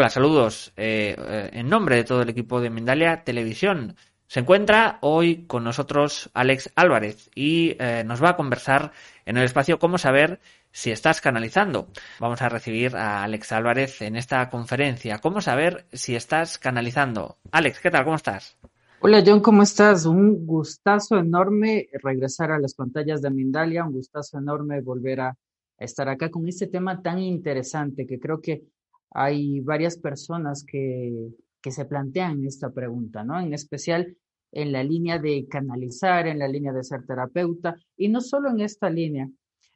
Hola, 0.00 0.08
saludos 0.08 0.72
eh, 0.78 1.14
eh, 1.18 1.50
en 1.52 1.68
nombre 1.68 1.96
de 1.96 2.04
todo 2.04 2.22
el 2.22 2.30
equipo 2.30 2.62
de 2.62 2.70
Mindalia 2.70 3.22
Televisión. 3.22 3.96
Se 4.28 4.40
encuentra 4.40 4.96
hoy 5.02 5.44
con 5.44 5.62
nosotros 5.62 6.30
Alex 6.32 6.70
Álvarez 6.74 7.28
y 7.34 7.76
eh, 7.78 8.02
nos 8.06 8.24
va 8.24 8.30
a 8.30 8.36
conversar 8.36 8.92
en 9.26 9.36
el 9.36 9.44
espacio 9.44 9.78
cómo 9.78 9.98
saber 9.98 10.40
si 10.72 10.90
estás 10.90 11.20
canalizando. 11.20 11.88
Vamos 12.18 12.40
a 12.40 12.48
recibir 12.48 12.96
a 12.96 13.24
Alex 13.24 13.52
Álvarez 13.52 14.00
en 14.00 14.16
esta 14.16 14.48
conferencia. 14.48 15.18
¿Cómo 15.18 15.42
saber 15.42 15.84
si 15.92 16.16
estás 16.16 16.56
canalizando? 16.56 17.36
Alex, 17.52 17.80
¿qué 17.80 17.90
tal? 17.90 18.04
¿Cómo 18.04 18.16
estás? 18.16 18.56
Hola 19.00 19.22
John, 19.22 19.40
¿cómo 19.40 19.62
estás? 19.62 20.06
Un 20.06 20.46
gustazo 20.46 21.18
enorme 21.18 21.88
regresar 22.02 22.52
a 22.52 22.58
las 22.58 22.74
pantallas 22.74 23.20
de 23.20 23.28
Mindalia, 23.28 23.84
un 23.84 23.92
gustazo 23.92 24.38
enorme 24.38 24.80
volver 24.80 25.20
a 25.20 25.36
estar 25.76 26.08
acá 26.08 26.30
con 26.30 26.48
este 26.48 26.68
tema 26.68 27.02
tan 27.02 27.18
interesante 27.18 28.06
que 28.06 28.18
creo 28.18 28.40
que 28.40 28.62
hay 29.10 29.60
varias 29.60 29.98
personas 29.98 30.64
que, 30.64 31.28
que 31.60 31.70
se 31.70 31.84
plantean 31.84 32.44
esta 32.44 32.70
pregunta, 32.70 33.24
¿no? 33.24 33.38
En 33.40 33.52
especial 33.52 34.16
en 34.52 34.72
la 34.72 34.82
línea 34.82 35.18
de 35.18 35.46
canalizar, 35.48 36.26
en 36.26 36.38
la 36.38 36.48
línea 36.48 36.72
de 36.72 36.82
ser 36.82 37.06
terapeuta, 37.06 37.76
y 37.96 38.08
no 38.08 38.20
solo 38.20 38.50
en 38.50 38.60
esta 38.60 38.90
línea, 38.90 39.28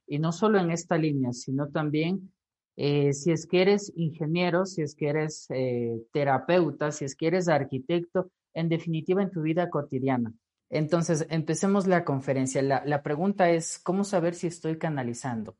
y 0.06 0.18
no 0.18 0.32
solo 0.32 0.58
en 0.58 0.70
esta 0.70 0.98
línea, 0.98 1.32
sino 1.32 1.68
también 1.68 2.32
eh, 2.76 3.12
si 3.12 3.30
es 3.30 3.46
que 3.46 3.62
eres 3.62 3.92
ingeniero, 3.96 4.66
si 4.66 4.82
es 4.82 4.94
que 4.94 5.08
eres 5.08 5.46
eh, 5.50 6.02
terapeuta, 6.12 6.90
si 6.90 7.04
es 7.04 7.14
que 7.14 7.28
eres 7.28 7.48
arquitecto, 7.48 8.30
en 8.52 8.68
definitiva 8.68 9.22
en 9.22 9.30
tu 9.30 9.42
vida 9.42 9.70
cotidiana. 9.70 10.32
Entonces, 10.70 11.26
empecemos 11.30 11.86
la 11.86 12.04
conferencia. 12.04 12.60
La, 12.62 12.82
la 12.84 13.02
pregunta 13.02 13.50
es, 13.50 13.78
¿cómo 13.78 14.02
saber 14.02 14.34
si 14.34 14.48
estoy 14.48 14.76
canalizando? 14.76 15.56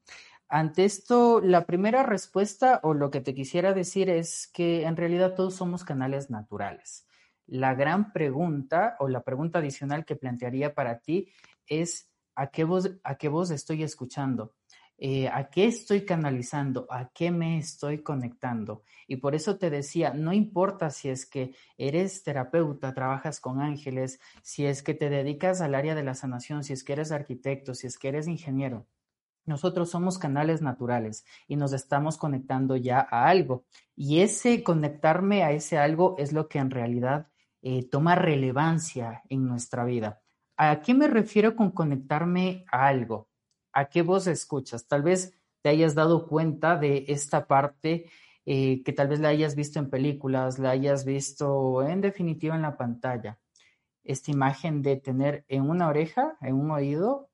Ante 0.56 0.84
esto, 0.84 1.41
la 1.41 1.66
primera 1.66 2.05
respuesta 2.05 2.78
o 2.84 2.94
lo 2.94 3.10
que 3.10 3.20
te 3.20 3.34
quisiera 3.34 3.72
decir 3.72 4.08
es 4.08 4.47
que 4.55 4.84
en 4.84 4.97
realidad 4.97 5.34
todos 5.34 5.56
somos 5.56 5.83
canales 5.83 6.30
naturales. 6.30 7.08
La 7.48 7.74
gran 7.74 8.12
pregunta 8.12 8.94
o 9.00 9.08
la 9.08 9.25
pregunta 9.25 9.58
adicional 9.58 10.05
que 10.05 10.14
plantearía 10.14 10.72
para 10.72 11.00
ti 11.00 11.27
es 11.66 12.08
¿a 12.36 12.52
qué 12.52 12.62
voz, 12.62 12.88
a 13.02 13.16
qué 13.16 13.28
voz 13.28 13.50
estoy 13.50 13.82
escuchando? 13.82 14.55
Eh, 14.97 15.27
¿A 15.27 15.50
qué 15.50 15.64
estoy 15.64 16.05
canalizando? 16.05 16.86
¿A 16.88 17.08
qué 17.12 17.32
me 17.32 17.58
estoy 17.58 18.05
conectando? 18.05 18.84
Y 19.08 19.16
por 19.16 19.34
eso 19.34 19.58
te 19.58 19.70
decía, 19.70 20.14
no 20.14 20.32
importa 20.32 20.91
si 20.91 21.08
es 21.08 21.27
que 21.27 21.52
eres 21.78 22.22
terapeuta, 22.22 22.94
trabajas 22.94 23.41
con 23.41 23.60
ángeles, 23.60 24.20
si 24.44 24.66
es 24.66 24.84
que 24.84 24.94
te 24.94 25.10
dedicas 25.10 25.60
al 25.60 25.75
área 25.75 25.97
de 25.97 26.05
la 26.05 26.14
sanación, 26.14 26.62
si 26.62 26.75
es 26.75 26.84
que 26.84 26.92
eres 26.92 27.10
arquitecto, 27.10 27.75
si 27.75 27.88
es 27.88 27.98
que 27.98 28.06
eres 28.06 28.28
ingeniero 28.28 28.86
nosotros 29.47 29.91
somos 29.91 30.19
canales 30.19 30.62
naturales 30.62 31.25
y 31.47 31.56
nos 31.56 31.73
estamos 31.73 32.17
conectando 32.17 32.77
ya 32.77 33.06
a 33.11 33.28
algo. 33.28 33.64
Y 33.97 34.20
ese 34.20 34.62
conectarme 34.62 35.42
a 35.42 35.53
ese 35.53 35.78
algo 35.78 36.14
es 36.19 36.33
lo 36.33 36.48
que 36.48 36.59
en 36.59 36.70
realidad 36.70 37.28
eh, 37.62 37.89
toma 37.89 38.15
relevancia 38.15 39.22
en 39.28 39.47
nuestra 39.47 39.84
vida. 39.84 40.20
¿A 40.56 40.81
qué 40.81 40.95
me 40.95 41.09
refiero 41.09 41.56
con 41.56 41.70
conectarme 41.70 42.65
a 42.70 42.87
algo? 42.87 43.28
¿A 43.72 43.87
qué 43.87 44.03
vos 44.03 44.27
escuchas? 44.27 44.87
Tal 44.87 45.03
vez 45.03 45.34
te 45.62 45.70
hayas 45.70 45.95
dado 45.95 46.27
cuenta 46.27 46.77
de 46.77 47.06
esta 47.09 47.47
parte 47.47 48.06
eh, 48.47 48.83
que 48.84 48.92
tal 48.92 49.09
vez 49.09 49.20
la 49.20 49.28
hayas 49.28 49.56
visto 49.56 49.78
en 49.78 49.89
películas, 49.89 50.59
la 50.59 50.70
hayas 50.70 51.05
visto 51.05 51.83
en 51.83 52.00
definitiva 52.03 52.55
en 52.55 52.62
la 52.62 52.77
pantalla. 52.77 53.39
Esta 54.05 54.31
imagen 54.31 54.83
de 54.83 54.97
tener 54.97 55.44
en 55.49 55.69
una 55.69 55.88
oreja, 55.88 56.37
en 56.43 56.54
un 56.56 56.71
oído, 56.71 57.31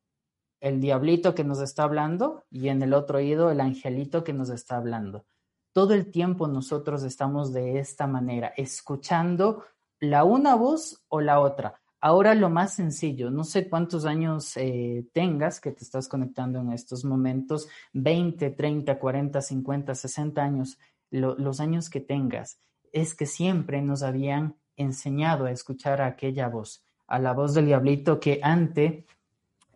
el 0.60 0.81
diablito 0.81 1.34
que 1.34 1.44
nos 1.44 1.60
está 1.60 1.84
hablando 1.84 2.44
y 2.50 2.69
en 2.69 2.82
el 2.82 2.93
otro 2.93 3.19
oído 3.19 3.50
el 3.50 3.60
angelito 3.60 4.25
que 4.25 4.32
nos 4.32 4.50
está 4.50 4.76
hablando. 4.76 5.25
Todo 5.72 5.94
el 5.94 6.10
tiempo 6.10 6.48
nosotros 6.48 7.03
estamos 7.03 7.53
de 7.53 7.78
esta 7.78 8.06
manera, 8.06 8.53
escuchando 8.56 9.65
la 10.00 10.25
una 10.25 10.54
voz 10.54 11.03
o 11.09 11.20
la 11.20 11.41
otra. 11.41 11.81
Ahora 12.00 12.34
lo 12.34 12.49
más 12.49 12.75
sencillo, 12.75 13.31
no 13.31 13.44
sé 13.44 13.69
cuántos 13.69 14.06
años 14.06 14.56
eh, 14.56 15.06
tengas 15.12 15.60
que 15.60 15.70
te 15.70 15.84
estás 15.84 16.09
conectando 16.09 16.59
en 16.59 16.72
estos 16.72 17.04
momentos, 17.04 17.69
20, 17.93 18.50
30, 18.50 18.99
40, 18.99 19.41
50, 19.41 19.94
60 19.94 20.43
años, 20.43 20.78
los 21.10 21.60
años 21.60 21.91
que 21.91 22.00
tengas, 22.00 22.59
es 22.93 23.15
que 23.15 23.26
siempre 23.26 23.82
nos 23.82 24.03
habían 24.03 24.56
enseñado 24.76 25.44
a 25.44 25.50
escuchar 25.50 26.00
a 26.00 26.06
aquella 26.06 26.49
voz, 26.49 26.82
a 27.06 27.19
la 27.19 27.34
voz 27.34 27.53
del 27.53 27.66
diablito 27.66 28.19
que 28.19 28.41
antes 28.43 29.04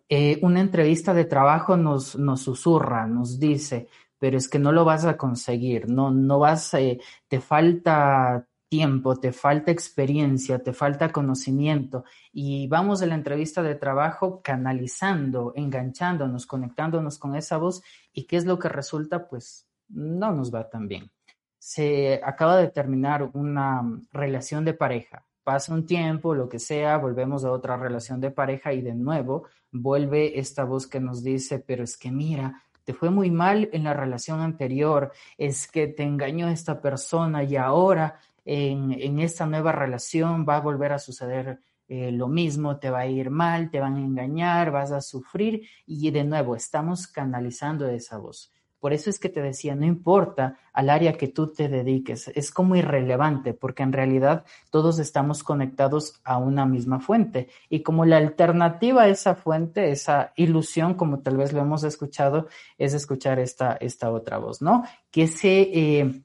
eh, 0.09 0.39
una 0.41 0.61
entrevista 0.61 1.13
de 1.13 1.25
trabajo 1.25 1.77
nos, 1.77 2.15
nos 2.15 2.41
susurra, 2.41 3.07
nos 3.07 3.39
dice, 3.39 3.87
pero 4.19 4.37
es 4.37 4.47
que 4.47 4.59
no 4.59 4.71
lo 4.71 4.85
vas 4.85 5.05
a 5.05 5.17
conseguir, 5.17 5.89
no, 5.89 6.11
no 6.11 6.39
vas, 6.39 6.73
eh, 6.75 6.99
te 7.27 7.39
falta 7.39 8.47
tiempo, 8.69 9.15
te 9.15 9.31
falta 9.31 9.71
experiencia, 9.71 10.59
te 10.59 10.73
falta 10.73 11.11
conocimiento 11.11 12.03
y 12.31 12.67
vamos 12.67 13.01
a 13.01 13.05
la 13.05 13.15
entrevista 13.15 13.63
de 13.63 13.75
trabajo 13.75 14.41
canalizando, 14.43 15.53
enganchándonos, 15.55 16.45
conectándonos 16.45 17.17
con 17.17 17.35
esa 17.35 17.57
voz 17.57 17.81
y 18.11 18.25
qué 18.25 18.37
es 18.37 18.45
lo 18.45 18.59
que 18.59 18.69
resulta, 18.69 19.27
pues 19.27 19.67
no 19.87 20.31
nos 20.33 20.53
va 20.53 20.69
tan 20.69 20.87
bien. 20.87 21.11
Se 21.57 22.21
acaba 22.23 22.57
de 22.57 22.69
terminar 22.69 23.29
una 23.33 23.81
relación 24.11 24.65
de 24.65 24.73
pareja, 24.73 25.25
pasa 25.43 25.73
un 25.73 25.85
tiempo, 25.85 26.35
lo 26.35 26.49
que 26.49 26.59
sea, 26.59 26.97
volvemos 26.97 27.45
a 27.45 27.51
otra 27.51 27.77
relación 27.77 28.19
de 28.19 28.31
pareja 28.31 28.73
y 28.73 28.81
de 28.81 28.95
nuevo 28.95 29.47
vuelve 29.81 30.39
esta 30.39 30.63
voz 30.63 30.87
que 30.87 30.99
nos 30.99 31.23
dice, 31.23 31.59
pero 31.59 31.83
es 31.83 31.97
que 31.97 32.11
mira, 32.11 32.61
te 32.83 32.93
fue 32.93 33.09
muy 33.09 33.31
mal 33.31 33.69
en 33.73 33.83
la 33.83 33.93
relación 33.93 34.41
anterior, 34.41 35.11
es 35.37 35.67
que 35.67 35.87
te 35.87 36.03
engañó 36.03 36.47
esta 36.49 36.81
persona 36.81 37.43
y 37.43 37.55
ahora 37.55 38.19
en, 38.45 39.19
esta 39.19 39.45
nueva 39.47 39.71
relación 39.71 40.45
va 40.47 40.57
a 40.57 40.61
volver 40.61 40.93
a 40.93 40.99
suceder 40.99 41.59
eh, 41.87 42.11
lo 42.11 42.27
mismo, 42.27 42.77
te 42.77 42.89
va 42.89 42.99
a 42.99 43.07
ir 43.07 43.29
mal, 43.29 43.69
te 43.69 43.79
van 43.79 43.95
a 43.95 43.99
engañar, 43.99 44.71
vas 44.71 44.91
a 44.91 45.01
sufrir 45.01 45.67
y 45.85 46.11
de 46.11 46.23
nuevo 46.23 46.55
estamos 46.55 47.07
canalizando 47.07 47.87
esa 47.87 48.17
voz. 48.17 48.51
Por 48.79 48.93
eso 48.93 49.09
es 49.09 49.19
que 49.19 49.29
te 49.29 49.41
decía, 49.41 49.75
no 49.75 49.85
importa 49.85 50.57
al 50.73 50.89
área 50.89 51.13
que 51.13 51.27
tú 51.27 51.51
te 51.51 51.69
dediques, 51.69 52.27
es 52.35 52.51
como 52.51 52.75
irrelevante, 52.75 53.53
porque 53.53 53.83
en 53.83 53.93
realidad 53.93 54.45
todos 54.69 54.99
estamos 54.99 55.43
conectados 55.43 56.21
a 56.23 56.37
una 56.37 56.65
misma 56.65 56.99
fuente. 56.99 57.47
Y 57.69 57.81
como 57.81 58.05
la 58.05 58.17
alternativa 58.17 59.03
a 59.03 59.07
esa 59.07 59.35
fuente, 59.35 59.91
esa 59.91 60.33
ilusión, 60.35 60.93
como 60.93 61.19
tal 61.19 61.37
vez 61.37 61.53
lo 61.53 61.61
hemos 61.61 61.83
escuchado, 61.83 62.47
es 62.77 62.93
escuchar 62.93 63.39
esta, 63.39 63.73
esta 63.73 64.11
otra 64.11 64.37
voz, 64.37 64.61
¿no? 64.61 64.83
Que 65.11 65.27
se 65.27 65.61
eh, 65.61 66.21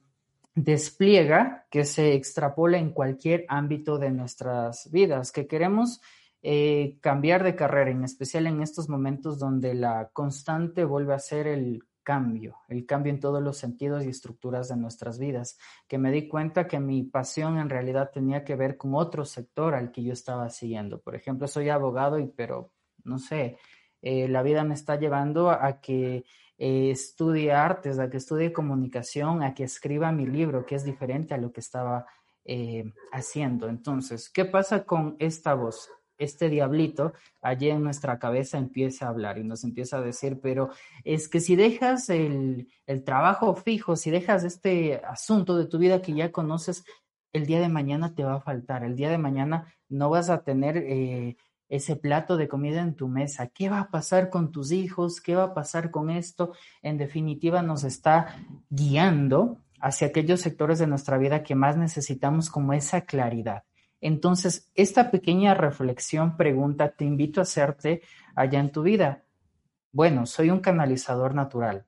despliega, 0.55 1.65
que 1.71 1.85
se 1.85 2.13
extrapola 2.13 2.77
en 2.77 2.91
cualquier 2.91 3.45
ámbito 3.47 3.97
de 3.97 4.11
nuestras 4.11 4.91
vidas, 4.91 5.31
que 5.31 5.47
queremos 5.47 6.01
eh, 6.43 6.97
cambiar 7.01 7.43
de 7.43 7.55
carrera, 7.55 7.91
en 7.91 8.03
especial 8.03 8.47
en 8.47 8.61
estos 8.61 8.89
momentos 8.89 9.37
donde 9.37 9.75
la 9.75 10.09
constante 10.11 10.83
vuelve 10.83 11.13
a 11.13 11.19
ser 11.19 11.47
el 11.47 11.83
cambio, 12.03 12.57
el 12.67 12.85
cambio 12.85 13.11
en 13.11 13.19
todos 13.19 13.41
los 13.41 13.57
sentidos 13.57 14.03
y 14.03 14.09
estructuras 14.09 14.69
de 14.69 14.77
nuestras 14.77 15.19
vidas, 15.19 15.57
que 15.87 15.97
me 15.97 16.11
di 16.11 16.27
cuenta 16.27 16.67
que 16.67 16.79
mi 16.79 17.03
pasión 17.03 17.57
en 17.57 17.69
realidad 17.69 18.11
tenía 18.13 18.43
que 18.43 18.55
ver 18.55 18.77
con 18.77 18.95
otro 18.95 19.25
sector 19.25 19.75
al 19.75 19.91
que 19.91 20.03
yo 20.03 20.13
estaba 20.13 20.49
siguiendo. 20.49 20.99
Por 20.99 21.15
ejemplo, 21.15 21.47
soy 21.47 21.69
abogado 21.69 22.19
y 22.19 22.27
pero, 22.27 22.71
no 23.03 23.19
sé, 23.19 23.57
eh, 24.01 24.27
la 24.27 24.41
vida 24.43 24.63
me 24.63 24.73
está 24.73 24.97
llevando 24.97 25.49
a 25.49 25.79
que 25.79 26.25
eh, 26.57 26.91
estudie 26.91 27.51
artes, 27.51 27.99
a 27.99 28.09
que 28.09 28.17
estudie 28.17 28.53
comunicación, 28.53 29.43
a 29.43 29.53
que 29.53 29.63
escriba 29.63 30.11
mi 30.11 30.25
libro, 30.25 30.65
que 30.65 30.75
es 30.75 30.83
diferente 30.83 31.33
a 31.33 31.37
lo 31.37 31.51
que 31.51 31.59
estaba 31.59 32.05
eh, 32.45 32.91
haciendo. 33.11 33.67
Entonces, 33.67 34.29
¿qué 34.29 34.45
pasa 34.45 34.83
con 34.83 35.15
esta 35.19 35.53
voz? 35.53 35.89
Este 36.23 36.49
diablito 36.49 37.13
allí 37.41 37.69
en 37.69 37.83
nuestra 37.83 38.19
cabeza 38.19 38.57
empieza 38.57 39.05
a 39.05 39.09
hablar 39.09 39.37
y 39.37 39.43
nos 39.43 39.63
empieza 39.63 39.97
a 39.97 40.01
decir, 40.01 40.39
pero 40.41 40.69
es 41.03 41.27
que 41.27 41.39
si 41.39 41.55
dejas 41.55 42.09
el, 42.09 42.67
trabajo 43.05 43.55
fijo, 43.55 43.95
si 43.95 44.11
dejas 44.11 44.43
este 44.43 45.01
asunto 45.03 45.57
de 45.57 45.65
tu 45.65 45.77
vida 45.77 46.01
que 46.01 46.13
ya 46.13 46.31
conoces, 46.31 46.83
el 47.33 47.45
día 47.45 47.59
de 47.59 47.69
mañana 47.69 48.13
te 48.13 48.23
va 48.23 48.35
a 48.35 48.41
faltar, 48.41 48.83
el 48.83 48.95
día 48.95 49.09
de 49.09 49.17
mañana 49.17 49.73
no 49.89 50.09
vas 50.09 50.29
a 50.29 50.43
tener 50.43 50.77
eh, 50.77 51.37
ese 51.69 51.95
plato 51.95 52.35
de 52.35 52.49
comida 52.49 52.81
en 52.81 52.95
tu 52.95 53.07
mesa. 53.07 53.47
¿Qué 53.47 53.69
va 53.69 53.79
a 53.79 53.89
pasar 53.89 54.29
con 54.29 54.51
tus 54.51 54.71
hijos? 54.73 55.21
¿Qué 55.21 55.35
va 55.35 55.43
a 55.43 55.53
pasar 55.53 55.89
con 55.89 56.09
esto? 56.09 56.53
En 56.81 56.97
definitiva, 56.97 57.61
nos 57.61 57.85
está 57.85 58.35
guiando 58.69 59.57
hacia 59.79 60.07
aquellos 60.07 60.41
sectores 60.41 60.79
de 60.79 60.87
nuestra 60.87 61.17
vida 61.17 61.43
que 61.43 61.55
más 61.55 61.77
necesitamos 61.77 62.49
como 62.49 62.73
esa 62.73 63.01
claridad. 63.01 63.63
Entonces, 64.01 64.71
esta 64.75 65.11
pequeña 65.11 65.53
reflexión, 65.53 66.35
pregunta, 66.35 66.89
te 66.89 67.05
invito 67.05 67.39
a 67.39 67.43
hacerte 67.43 68.01
allá 68.35 68.59
en 68.59 68.71
tu 68.71 68.81
vida. 68.81 69.23
Bueno, 69.91 70.25
soy 70.25 70.49
un 70.49 70.59
canalizador 70.59 71.35
natural. 71.35 71.85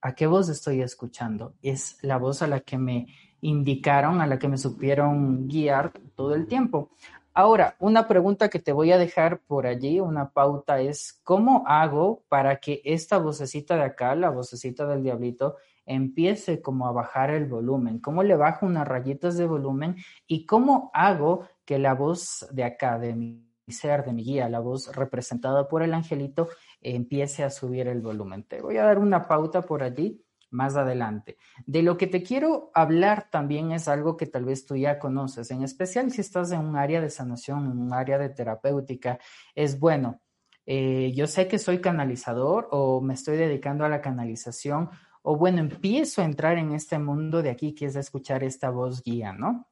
¿A 0.00 0.14
qué 0.14 0.26
voz 0.26 0.48
estoy 0.48 0.82
escuchando? 0.82 1.54
Es 1.62 1.98
la 2.02 2.18
voz 2.18 2.42
a 2.42 2.46
la 2.46 2.60
que 2.60 2.76
me 2.76 3.06
indicaron, 3.40 4.20
a 4.20 4.26
la 4.26 4.38
que 4.38 4.48
me 4.48 4.58
supieron 4.58 5.46
guiar 5.48 5.92
todo 6.14 6.34
el 6.34 6.46
tiempo. 6.46 6.90
Ahora, 7.32 7.76
una 7.78 8.06
pregunta 8.06 8.48
que 8.48 8.58
te 8.58 8.72
voy 8.72 8.92
a 8.92 8.98
dejar 8.98 9.40
por 9.40 9.66
allí, 9.66 10.00
una 10.00 10.30
pauta 10.30 10.80
es, 10.80 11.20
¿cómo 11.24 11.64
hago 11.66 12.22
para 12.28 12.56
que 12.56 12.80
esta 12.84 13.18
vocecita 13.18 13.76
de 13.76 13.82
acá, 13.82 14.14
la 14.14 14.30
vocecita 14.30 14.86
del 14.86 15.02
diablito, 15.02 15.56
empiece 15.86 16.62
como 16.62 16.86
a 16.86 16.92
bajar 16.92 17.30
el 17.30 17.46
volumen? 17.46 17.98
¿Cómo 17.98 18.22
le 18.22 18.36
bajo 18.36 18.66
unas 18.66 18.86
rayitas 18.86 19.36
de 19.36 19.46
volumen? 19.46 19.96
¿Y 20.26 20.46
cómo 20.46 20.90
hago 20.94 21.48
que 21.64 21.78
la 21.78 21.94
voz 21.94 22.46
de 22.50 22.64
acá, 22.64 22.98
de 22.98 23.14
mi 23.14 23.46
ser, 23.68 24.04
de 24.04 24.12
mi 24.12 24.24
guía, 24.24 24.48
la 24.48 24.60
voz 24.60 24.94
representada 24.94 25.68
por 25.68 25.82
el 25.82 25.94
angelito, 25.94 26.48
empiece 26.80 27.44
a 27.44 27.50
subir 27.50 27.88
el 27.88 28.00
volumen? 28.00 28.44
Te 28.44 28.60
voy 28.60 28.76
a 28.76 28.84
dar 28.84 28.98
una 28.98 29.26
pauta 29.26 29.62
por 29.62 29.82
allí 29.82 30.24
más 30.54 30.76
adelante. 30.76 31.36
De 31.66 31.82
lo 31.82 31.98
que 31.98 32.06
te 32.06 32.22
quiero 32.22 32.70
hablar 32.74 33.28
también 33.30 33.72
es 33.72 33.88
algo 33.88 34.16
que 34.16 34.26
tal 34.26 34.44
vez 34.44 34.64
tú 34.64 34.76
ya 34.76 34.98
conoces, 34.98 35.50
en 35.50 35.62
especial 35.62 36.10
si 36.10 36.20
estás 36.20 36.52
en 36.52 36.60
un 36.60 36.76
área 36.76 37.00
de 37.00 37.10
sanación, 37.10 37.70
en 37.70 37.78
un 37.78 37.92
área 37.92 38.18
de 38.18 38.30
terapéutica, 38.30 39.18
es 39.54 39.78
bueno. 39.78 40.20
Eh, 40.66 41.12
yo 41.14 41.26
sé 41.26 41.46
que 41.46 41.58
soy 41.58 41.80
canalizador 41.80 42.68
o 42.70 43.02
me 43.02 43.12
estoy 43.12 43.36
dedicando 43.36 43.84
a 43.84 43.90
la 43.90 44.00
canalización 44.00 44.88
o 45.26 45.36
bueno, 45.36 45.60
empiezo 45.60 46.20
a 46.20 46.26
entrar 46.26 46.58
en 46.58 46.72
este 46.72 46.98
mundo 46.98 47.42
de 47.42 47.48
aquí 47.48 47.74
que 47.74 47.86
es 47.86 47.96
escuchar 47.96 48.44
esta 48.44 48.68
voz 48.68 49.02
guía, 49.02 49.32
¿no? 49.32 49.66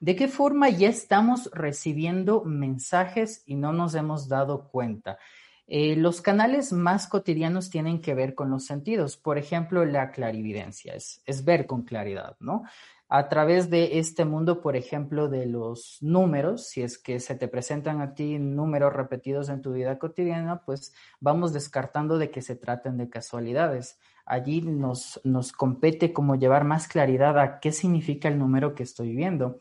¿De 0.00 0.16
qué 0.16 0.26
forma 0.26 0.70
ya 0.70 0.88
estamos 0.88 1.50
recibiendo 1.52 2.42
mensajes 2.44 3.42
y 3.44 3.56
no 3.56 3.74
nos 3.74 3.94
hemos 3.94 4.26
dado 4.26 4.70
cuenta? 4.70 5.18
Eh, 5.66 5.96
los 5.96 6.22
canales 6.22 6.72
más 6.72 7.06
cotidianos 7.08 7.68
tienen 7.68 8.00
que 8.00 8.14
ver 8.14 8.34
con 8.34 8.48
los 8.48 8.64
sentidos. 8.64 9.18
Por 9.18 9.36
ejemplo, 9.36 9.84
la 9.84 10.10
clarividencia, 10.12 10.94
es, 10.94 11.22
es, 11.26 11.44
ver 11.44 11.66
con 11.66 11.82
claridad, 11.82 12.36
¿no? 12.40 12.62
A 13.06 13.28
través 13.28 13.68
de 13.68 13.98
este 13.98 14.24
mundo, 14.24 14.62
por 14.62 14.76
ejemplo, 14.76 15.28
de 15.28 15.44
los 15.44 15.98
números, 16.00 16.68
si 16.68 16.80
es 16.80 16.96
que 16.96 17.20
se 17.20 17.34
te 17.34 17.48
presentan 17.48 18.00
a 18.00 18.14
ti 18.14 18.38
números 18.38 18.94
repetidos 18.94 19.50
en 19.50 19.60
tu 19.60 19.74
vida 19.74 19.98
cotidiana, 19.98 20.62
pues 20.64 20.94
vamos 21.20 21.52
descartando 21.52 22.16
de 22.16 22.30
que 22.30 22.40
se 22.40 22.56
traten 22.56 22.96
de 22.96 23.10
casualidades. 23.10 23.98
Allí 24.30 24.62
nos, 24.62 25.20
nos 25.24 25.50
compete 25.50 26.12
como 26.12 26.36
llevar 26.36 26.62
más 26.62 26.86
claridad 26.86 27.36
a 27.36 27.58
qué 27.58 27.72
significa 27.72 28.28
el 28.28 28.38
número 28.38 28.76
que 28.76 28.84
estoy 28.84 29.12
viendo. 29.12 29.58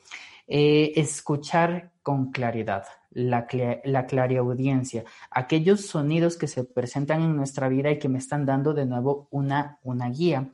Eh, 0.48 0.94
escuchar 0.96 1.92
con 2.04 2.32
claridad, 2.32 2.86
la, 3.10 3.48
la 3.84 4.06
clariaudiencia, 4.06 5.06
aquellos 5.32 5.88
sonidos 5.88 6.38
que 6.38 6.48
se 6.48 6.66
presentan 6.66 7.24
en 7.24 7.36
nuestra 7.36 7.68
vida 7.68 7.90
y 7.90 7.98
que 7.98 8.10
me 8.10 8.20
están 8.20 8.46
dando 8.46 8.76
de 8.76 8.86
nuevo 8.86 9.28
una, 9.32 9.80
una 9.82 10.10
guía. 10.10 10.50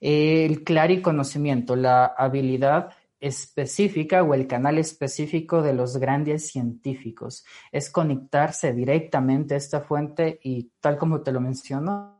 El 0.00 0.62
clariconocimiento, 0.62 1.74
la 1.74 2.06
habilidad 2.06 2.90
específica 3.18 4.22
o 4.22 4.32
el 4.34 4.46
canal 4.46 4.78
específico 4.78 5.60
de 5.62 5.74
los 5.74 5.96
grandes 5.96 6.48
científicos. 6.48 7.44
Es 7.72 7.90
conectarse 7.90 8.72
directamente 8.72 9.54
a 9.54 9.58
esta 9.58 9.80
fuente 9.80 10.38
y 10.44 10.70
tal 10.80 10.98
como 10.98 11.22
te 11.22 11.32
lo 11.32 11.40
menciono, 11.40 12.15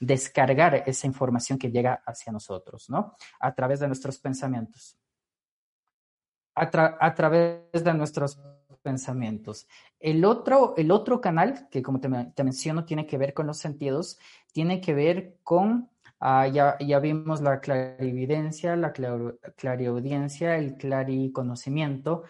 descargar 0.00 0.82
esa 0.86 1.06
información 1.06 1.58
que 1.58 1.70
llega 1.70 2.02
hacia 2.06 2.32
nosotros, 2.32 2.88
¿no? 2.90 3.16
A 3.40 3.54
través 3.54 3.80
de 3.80 3.86
nuestros 3.86 4.18
pensamientos 4.18 4.98
a, 6.58 7.14
través 7.14 7.84
de 7.84 7.94
nuestros 7.94 8.38
pensamientos. 8.82 9.66
El 9.98 10.24
otro, 10.24 10.74
el 10.76 10.90
otro 10.90 11.20
canal, 11.20 11.68
que 11.70 11.82
como 11.82 12.00
te, 12.00 12.08
menciono, 12.08 12.84
tiene 12.84 13.06
que 13.06 13.18
ver 13.18 13.34
con 13.34 13.46
los 13.46 13.58
sentidos, 13.58 14.18
tiene 14.52 14.80
que 14.80 14.94
ver 14.94 15.38
con, 15.42 15.90
ah, 16.20 16.46
ya, 16.48 16.76
ya, 16.78 16.98
vimos 16.98 17.40
la 17.40 17.60
clarividencia, 17.60 18.76
la 18.76 18.92
clariaudiencia, 18.92 20.56
el 20.56 20.76
clariconocimiento. 20.76 22.24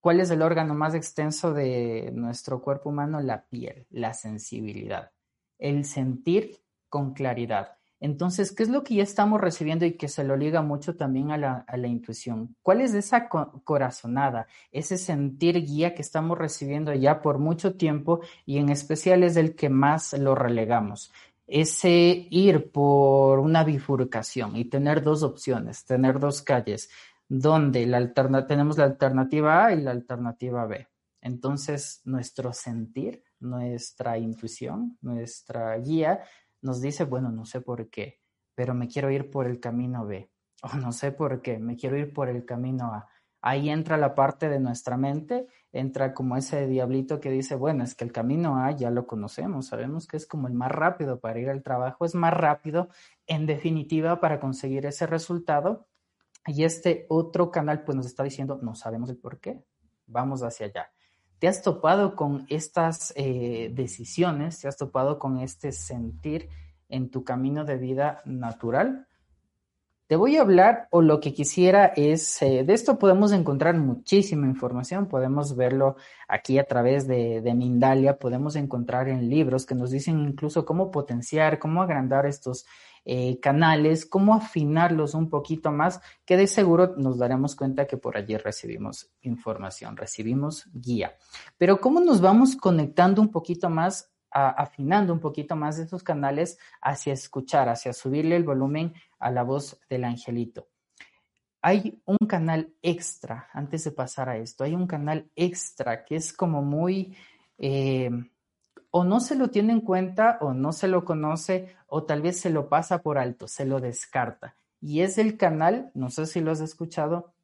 ¿Cuál 0.00 0.20
es 0.20 0.30
el 0.30 0.42
órgano 0.42 0.74
más 0.74 0.94
extenso 0.94 1.52
de 1.52 2.10
nuestro 2.14 2.60
cuerpo 2.62 2.90
humano? 2.90 3.20
La 3.20 3.46
piel, 3.46 3.86
la 3.90 4.14
sensibilidad, 4.14 5.10
el 5.58 5.84
sentir 5.84 6.58
con 6.88 7.14
claridad. 7.14 7.76
Entonces, 7.98 8.52
¿qué 8.52 8.62
es 8.62 8.68
lo 8.68 8.84
que 8.84 8.96
ya 8.96 9.02
estamos 9.02 9.40
recibiendo 9.40 9.86
y 9.86 9.96
que 9.96 10.08
se 10.08 10.22
lo 10.22 10.36
liga 10.36 10.60
mucho 10.60 10.96
también 10.96 11.30
a 11.30 11.38
la, 11.38 11.64
a 11.66 11.76
la 11.78 11.88
intuición? 11.88 12.54
¿Cuál 12.62 12.82
es 12.82 12.92
esa 12.92 13.28
corazonada, 13.28 14.46
ese 14.70 14.98
sentir 14.98 15.64
guía 15.64 15.94
que 15.94 16.02
estamos 16.02 16.36
recibiendo 16.36 16.92
ya 16.92 17.22
por 17.22 17.38
mucho 17.38 17.74
tiempo 17.76 18.20
y 18.44 18.58
en 18.58 18.68
especial 18.68 19.22
es 19.22 19.36
el 19.36 19.54
que 19.54 19.70
más 19.70 20.12
lo 20.12 20.34
relegamos? 20.34 21.10
Ese 21.46 22.26
ir 22.30 22.70
por 22.70 23.38
una 23.38 23.64
bifurcación 23.64 24.56
y 24.56 24.66
tener 24.66 25.02
dos 25.02 25.22
opciones, 25.22 25.84
tener 25.86 26.18
dos 26.18 26.42
calles, 26.42 26.90
donde 27.28 27.86
la 27.86 28.12
tenemos 28.46 28.76
la 28.76 28.84
alternativa 28.84 29.66
A 29.66 29.72
y 29.72 29.80
la 29.80 29.92
alternativa 29.92 30.66
B. 30.66 30.86
Entonces, 31.22 32.02
nuestro 32.04 32.52
sentir, 32.52 33.22
nuestra 33.40 34.18
intuición, 34.18 34.98
nuestra 35.00 35.76
guía 35.78 36.22
nos 36.62 36.80
dice, 36.80 37.04
bueno, 37.04 37.30
no 37.30 37.44
sé 37.44 37.60
por 37.60 37.88
qué, 37.90 38.20
pero 38.54 38.74
me 38.74 38.88
quiero 38.88 39.10
ir 39.10 39.30
por 39.30 39.46
el 39.46 39.60
camino 39.60 40.06
B, 40.06 40.30
o 40.62 40.76
no 40.76 40.92
sé 40.92 41.12
por 41.12 41.42
qué, 41.42 41.58
me 41.58 41.76
quiero 41.76 41.96
ir 41.96 42.12
por 42.12 42.28
el 42.28 42.44
camino 42.44 42.92
A. 42.92 43.08
Ahí 43.42 43.70
entra 43.70 43.96
la 43.96 44.14
parte 44.14 44.48
de 44.48 44.58
nuestra 44.58 44.96
mente, 44.96 45.46
entra 45.70 46.14
como 46.14 46.36
ese 46.36 46.66
diablito 46.66 47.20
que 47.20 47.30
dice, 47.30 47.54
bueno, 47.54 47.84
es 47.84 47.94
que 47.94 48.04
el 48.04 48.10
camino 48.10 48.56
A 48.58 48.72
ya 48.72 48.90
lo 48.90 49.06
conocemos, 49.06 49.66
sabemos 49.66 50.08
que 50.08 50.16
es 50.16 50.26
como 50.26 50.48
el 50.48 50.54
más 50.54 50.72
rápido 50.72 51.20
para 51.20 51.38
ir 51.38 51.48
al 51.50 51.62
trabajo, 51.62 52.04
es 52.04 52.14
más 52.14 52.32
rápido 52.32 52.88
en 53.26 53.46
definitiva 53.46 54.20
para 54.20 54.40
conseguir 54.40 54.86
ese 54.86 55.06
resultado. 55.06 55.86
Y 56.46 56.64
este 56.64 57.06
otro 57.08 57.50
canal 57.50 57.84
pues 57.84 57.94
nos 57.94 58.06
está 58.06 58.24
diciendo, 58.24 58.58
no 58.62 58.74
sabemos 58.74 59.10
el 59.10 59.18
por 59.18 59.38
qué, 59.38 59.62
vamos 60.06 60.42
hacia 60.42 60.66
allá. 60.66 60.90
¿Te 61.38 61.48
has 61.48 61.62
topado 61.62 62.16
con 62.16 62.46
estas 62.48 63.12
eh, 63.16 63.70
decisiones? 63.74 64.60
¿Te 64.60 64.68
has 64.68 64.76
topado 64.76 65.18
con 65.18 65.38
este 65.38 65.70
sentir 65.72 66.48
en 66.88 67.10
tu 67.10 67.24
camino 67.24 67.64
de 67.64 67.76
vida 67.76 68.22
natural? 68.24 69.06
Te 70.06 70.14
voy 70.14 70.36
a 70.36 70.42
hablar 70.42 70.86
o 70.92 71.02
lo 71.02 71.18
que 71.18 71.34
quisiera 71.34 71.86
es, 71.86 72.40
eh, 72.40 72.62
de 72.64 72.72
esto 72.72 72.96
podemos 72.96 73.32
encontrar 73.32 73.76
muchísima 73.76 74.46
información, 74.46 75.08
podemos 75.08 75.56
verlo 75.56 75.96
aquí 76.28 76.60
a 76.60 76.64
través 76.64 77.08
de, 77.08 77.40
de, 77.40 77.54
Mindalia, 77.54 78.16
podemos 78.16 78.54
encontrar 78.54 79.08
en 79.08 79.28
libros 79.28 79.66
que 79.66 79.74
nos 79.74 79.90
dicen 79.90 80.20
incluso 80.20 80.64
cómo 80.64 80.92
potenciar, 80.92 81.58
cómo 81.58 81.82
agrandar 81.82 82.24
estos 82.24 82.66
eh, 83.08 83.38
canales, 83.38 84.04
cómo 84.04 84.34
afinarlos 84.34 85.14
un 85.14 85.30
poquito 85.30 85.70
más, 85.70 86.00
que 86.24 86.36
de 86.36 86.48
seguro 86.48 86.96
nos 86.96 87.18
daremos 87.18 87.54
cuenta 87.54 87.86
que 87.86 87.96
por 87.96 88.16
allí 88.16 88.36
recibimos 88.36 89.12
información, 89.20 89.96
recibimos 89.96 90.68
guía. 90.72 91.16
Pero 91.56 91.80
cómo 91.80 92.00
nos 92.00 92.20
vamos 92.20 92.56
conectando 92.56 93.22
un 93.22 93.30
poquito 93.30 93.70
más, 93.70 94.12
afinando 94.32 95.12
un 95.12 95.20
poquito 95.20 95.54
más 95.54 95.78
esos 95.78 96.02
canales 96.02 96.58
hacia 96.82 97.12
escuchar, 97.12 97.68
hacia 97.68 97.92
subirle 97.92 98.34
el 98.34 98.42
volumen 98.42 98.92
a 99.20 99.30
la 99.30 99.44
voz 99.44 99.78
del 99.88 100.02
angelito. 100.02 100.66
Hay 101.62 102.02
un 102.06 102.26
canal 102.26 102.74
extra, 102.82 103.48
antes 103.52 103.84
de 103.84 103.92
pasar 103.92 104.30
a 104.30 104.36
esto, 104.36 104.64
hay 104.64 104.74
un 104.74 104.88
canal 104.88 105.30
extra 105.36 106.04
que 106.04 106.16
es 106.16 106.32
como 106.32 106.60
muy... 106.60 107.16
Eh, 107.56 108.10
o 108.98 109.04
no 109.04 109.20
se 109.20 109.34
lo 109.34 109.50
tiene 109.50 109.74
en 109.74 109.82
cuenta 109.82 110.38
o 110.40 110.54
no 110.54 110.72
se 110.72 110.88
lo 110.88 111.04
conoce 111.04 111.76
o 111.86 112.04
tal 112.04 112.22
vez 112.22 112.40
se 112.40 112.48
lo 112.48 112.70
pasa 112.70 113.02
por 113.02 113.18
alto, 113.18 113.46
se 113.46 113.66
lo 113.66 113.78
descarta. 113.78 114.56
Y 114.80 115.02
es 115.02 115.18
el 115.18 115.36
canal, 115.36 115.90
no 115.92 116.08
sé 116.08 116.24
si 116.24 116.40
lo 116.40 116.50
has 116.50 116.62
escuchado, 116.62 117.34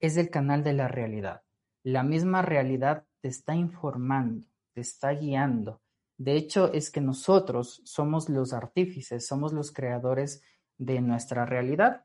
es 0.00 0.16
el 0.16 0.30
canal 0.30 0.64
de 0.64 0.72
la 0.72 0.88
realidad. 0.88 1.42
La 1.84 2.02
misma 2.02 2.42
realidad 2.42 3.04
te 3.20 3.28
está 3.28 3.54
informando, 3.54 4.48
te 4.72 4.80
está 4.80 5.10
guiando. 5.10 5.80
De 6.18 6.34
hecho, 6.34 6.72
es 6.72 6.90
que 6.90 7.00
nosotros 7.00 7.82
somos 7.84 8.28
los 8.28 8.52
artífices, 8.52 9.24
somos 9.24 9.52
los 9.52 9.70
creadores 9.70 10.42
de 10.76 11.00
nuestra 11.00 11.46
realidad. 11.46 12.04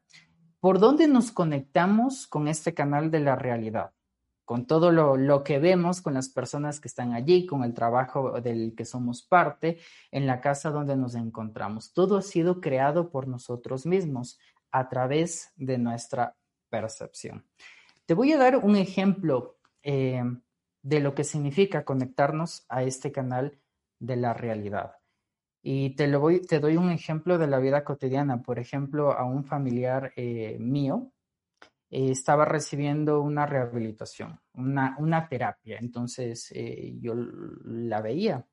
¿Por 0.59 0.77
dónde 0.77 1.07
nos 1.07 1.31
conectamos 1.31 2.27
con 2.27 2.47
este 2.47 2.75
canal 2.75 3.09
de 3.09 3.21
la 3.21 3.35
realidad? 3.35 3.93
Con 4.45 4.67
todo 4.67 4.91
lo, 4.91 5.43
que 5.43 5.59
vemos, 5.59 6.01
con 6.01 6.13
las 6.13 6.29
personas 6.29 6.79
que 6.79 6.87
están 6.87 7.13
allí, 7.13 7.45
con 7.47 7.63
el 7.63 7.73
trabajo 7.73 8.39
del 8.39 8.75
que 8.75 8.85
somos 8.85 9.23
parte, 9.23 9.79
en 10.11 10.27
la 10.27 10.39
casa 10.39 10.69
donde 10.69 10.95
nos 10.95 11.15
encontramos. 11.15 11.91
Todo 11.93 12.17
ha 12.17 12.21
sido 12.21 12.61
creado 12.61 13.09
por 13.09 13.27
nosotros 13.27 13.87
mismos 13.87 14.39
a 14.71 14.87
través 14.87 15.51
de 15.55 15.79
nuestra 15.79 16.35
percepción. 16.69 17.45
Te 18.05 18.13
voy 18.13 18.33
a 18.33 18.37
dar 18.37 18.57
un 18.57 18.75
ejemplo 18.75 19.57
eh, 19.81 20.23
de 20.83 20.99
lo 20.99 21.15
que 21.15 21.23
significa 21.23 21.83
conectarnos 21.83 22.65
a 22.69 22.83
este 22.83 23.11
canal 23.11 23.59
de 23.99 24.15
la 24.15 24.33
realidad. 24.33 24.97
Y 25.63 25.95
te, 25.95 26.07
lo 26.07 26.19
voy, 26.19 26.41
te 26.41 26.59
doy 26.59 26.77
un 26.77 26.91
ejemplo 26.91 27.39
de 27.39 27.47
la 27.47 27.57
vida 27.57 27.83
cotidiana. 27.83 28.43
Por 28.43 28.59
ejemplo, 28.59 29.13
a 29.13 29.25
un 29.25 29.43
familiar 29.43 30.13
eh, 30.15 30.57
mío, 30.59 31.11
eh, 31.89 32.11
estaba 32.11 32.45
recibiendo 32.45 33.21
una 33.21 33.45
rehabilitación, 33.45 34.39
una, 34.53 34.95
una 34.99 35.27
terapia. 35.27 35.77
Entonces 35.79 36.51
eh, 36.51 36.95
yo 36.99 37.13
la 37.15 38.01
veía 38.01 38.45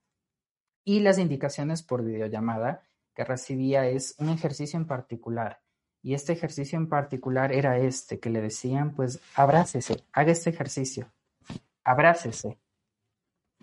y 0.85 1.01
las 1.01 1.19
indicaciones 1.19 1.83
por 1.83 2.05
videollamada 2.05 2.83
que 3.15 3.25
recibía 3.25 3.87
es 3.87 4.15
un 4.19 4.29
ejercicio 4.29 4.79
en 4.79 4.87
particular. 4.87 5.61
Y 6.03 6.15
este 6.15 6.33
ejercicio 6.33 6.77
en 6.79 6.89
particular 6.89 7.53
era 7.53 7.79
este, 7.79 8.19
que 8.19 8.31
le 8.31 8.41
decían, 8.41 8.95
pues 8.95 9.21
abrácese, 9.37 10.05
haga 10.13 10.33
este 10.33 10.51
ejercicio. 10.51 11.13
abrácese, 11.85 12.59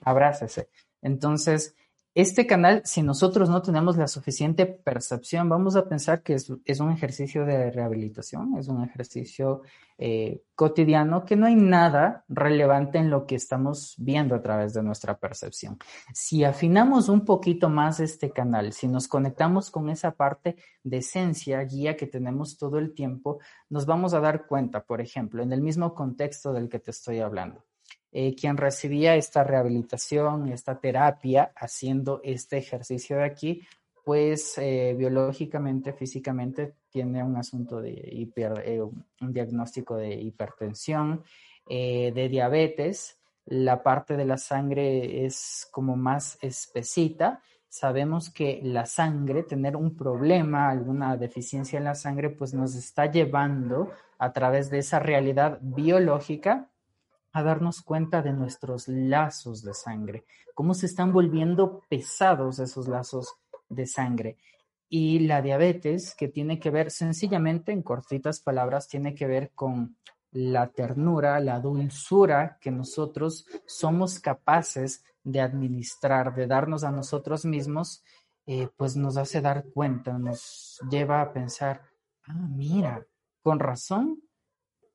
abrácese. 0.01 0.69
Entonces, 1.01 1.75
este 2.16 2.48
canal, 2.48 2.82
si 2.86 3.04
nosotros 3.04 3.50
no 3.50 3.62
tenemos 3.62 3.96
la 3.96 4.08
suficiente 4.08 4.66
percepción, 4.66 5.48
vamos 5.48 5.75
a 5.75 5.88
pensar 5.88 6.24
que 6.24 6.34
es, 6.34 6.50
un 6.80 6.92
ejercicio 6.92 7.46
de 7.46 7.70
rehabilitación, 7.70 8.58
es 8.58 8.68
un 8.68 8.84
ejercicio 8.84 9.62
eh, 10.00 10.42
cotidiano, 10.56 11.24
que 11.24 11.36
no 11.36 11.46
hay 11.46 11.56
nada 11.56 12.25
relevante 12.28 12.98
en 12.98 13.12
lo 13.12 13.28
que 13.28 13.36
estamos 13.36 13.94
viendo 14.00 14.34
a 14.34 14.42
través 14.42 14.74
de 14.74 14.82
nuestra 14.82 15.20
percepción. 15.20 15.78
Si 16.12 16.44
afinamos 16.44 17.10
un 17.10 17.25
poquito 17.25 17.70
más 17.70 18.00
este 18.00 18.32
canal, 18.32 18.74
si 18.74 18.88
nos 18.88 19.08
conectamos 19.08 19.70
con 19.70 19.89
esa 19.89 20.12
parte 20.12 20.56
de 20.84 20.98
esencia, 20.98 21.62
guía 21.62 21.96
que 21.96 22.08
tenemos 22.08 22.58
todo 22.58 22.80
el 22.80 22.96
tiempo, 22.96 23.39
nos 23.70 23.86
vamos 23.86 24.16
a 24.16 24.20
dar 24.20 24.48
cuenta, 24.48 24.84
por 24.84 25.00
ejemplo, 25.00 25.44
en 25.44 25.54
el 25.54 25.62
mismo 25.62 25.94
contexto 25.94 26.54
del 26.54 26.70
que 26.70 26.80
te 26.80 26.89
estoy 26.89 27.20
hablando 27.20 27.68
eh, 28.12 28.36
quien 28.36 28.58
recibía 28.58 29.16
esta 29.16 29.44
rehabilitación, 29.44 30.50
esta 30.50 30.80
terapia, 30.80 31.51
haciendo 31.56 32.22
este 32.24 32.58
ejercicio 32.58 33.18
de 33.18 33.24
aquí, 33.24 33.62
pues 34.04 34.58
eh, 34.58 34.96
biológicamente, 34.98 35.94
físicamente, 35.94 36.74
tiene 36.89 37.24
un 37.24 37.38
asunto 37.38 37.80
de 37.80 37.92
hiper, 37.92 38.63
eh, 38.66 38.82
un 38.82 39.34
diagnóstico 39.34 39.96
de 39.96 40.13
hipertensión, 40.16 41.24
de 41.68 42.28
diabetes. 42.32 43.20
La 43.46 43.84
parte 43.84 44.18
de 44.18 44.25
la 44.25 44.38
sangre 44.38 45.24
es 45.24 45.68
como 45.72 45.96
más 45.96 46.39
espesita. 46.42 47.44
Sabemos 47.68 48.32
que 48.32 48.60
la 48.63 48.88
sangre, 48.88 49.44
tener 49.44 49.75
un 49.75 49.96
problema, 49.96 50.72
alguna 50.72 51.16
deficiencia 51.16 51.78
en 51.78 51.84
la 51.84 51.94
sangre, 51.94 52.32
pues 52.32 52.56
nos 52.56 52.74
está 52.74 53.06
llevando 53.06 53.92
a 54.18 54.34
través 54.34 54.72
de 54.72 54.80
esa 54.80 54.98
realidad 54.98 55.60
biológica 55.62 56.72
a 57.31 57.43
darnos 57.43 57.81
cuenta 57.81 58.21
de 58.21 58.33
nuestros 58.33 58.88
lazos 58.88 59.63
de 59.63 59.74
sangre, 59.74 60.25
cómo 60.53 60.74
se 60.74 60.88
están 60.88 61.12
volviendo 61.13 61.83
pesados 61.89 62.59
esos 62.59 62.88
lazos 62.88 63.36
de 63.69 63.86
sangre. 63.86 64.38
Y 64.89 65.19
la 65.19 65.41
diabetes, 65.41 66.15
que 66.15 66.27
tiene 66.27 66.59
que 66.59 66.71
ver 66.71 66.89
sencillamente, 66.89 67.71
en 67.71 67.83
cortitas 67.83 68.39
palabras, 68.39 68.88
tiene 68.88 69.13
que 69.13 69.27
ver 69.27 69.51
con 69.53 69.95
la 70.31 70.67
ternura, 70.67 71.39
la 71.39 71.59
dulzura 71.59 72.57
que 72.59 72.71
nosotros 72.71 73.45
somos 73.65 74.19
capaces 74.19 75.03
de 75.24 75.41
administrar, 75.41 76.33
de 76.33 76.48
darnos 76.48 76.83
a 76.83 76.91
nosotros 76.91 77.45
mismos, 77.45 78.03
eh, 78.48 78.67
pues 78.75 78.95
nos 78.95 79.17
hace 79.17 79.41
dar 79.41 79.65
cuenta, 79.74 80.17
nos 80.17 80.79
lleva 80.89 81.21
a 81.21 81.31
pensar, 81.31 81.83
ah, 82.25 82.33
mira, 82.33 83.05
con 83.43 83.59
razón 83.59 84.24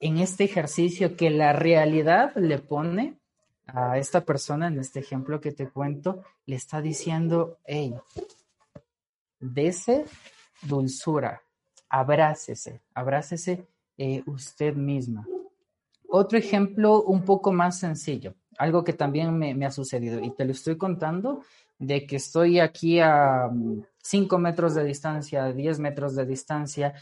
en 0.01 0.19
este 0.19 0.45
ejercicio 0.45 1.17
que 1.17 1.31
la 1.31 1.53
realidad 1.53 2.35
le 2.37 2.59
pone 2.59 3.19
a 3.67 3.99
esta 3.99 4.25
persona, 4.25 4.69
en 4.69 4.79
este 4.79 5.01
ejemplo 5.01 5.41
que 5.41 5.53
te 5.53 5.69
cuento, 5.69 6.23
le 6.47 6.57
está 6.57 6.81
diciendo, 6.81 7.59
hey, 7.65 7.95
dese 9.41 10.05
dulzura, 10.63 11.43
abrácese, 11.89 12.83
abrácese 12.95 13.67
eh, 13.97 14.23
usted 14.27 14.75
misma. 14.75 15.27
Otro 16.09 16.39
ejemplo 16.39 17.03
un 17.03 17.25
poco 17.25 17.53
más 17.53 17.79
sencillo, 17.79 18.35
algo 18.59 18.85
que 18.85 18.93
también 18.93 19.37
me, 19.37 19.55
me, 19.55 19.67
ha 19.67 19.71
sucedido 19.71 20.21
y 20.21 20.31
te 20.31 20.45
lo 20.45 20.53
estoy 20.53 20.77
contando 20.77 21.43
de 21.79 22.07
que 22.07 22.17
estoy 22.17 22.61
aquí 22.61 23.01
a 23.01 23.51
5 24.03 24.39
mm, 24.39 24.41
metros 24.41 24.75
de 24.75 24.85
distancia, 24.85 25.53
10 25.53 25.79
metros 25.81 26.15
de 26.15 26.27
distancia 26.27 26.95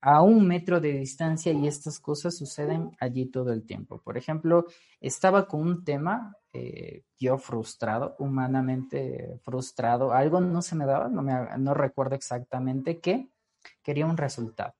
a 0.00 0.22
un 0.22 0.46
metro 0.46 0.80
de 0.80 0.92
distancia 0.92 1.52
y 1.52 1.66
estas 1.66 1.98
cosas 1.98 2.36
suceden 2.36 2.90
allí 3.00 3.26
todo 3.26 3.52
el 3.52 3.64
tiempo. 3.64 4.00
Por 4.02 4.16
ejemplo, 4.16 4.66
estaba 5.00 5.46
con 5.48 5.60
un 5.60 5.84
tema, 5.84 6.36
eh, 6.52 7.04
yo 7.18 7.38
frustrado, 7.38 8.14
humanamente 8.18 9.40
frustrado, 9.42 10.12
algo 10.12 10.40
no 10.40 10.62
se 10.62 10.76
me 10.76 10.86
daba, 10.86 11.08
no, 11.08 11.22
me, 11.22 11.34
no 11.58 11.74
recuerdo 11.74 12.14
exactamente 12.14 13.00
qué, 13.00 13.28
quería 13.82 14.06
un 14.06 14.16
resultado. 14.16 14.74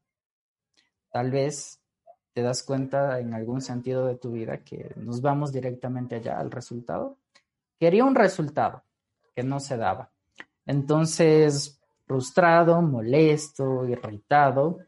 Tal 1.10 1.30
vez 1.30 1.80
te 2.32 2.42
das 2.42 2.62
cuenta 2.62 3.18
en 3.18 3.32
algún 3.32 3.62
sentido 3.62 4.06
de 4.06 4.16
tu 4.16 4.32
vida 4.32 4.58
que 4.58 4.92
nos 4.96 5.22
vamos 5.22 5.52
directamente 5.52 6.16
allá 6.16 6.38
al 6.38 6.50
resultado. 6.50 7.16
Quería 7.80 8.04
un 8.04 8.14
resultado 8.14 8.82
que 9.34 9.42
no 9.42 9.58
se 9.58 9.78
daba. 9.78 10.12
Entonces, 10.66 11.80
frustrado, 12.06 12.82
molesto, 12.82 13.86
irritado, 13.86 14.80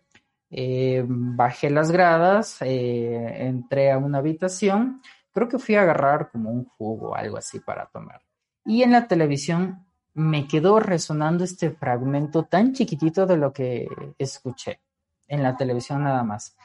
eh, 0.50 1.04
bajé 1.06 1.70
las 1.70 1.90
gradas, 1.90 2.62
eh, 2.62 3.46
entré 3.46 3.90
a 3.90 3.98
una 3.98 4.18
habitación, 4.18 5.02
creo 5.32 5.48
que 5.48 5.58
fui 5.58 5.74
a 5.74 5.82
agarrar 5.82 6.30
como 6.30 6.50
un 6.50 6.64
jugo 6.64 7.14
algo 7.14 7.36
así 7.36 7.60
para 7.60 7.86
tomar. 7.86 8.22
Y 8.64 8.82
en 8.82 8.92
la 8.92 9.06
televisión 9.06 9.86
me 10.14 10.46
quedó 10.48 10.80
resonando 10.80 11.44
este 11.44 11.70
fragmento 11.70 12.44
tan 12.44 12.72
chiquitito 12.72 13.26
de 13.26 13.36
lo 13.36 13.52
que 13.52 13.88
escuché. 14.18 14.80
En 15.26 15.42
la 15.42 15.56
televisión 15.56 16.02
nada 16.02 16.22
más, 16.24 16.56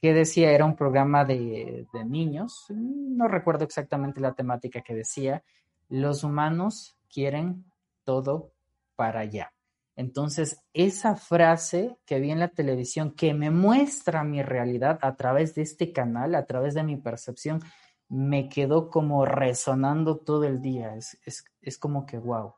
que 0.00 0.14
decía 0.14 0.52
era 0.52 0.64
un 0.64 0.76
programa 0.76 1.24
de, 1.24 1.86
de 1.92 2.04
niños, 2.04 2.66
no 2.70 3.28
recuerdo 3.28 3.64
exactamente 3.64 4.20
la 4.20 4.32
temática 4.32 4.80
que 4.80 4.94
decía, 4.94 5.42
los 5.88 6.24
humanos 6.24 6.96
quieren 7.12 7.64
todo 8.04 8.52
para 8.96 9.20
allá. 9.20 9.52
Entonces, 9.94 10.64
esa 10.72 11.16
frase 11.16 11.98
que 12.06 12.18
vi 12.18 12.30
en 12.30 12.40
la 12.40 12.48
televisión 12.48 13.12
que 13.12 13.34
me 13.34 13.50
muestra 13.50 14.24
mi 14.24 14.42
realidad 14.42 14.98
a 15.02 15.16
través 15.16 15.54
de 15.54 15.62
este 15.62 15.92
canal, 15.92 16.34
a 16.34 16.46
través 16.46 16.74
de 16.74 16.82
mi 16.82 16.96
percepción, 16.96 17.60
me 18.08 18.48
quedó 18.48 18.90
como 18.90 19.24
resonando 19.26 20.18
todo 20.18 20.44
el 20.44 20.60
día. 20.60 20.94
Es, 20.96 21.18
es, 21.60 21.78
como 21.78 22.06
que, 22.06 22.18
wow, 22.18 22.54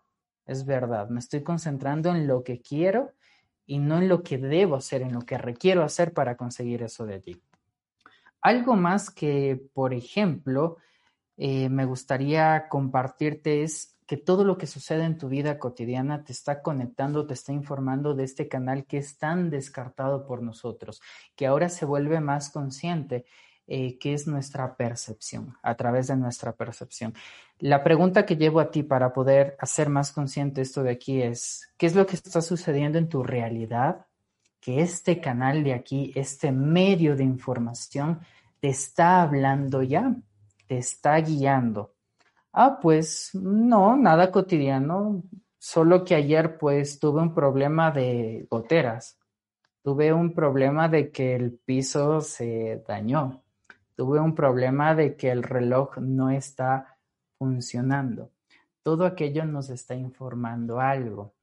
es 0.47 0.64
verdad, 0.64 1.09
me 1.09 1.21
estoy 1.21 1.43
concentrando 1.43 2.11
en 2.11 2.26
lo 2.26 2.45
que 2.45 2.61
quiero 2.61 3.12
y 3.67 3.79
no 3.79 3.99
en 3.99 4.09
lo 4.09 4.23
que 4.23 4.38
debo 4.38 4.76
hacer, 4.76 5.03
en 5.03 5.12
lo 5.12 5.23
que 5.23 5.38
requiero 5.38 5.83
hacer 5.83 6.12
para 6.12 6.37
conseguir 6.37 6.83
eso 6.83 7.05
de 7.07 7.14
allí. 7.14 7.43
Algo 8.41 8.76
más 8.76 9.11
que, 9.11 9.61
por 9.73 9.95
ejemplo, 9.95 10.76
eh, 11.37 11.69
me 11.69 11.85
gustaría 11.85 12.69
compartirte 12.69 13.62
es 13.62 13.93
que 14.06 14.16
todo 14.16 14.44
lo 14.44 14.58
que 14.58 14.66
sucede 14.66 15.04
en 15.04 15.18
tu 15.18 15.28
vida 15.28 15.58
cotidiana 15.58 16.25
te 16.25 16.32
está 16.32 16.62
conectando, 16.62 17.26
te 17.26 17.34
está 17.34 17.52
informando 17.52 18.14
de 18.14 18.25
este 18.25 18.49
canal 18.49 18.84
que 18.84 18.99
es 18.99 19.18
tan 19.18 19.50
descartado 19.50 20.26
por 20.26 20.42
nosotros, 20.42 21.00
que 21.34 21.46
ahora 21.46 21.68
se 21.68 21.87
vuelve 21.87 22.20
más 22.20 22.50
consciente, 22.50 23.25
eh, 23.66 23.99
que 23.99 24.12
es 24.12 24.26
nuestra 24.26 24.76
percepción, 24.76 25.56
a 25.62 25.75
través 25.75 26.08
de 26.08 26.16
nuestra 26.16 26.52
percepción. 26.52 27.14
La 27.58 27.82
pregunta 27.82 28.26
que 28.26 28.37
llevo 28.37 28.61
a 28.61 28.70
ti 28.70 28.82
para 28.82 29.14
poder 29.14 29.56
hacer 29.58 29.88
más 29.88 30.12
consciente 30.12 30.61
esto 30.61 30.82
de 30.82 30.90
aquí 30.90 31.23
es, 31.23 31.73
¿qué 31.78 31.87
es 31.87 31.94
lo 31.94 32.06
que 32.06 32.16
está 32.16 32.42
sucediendo 32.42 32.99
en 32.99 33.08
tu 33.08 33.23
realidad? 33.23 34.06
Que 34.61 34.82
este 34.82 35.18
canal 35.18 35.64
de 35.64 35.73
aquí, 35.73 36.12
este 36.14 36.52
medio 36.52 37.16
de 37.16 37.25
información, 37.25 38.20
te 38.61 38.68
está 38.68 39.23
hablando 39.23 39.82
ya, 39.82 40.14
te 40.66 40.76
está 40.76 41.18
guiando 41.20 41.93
Ah, 42.56 42.78
pues 42.80 43.34
no, 43.34 43.96
nada 43.96 44.30
cotidiano, 44.30 45.25
solo 45.58 46.04
que 46.04 46.14
ayer 46.14 46.56
pues 46.56 47.00
tuve 47.00 47.20
un 47.20 47.34
problema 47.34 47.90
de 47.90 48.46
goteras, 48.49 49.18
tuve 49.82 50.12
un 50.12 50.32
problema 50.34 50.88
de 50.88 51.11
que 51.11 51.34
el 51.34 51.58
piso 51.58 52.20
se 52.20 52.84
dañó, 52.87 53.42
tuve 53.96 54.20
un 54.20 54.37
problema 54.37 54.94
de 54.94 55.16
que 55.16 55.32
el 55.32 55.42
reloj 55.42 55.99
no 55.99 56.30
está 56.30 56.96
funcionando. 57.38 58.30
Todo 58.84 59.04
aquello 59.04 59.44
nos 59.46 59.68
está 59.70 59.96
informando 59.96 60.78
algo. 60.78 61.34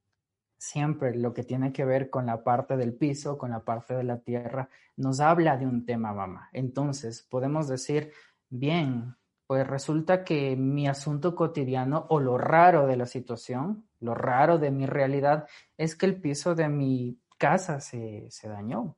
Siempre 0.57 1.13
lo 1.13 1.33
que 1.33 1.43
tiene 1.43 1.73
que 1.73 1.83
ver 1.83 2.09
con 2.09 2.27
la 2.27 2.41
parte 2.41 2.77
del 2.77 2.93
piso, 2.93 3.37
con 3.37 3.51
la 3.51 3.59
parte 3.65 3.95
de 3.95 4.03
la 4.05 4.19
tierra, 4.19 4.69
nos 4.95 5.19
habla 5.19 5.57
de 5.57 5.67
un 5.67 5.85
tema, 5.85 6.13
mamá. 6.13 6.49
Entonces, 6.53 7.21
podemos 7.29 7.67
decir, 7.67 8.13
bien, 8.49 9.15
pues 9.51 9.67
resulta 9.67 10.23
que 10.23 10.55
mi 10.55 10.87
asunto 10.87 11.35
cotidiano 11.35 12.05
o 12.07 12.21
lo 12.21 12.37
raro 12.37 12.87
de 12.87 12.95
la 12.95 13.05
situación, 13.05 13.85
lo 13.99 14.15
raro 14.15 14.57
de 14.59 14.71
mi 14.71 14.85
realidad, 14.85 15.45
es 15.75 15.97
que 15.97 16.05
el 16.05 16.21
piso 16.21 16.55
de 16.55 16.69
mi 16.69 17.19
casa 17.37 17.81
se, 17.81 18.29
dañó, 18.43 18.95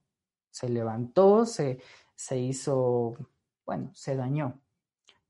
se 0.52 0.70
levantó, 0.70 1.48
se, 1.48 1.80
se 2.14 2.38
hizo, 2.38 3.16
bueno, 3.66 3.90
se 3.96 4.16
dañó. 4.16 4.62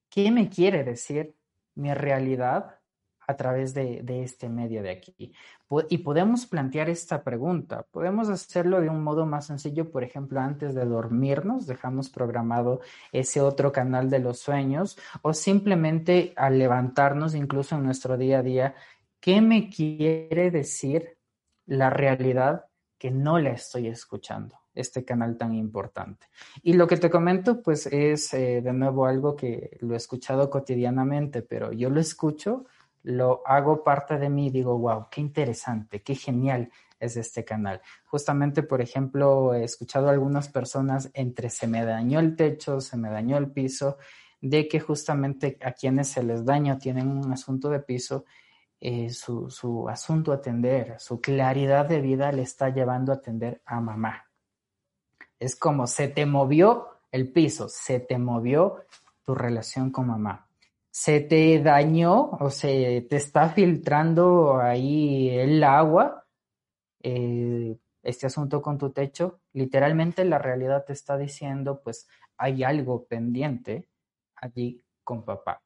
¿Qué 0.09 0.29
me 0.29 0.49
quiere 0.49 0.83
decir 0.83 1.37
mi 1.75 1.93
realidad 1.93 2.81
a 3.27 3.35
través 3.35 3.73
de, 3.73 4.03
este 4.23 4.49
medio 4.49 4.83
de 4.83 4.91
aquí. 4.91 5.33
Y 5.89 5.97
podemos 5.99 6.45
plantear 6.45 6.89
esta 6.89 7.23
pregunta. 7.23 7.85
Podemos 7.91 8.29
hacerlo 8.29 8.81
de 8.81 8.89
un 8.89 9.03
modo 9.03 9.25
más 9.25 9.47
sencillo, 9.47 9.91
por 9.91 10.03
ejemplo, 10.03 10.39
antes 10.39 10.75
de 10.75 10.85
dormirnos, 10.85 11.65
dejamos 11.65 12.09
programado 12.09 12.81
ese 13.11 13.41
otro 13.41 13.71
canal 13.71 14.09
de 14.09 14.19
los 14.19 14.39
sueños 14.39 14.97
o 15.21 15.33
simplemente 15.33 16.33
al 16.35 16.59
levantarnos, 16.59 17.35
incluso 17.35 17.75
en 17.75 17.83
nuestro 17.83 18.17
día 18.17 18.39
a 18.39 18.43
día, 18.43 18.75
¿qué 19.19 19.41
me 19.41 19.69
quiere 19.69 20.51
decir 20.51 21.17
la 21.65 21.89
realidad 21.89 22.65
que 22.97 23.11
no 23.11 23.39
la 23.39 23.51
estoy 23.51 23.87
escuchando? 23.87 24.63
este 24.75 25.05
canal 25.05 25.37
tan 25.37 25.53
importante. 25.53 26.27
Y 26.61 26.73
lo 26.73 26.87
que 26.87 26.97
te 26.97 27.09
comento, 27.09 27.61
pues 27.61 27.85
es 27.87 28.33
eh, 28.33 28.61
de 28.61 28.73
nuevo 28.73 29.05
algo 29.05 29.35
que 29.35 29.77
lo 29.81 29.93
he 29.93 29.97
escuchado 29.97 30.49
cotidianamente, 30.49 31.41
pero 31.41 31.71
yo 31.71 31.89
lo 31.89 31.99
escucho, 31.99 32.65
lo 33.03 33.41
hago 33.45 33.83
parte 33.83 34.17
de 34.17 34.29
mí 34.29 34.48
y 34.48 34.50
digo, 34.50 34.77
wow, 34.77 35.07
qué 35.12 35.22
interesante, 35.22 36.01
qué 36.01 36.15
genial 36.15 36.72
es 37.00 37.17
este 37.17 37.43
canal. 37.43 37.81
Justamente, 38.05 38.63
por 38.63 38.81
ejemplo, 38.81 39.53
he 39.53 39.63
escuchado 39.63 40.07
a 40.07 40.12
algunas 40.12 40.48
personas 40.48 41.12
entre 41.13 41.50
se 41.50 41.67
me 41.67 41.83
dañó 41.83 42.19
el 42.19 42.36
techo, 42.36 42.79
se 42.79 42.98
me 42.98 43.10
dañó 43.10 43.38
el 43.38 43.51
piso, 43.51 43.98
de 44.41 44.67
que 44.67 44.79
justamente 44.79 45.57
a 45.62 45.74
quienes 45.74 46.07
se 46.10 46.24
les 46.24 46.45
daña 46.45 46.77
tienen 46.77 47.10
un 47.10 47.31
asunto 47.31 47.69
de 47.69 47.79
piso, 47.79 48.25
eh, 48.79 49.10
su, 49.10 49.50
su 49.50 49.88
asunto 49.88 50.31
a 50.31 50.36
atender, 50.36 50.95
su 51.00 51.22
claridad 51.22 51.86
de 51.86 52.01
vida 52.01 52.31
le 52.31 52.41
está 52.41 52.69
llevando 52.69 53.12
a 53.12 53.15
atender 53.15 53.62
a 53.65 53.79
mamá. 53.79 54.25
Es 55.39 55.55
como 55.55 55.88
se 55.88 56.07
te 56.07 56.25
movió 56.25 57.00
el 57.12 57.31
piso, 57.31 57.67
se 57.69 58.00
te 58.00 58.17
movió 58.17 58.86
tu 59.24 59.36
relación 59.36 59.91
con 59.91 60.07
mamá. 60.07 60.48
Se 60.95 61.21
te 61.21 61.59
dañó 61.59 62.29
o 62.39 62.51
se 62.51 63.07
te 63.09 63.15
está 63.15 63.50
filtrando 63.50 64.57
ahí 64.62 65.27
el 65.29 65.63
agua, 65.63 66.27
eh, 67.01 67.75
este 68.03 68.27
asunto 68.27 68.62
con 68.62 68.77
tu 68.77 68.91
techo. 68.91 69.41
Literalmente 69.53 70.23
la 70.23 70.38
realidad 70.38 70.85
te 70.85 70.93
está 70.93 71.17
diciendo, 71.17 71.81
pues 71.83 72.07
hay 72.38 72.63
algo 72.63 73.05
pendiente 73.05 73.89
allí 74.35 74.83
con 75.03 75.25
papá. 75.25 75.63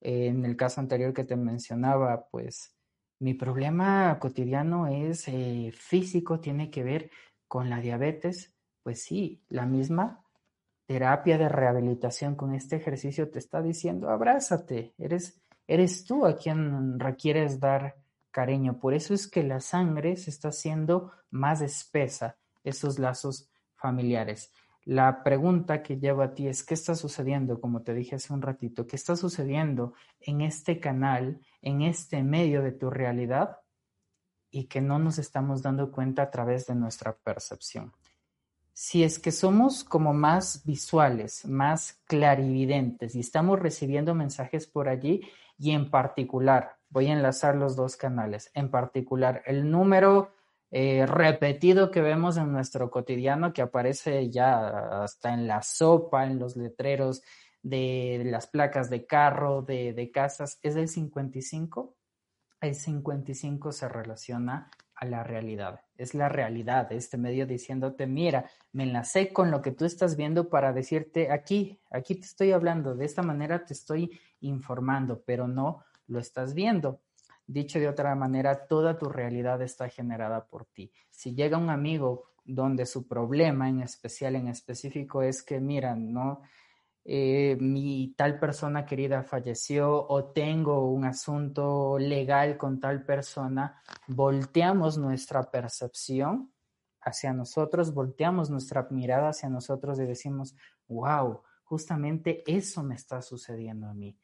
En 0.00 0.44
el 0.44 0.56
caso 0.56 0.80
anterior 0.80 1.12
que 1.12 1.24
te 1.24 1.34
mencionaba, 1.34 2.28
pues 2.30 2.76
mi 3.18 3.34
problema 3.34 4.18
cotidiano 4.20 4.86
es 4.86 5.26
eh, 5.26 5.72
físico, 5.74 6.38
tiene 6.38 6.70
que 6.70 6.84
ver 6.84 7.10
con 7.48 7.70
la 7.70 7.80
diabetes, 7.80 8.54
pues 8.84 9.02
sí, 9.02 9.42
la 9.48 9.66
misma 9.66 10.23
terapia 10.86 11.38
de 11.38 11.48
rehabilitación 11.48 12.34
con 12.34 12.54
este 12.54 12.76
ejercicio 12.76 13.30
te 13.30 13.38
está 13.38 13.62
diciendo, 13.62 14.10
abrázate, 14.10 14.94
eres, 14.98 15.40
eres 15.66 16.04
tú 16.04 16.26
a 16.26 16.36
quien 16.36 16.98
requieres 16.98 17.60
dar 17.60 17.96
cariño. 18.30 18.78
Por 18.78 18.94
eso 18.94 19.14
es 19.14 19.28
que 19.28 19.42
la 19.42 19.60
sangre 19.60 20.16
se 20.16 20.30
está 20.30 20.48
haciendo 20.48 21.12
más 21.30 21.60
espesa, 21.60 22.36
esos 22.64 22.98
lazos 22.98 23.48
familiares. 23.76 24.52
La 24.84 25.22
pregunta 25.22 25.82
que 25.82 25.98
llevo 25.98 26.20
a 26.20 26.34
ti 26.34 26.46
es, 26.46 26.62
¿qué 26.62 26.74
está 26.74 26.94
sucediendo? 26.94 27.60
Como 27.60 27.82
te 27.82 27.94
dije 27.94 28.16
hace 28.16 28.34
un 28.34 28.42
ratito, 28.42 28.86
¿qué 28.86 28.96
está 28.96 29.16
sucediendo 29.16 29.94
en 30.20 30.42
este 30.42 30.78
canal, 30.78 31.40
en 31.62 31.80
este 31.80 32.22
medio 32.22 32.62
de 32.62 32.72
tu 32.72 32.90
realidad 32.90 33.58
y 34.50 34.66
que 34.66 34.82
no 34.82 34.98
nos 34.98 35.18
estamos 35.18 35.62
dando 35.62 35.90
cuenta 35.90 36.22
a 36.22 36.30
través 36.30 36.66
de 36.66 36.74
nuestra 36.74 37.16
percepción? 37.16 37.92
Si 38.74 39.04
es 39.04 39.20
que 39.20 39.30
somos 39.30 39.84
como 39.84 40.12
más 40.12 40.64
visuales, 40.66 41.46
más 41.46 42.02
clarividentes 42.06 43.14
y 43.14 43.20
estamos 43.20 43.60
recibiendo 43.60 44.14
mensajes 44.16 44.66
por 44.66 44.88
allí 44.88 45.22
y 45.56 45.70
en 45.70 45.90
particular, 45.90 46.76
voy 46.90 47.06
a 47.06 47.12
enlazar 47.12 47.54
los 47.54 47.76
dos 47.76 47.96
canales, 47.96 48.50
en 48.52 48.70
particular 48.70 49.42
el 49.46 49.70
número 49.70 50.32
eh, 50.72 51.06
repetido 51.06 51.92
que 51.92 52.00
vemos 52.00 52.36
en 52.36 52.50
nuestro 52.50 52.90
cotidiano 52.90 53.52
que 53.52 53.62
aparece 53.62 54.28
ya 54.28 55.04
hasta 55.04 55.32
en 55.32 55.46
la 55.46 55.62
sopa, 55.62 56.26
en 56.26 56.40
los 56.40 56.56
letreros 56.56 57.22
de 57.62 58.22
las 58.26 58.48
placas 58.48 58.90
de 58.90 59.06
carro, 59.06 59.62
de, 59.62 59.92
de 59.92 60.10
casas, 60.10 60.58
es 60.62 60.74
el 60.74 60.88
55. 60.88 61.94
El 62.60 62.74
55 62.74 63.70
se 63.70 63.88
relaciona 63.88 64.68
la 65.04 65.22
realidad. 65.22 65.80
Es 65.96 66.14
la 66.14 66.28
realidad, 66.28 66.90
este 66.92 67.16
medio 67.16 67.46
diciéndote, 67.46 68.06
mira, 68.06 68.50
me 68.72 68.84
enlacé 68.84 69.32
con 69.32 69.50
lo 69.50 69.62
que 69.62 69.70
tú 69.70 69.84
estás 69.84 70.16
viendo 70.16 70.48
para 70.48 70.72
decirte, 70.72 71.30
aquí, 71.30 71.78
aquí 71.90 72.16
te 72.16 72.26
estoy 72.26 72.52
hablando, 72.52 72.94
de 72.94 73.04
esta 73.04 73.22
manera 73.22 73.64
te 73.64 73.72
estoy 73.74 74.18
informando, 74.40 75.22
pero 75.24 75.46
no 75.48 75.84
lo 76.08 76.18
estás 76.18 76.54
viendo. 76.54 77.00
Dicho 77.46 77.78
de 77.78 77.88
otra 77.88 78.14
manera, 78.14 78.66
toda 78.66 78.98
tu 78.98 79.08
realidad 79.08 79.60
está 79.62 79.88
generada 79.88 80.46
por 80.46 80.64
ti. 80.64 80.90
Si 81.10 81.34
llega 81.34 81.58
un 81.58 81.70
amigo 81.70 82.24
donde 82.44 82.86
su 82.86 83.06
problema 83.06 83.68
en 83.68 83.80
especial, 83.80 84.36
en 84.36 84.48
específico, 84.48 85.22
es 85.22 85.42
que, 85.42 85.60
mira, 85.60 85.94
no, 85.94 86.42
eh, 87.06 87.56
mi 87.60 88.14
tal 88.16 88.38
persona 88.38 88.86
querida 88.86 89.22
falleció 89.22 90.06
o 90.08 90.24
tengo 90.32 90.88
un 90.90 91.04
asunto 91.04 91.98
legal 91.98 92.56
con 92.56 92.80
tal 92.80 93.04
persona, 93.04 93.82
volteamos 94.08 94.96
nuestra 94.96 95.50
percepción 95.50 96.52
hacia 97.02 97.34
nosotros, 97.34 97.92
volteamos 97.92 98.48
nuestra 98.48 98.88
mirada 98.90 99.28
hacia 99.28 99.50
nosotros 99.50 100.00
y 100.00 100.04
decimos, 100.04 100.56
wow, 100.88 101.42
justamente 101.64 102.42
eso 102.46 102.82
me 102.82 102.94
está 102.94 103.20
sucediendo 103.20 103.86
a 103.86 103.94
mí. 103.94 104.18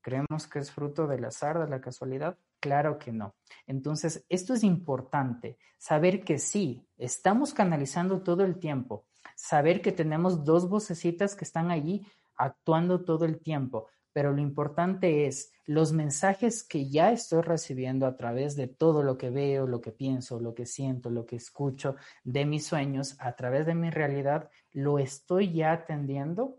¿Creemos 0.00 0.46
que 0.46 0.60
es 0.60 0.70
fruto 0.70 1.06
del 1.08 1.24
azar, 1.24 1.58
de 1.58 1.68
la 1.68 1.80
casualidad? 1.80 2.38
Claro 2.60 2.98
que 2.98 3.12
no. 3.12 3.34
Entonces, 3.66 4.24
esto 4.28 4.54
es 4.54 4.62
importante, 4.62 5.58
saber 5.78 6.22
que 6.22 6.38
sí, 6.38 6.86
estamos 6.96 7.52
canalizando 7.52 8.22
todo 8.22 8.44
el 8.44 8.60
tiempo, 8.60 9.06
saber 9.36 9.82
que 9.82 9.92
tenemos 9.92 10.44
dos 10.44 10.68
vocecitas 10.68 11.34
que 11.34 11.44
están 11.44 11.70
allí 11.70 12.06
actuando 12.36 13.04
todo 13.04 13.24
el 13.24 13.40
tiempo, 13.40 13.88
pero 14.12 14.32
lo 14.32 14.40
importante 14.40 15.26
es 15.26 15.52
los 15.64 15.92
mensajes 15.92 16.62
que 16.62 16.90
ya 16.90 17.12
estoy 17.12 17.42
recibiendo 17.42 18.06
a 18.06 18.16
través 18.16 18.56
de 18.56 18.68
todo 18.68 19.02
lo 19.02 19.16
que 19.16 19.30
veo, 19.30 19.66
lo 19.66 19.80
que 19.80 19.92
pienso, 19.92 20.38
lo 20.38 20.54
que 20.54 20.66
siento, 20.66 21.08
lo 21.08 21.24
que 21.24 21.36
escucho, 21.36 21.96
de 22.24 22.44
mis 22.44 22.66
sueños, 22.66 23.16
a 23.18 23.34
través 23.36 23.66
de 23.66 23.74
mi 23.74 23.90
realidad, 23.90 24.50
lo 24.72 24.98
estoy 24.98 25.52
ya 25.52 25.72
atendiendo. 25.72 26.58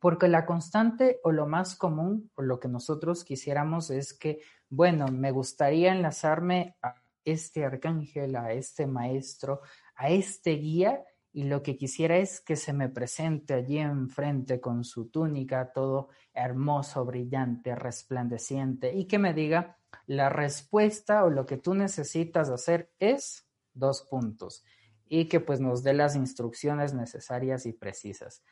Porque 0.00 0.26
la 0.26 0.46
constante 0.46 1.20
o 1.22 1.30
lo 1.30 1.46
más 1.46 1.76
común 1.76 2.30
o 2.34 2.42
lo 2.42 2.58
que 2.58 2.66
nosotros 2.66 3.22
quisiéramos 3.22 3.90
es 3.90 4.12
que, 4.12 4.40
bueno, 4.68 5.06
me 5.06 5.30
gustaría 5.30 5.92
enlazarme 5.92 6.76
a 6.82 6.94
este 7.24 7.64
arcángel, 7.64 8.34
a 8.34 8.52
este 8.52 8.88
maestro, 8.88 9.60
a 9.94 10.10
este 10.10 10.52
guía 10.56 11.04
y 11.32 11.44
lo 11.44 11.62
que 11.62 11.76
quisiera 11.76 12.18
es 12.18 12.40
que 12.40 12.56
se 12.56 12.72
me 12.72 12.88
presente 12.88 13.54
allí 13.54 13.78
enfrente 13.78 14.60
con 14.60 14.84
su 14.84 15.08
túnica, 15.08 15.72
todo 15.72 16.08
hermoso, 16.34 17.04
brillante, 17.04 17.74
resplandeciente, 17.74 18.94
y 18.94 19.06
que 19.06 19.18
me 19.18 19.32
diga 19.32 19.78
la 20.06 20.28
respuesta 20.28 21.24
o 21.24 21.30
lo 21.30 21.46
que 21.46 21.56
tú 21.56 21.74
necesitas 21.74 22.50
hacer 22.50 22.92
es 22.98 23.46
dos 23.72 24.02
puntos, 24.02 24.64
y 25.08 25.26
que 25.28 25.40
pues 25.40 25.60
nos 25.60 25.82
dé 25.82 25.94
las 25.94 26.16
instrucciones 26.16 26.92
necesarias 26.92 27.64
y 27.64 27.72
precisas. 27.72 28.42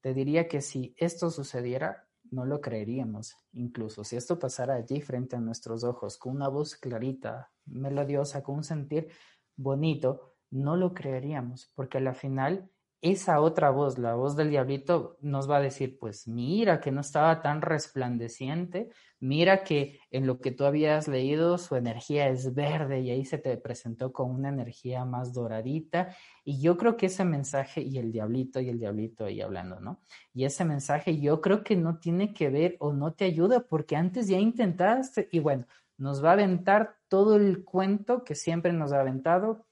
Te 0.00 0.12
diría 0.12 0.46
que 0.46 0.60
si 0.60 0.94
esto 0.98 1.30
sucediera, 1.30 2.06
no 2.30 2.44
lo 2.44 2.60
creeríamos. 2.60 3.36
Incluso 3.52 4.04
si 4.04 4.16
esto 4.16 4.38
pasara 4.38 4.74
allí 4.74 5.00
frente 5.00 5.36
a 5.36 5.40
nuestros 5.40 5.84
ojos, 5.84 6.18
con 6.18 6.36
una 6.36 6.48
voz 6.48 6.76
clarita, 6.76 7.50
melodiosa, 7.64 8.42
con 8.42 8.56
un 8.56 8.64
sentir 8.64 9.08
bonito, 9.56 10.35
no 10.50 10.76
lo 10.76 10.94
creeríamos, 10.94 11.70
porque 11.74 11.98
a 11.98 12.00
la 12.00 12.14
final 12.14 12.70
esa 13.02 13.40
otra 13.40 13.70
voz, 13.70 13.98
la 13.98 14.14
voz 14.14 14.36
del 14.36 14.50
diablito, 14.50 15.18
nos 15.20 15.48
va 15.48 15.58
a 15.58 15.60
decir, 15.60 15.98
pues 15.98 16.26
mira 16.26 16.80
que 16.80 16.90
no 16.90 17.02
estaba 17.02 17.42
tan 17.42 17.60
resplandeciente, 17.60 18.90
mira 19.20 19.62
que 19.64 20.00
en 20.10 20.26
lo 20.26 20.40
que 20.40 20.50
tú 20.50 20.64
habías 20.64 21.06
leído 21.06 21.58
su 21.58 21.76
energía 21.76 22.28
es 22.28 22.54
verde 22.54 23.00
y 23.00 23.10
ahí 23.10 23.24
se 23.24 23.38
te 23.38 23.56
presentó 23.58 24.12
con 24.12 24.30
una 24.30 24.48
energía 24.48 25.04
más 25.04 25.32
doradita. 25.32 26.16
Y 26.44 26.60
yo 26.60 26.76
creo 26.76 26.96
que 26.96 27.06
ese 27.06 27.24
mensaje, 27.24 27.82
y 27.82 27.98
el 27.98 28.12
diablito 28.12 28.60
y 28.60 28.70
el 28.70 28.78
diablito 28.78 29.26
ahí 29.26 29.40
hablando, 29.40 29.78
¿no? 29.78 30.00
Y 30.32 30.44
ese 30.44 30.64
mensaje 30.64 31.20
yo 31.20 31.40
creo 31.40 31.62
que 31.62 31.76
no 31.76 31.98
tiene 31.98 32.32
que 32.32 32.48
ver 32.50 32.76
o 32.80 32.92
no 32.92 33.12
te 33.12 33.26
ayuda 33.26 33.60
porque 33.60 33.96
antes 33.96 34.26
ya 34.26 34.38
intentaste 34.38 35.28
y 35.30 35.38
bueno, 35.38 35.66
nos 35.98 36.24
va 36.24 36.30
a 36.30 36.32
aventar 36.34 36.96
todo 37.08 37.36
el 37.36 37.64
cuento 37.64 38.24
que 38.24 38.34
siempre 38.34 38.72
nos 38.72 38.92
ha 38.92 39.00
aventado, 39.00 39.65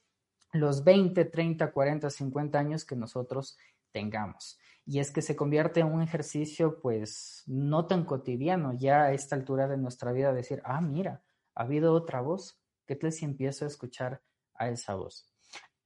los 0.55 0.85
20, 0.85 1.25
30, 1.25 1.73
40, 1.73 2.11
50 2.11 2.59
años 2.59 2.85
que 2.85 2.97
nosotros 2.97 3.59
tengamos. 3.93 4.59
Y 4.87 4.99
es 4.99 5.11
que 5.11 5.23
se 5.23 5.37
convierte 5.37 5.81
en 5.81 5.87
un 5.87 6.03
ejercicio 6.03 6.81
pues 6.81 7.43
no 7.47 7.87
tan 7.87 8.05
cotidiano 8.05 8.73
ya 8.75 9.05
a 9.05 9.13
esta 9.13 9.35
altura 9.35 9.67
de 9.67 9.77
nuestra 9.77 10.13
vida 10.13 10.33
decir, 10.33 10.63
ah, 10.65 10.81
mira, 10.81 11.23
ha 11.55 11.63
habido 11.63 11.93
otra 11.93 12.21
voz, 12.21 12.61
¿qué 12.87 12.95
tal 12.97 13.13
si 13.13 13.25
empiezo 13.25 13.65
a 13.65 13.69
escuchar 13.69 14.23
a 14.55 14.69
esa 14.69 14.95
voz? 14.95 15.31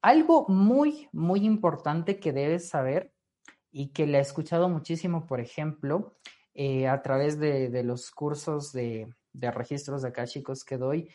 Algo 0.03 0.47
muy, 0.49 1.09
muy 1.13 1.45
importante 1.45 2.19
que 2.19 2.33
debes 2.33 2.69
saber 2.69 3.13
y 3.71 3.89
que 3.89 4.07
le 4.07 4.19
he 4.19 4.21
escuchado 4.21 4.69
muchísimo, 4.69 5.27
por 5.27 5.41
ejemplo, 5.41 6.17
eh, 6.55 6.89
a 6.89 7.03
través 7.03 7.39
de, 7.39 7.69
de 7.69 7.85
los 7.85 8.11
cursos 8.11 8.73
de, 8.73 9.15
de 9.33 9.51
registros 9.51 10.03
de 10.03 10.09
acá, 10.09 10.27
chicos, 10.27 10.65
que 10.65 10.77
doy, 10.77 11.09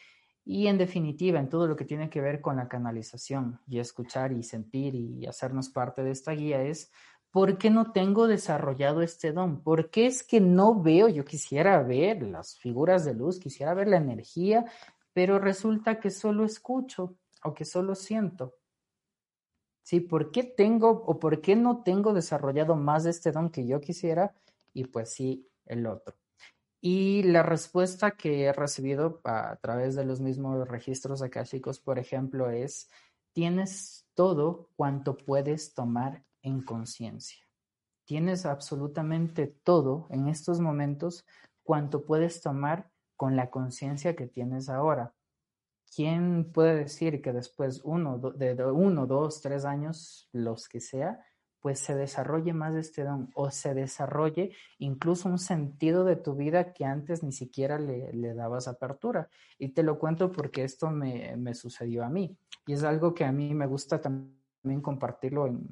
y 0.45 0.67
en 0.67 0.77
definitiva, 0.77 1.39
en 1.39 1.49
todo 1.49 1.67
lo 1.67 1.75
que 1.75 1.85
tiene 1.85 2.09
que 2.09 2.19
ver 2.19 2.41
con 2.41 2.57
la 2.57 2.67
canalización 2.67 3.59
y 3.67 3.79
escuchar 3.79 4.33
y 4.33 4.43
sentir 4.43 4.93
y 4.93 5.25
hacernos 5.25 5.69
parte 5.69 6.03
de 6.03 6.11
esta 6.11 6.33
guía 6.33 6.61
es, 6.63 6.91
¿por 7.31 7.57
qué 7.57 7.69
no 7.69 7.91
tengo 7.93 8.27
desarrollado 8.27 9.01
este 9.01 9.31
don? 9.31 9.63
¿Por 9.63 9.89
qué 9.89 10.05
es 10.05 10.21
que 10.21 10.41
no 10.41 10.81
veo? 10.81 11.07
Yo 11.07 11.23
quisiera 11.23 11.81
ver 11.81 12.23
las 12.23 12.57
figuras 12.57 13.05
de 13.05 13.13
luz, 13.13 13.39
quisiera 13.39 13.73
ver 13.73 13.87
la 13.87 13.97
energía, 13.97 14.65
pero 15.13 15.39
resulta 15.39 15.99
que 15.99 16.09
solo 16.09 16.43
escucho 16.43 17.15
o 17.43 17.53
que 17.53 17.63
solo 17.63 17.95
siento. 17.95 18.55
¿Sí? 19.81 20.01
¿Por 20.01 20.31
qué 20.31 20.43
tengo 20.43 20.89
o 20.89 21.19
por 21.19 21.41
qué 21.41 21.55
no 21.55 21.83
tengo 21.83 22.13
desarrollado 22.13 22.75
más 22.75 23.05
este 23.05 23.31
don 23.31 23.49
que 23.49 23.65
yo 23.65 23.79
quisiera? 23.79 24.33
Y 24.73 24.85
pues 24.85 25.09
sí, 25.09 25.47
el 25.65 25.87
otro. 25.87 26.15
Y 26.85 27.23
la 27.23 27.43
respuesta 27.43 28.11
que 28.11 28.43
he 28.43 28.51
recibido 28.51 29.21
a 29.23 29.55
través 29.61 29.95
de 29.95 30.03
los 30.03 30.19
mismos 30.19 30.67
registros 30.67 31.21
akáshicos, 31.21 31.79
por 31.79 31.97
ejemplo, 31.97 32.49
es, 32.49 32.89
tienes 33.31 34.05
todo 34.15 34.67
cuanto 34.75 35.15
puedes 35.15 35.73
tomar 35.73 36.25
en 36.41 36.61
conciencia. 36.61 37.41
Tienes 38.03 38.45
absolutamente 38.45 39.47
todo 39.47 40.07
en 40.09 40.27
estos 40.27 40.59
momentos 40.59 41.25
cuanto 41.63 42.03
puedes 42.03 42.41
tomar 42.41 42.91
con 43.15 43.37
la 43.37 43.49
conciencia 43.49 44.17
que 44.17 44.27
tienes 44.27 44.67
ahora. 44.67 45.15
¿Quién 45.95 46.51
puede 46.51 46.75
decir 46.75 47.21
que 47.21 47.31
después 47.31 47.79
uno, 47.85 48.19
de 48.19 48.61
uno, 48.65 49.07
dos, 49.07 49.39
tres 49.39 49.63
años, 49.63 50.27
los 50.33 50.67
que 50.67 50.81
sea, 50.81 51.23
pues 51.63 51.79
se 51.79 51.95
desarrolle 51.95 52.51
más 52.51 52.75
este 52.75 53.05
don 53.05 53.29
o 53.35 53.49
se 53.49 53.73
desarrolle 53.73 54.51
incluso 54.79 55.29
un 55.29 55.39
sentido 55.39 56.03
de 56.03 56.17
tu 56.17 56.35
vida 56.35 56.73
que 56.73 56.83
antes 56.83 57.23
ni 57.23 57.31
siquiera 57.31 57.79
le, 57.79 58.33
dabas 58.33 58.67
apertura. 58.67 59.29
Y 59.57 59.69
te 59.69 59.81
lo 59.81 59.97
cuento 59.97 60.29
porque 60.29 60.65
esto 60.65 60.91
me, 60.91 61.37
me, 61.37 61.53
sucedió 61.53 62.03
a 62.03 62.09
mí 62.09 62.37
y 62.67 62.73
es 62.73 62.83
algo 62.83 63.13
que 63.13 63.23
a 63.23 63.31
mí 63.31 63.53
me 63.53 63.65
gusta 63.65 64.01
también 64.01 64.81
compartirlo 64.81 65.47
en, 65.47 65.65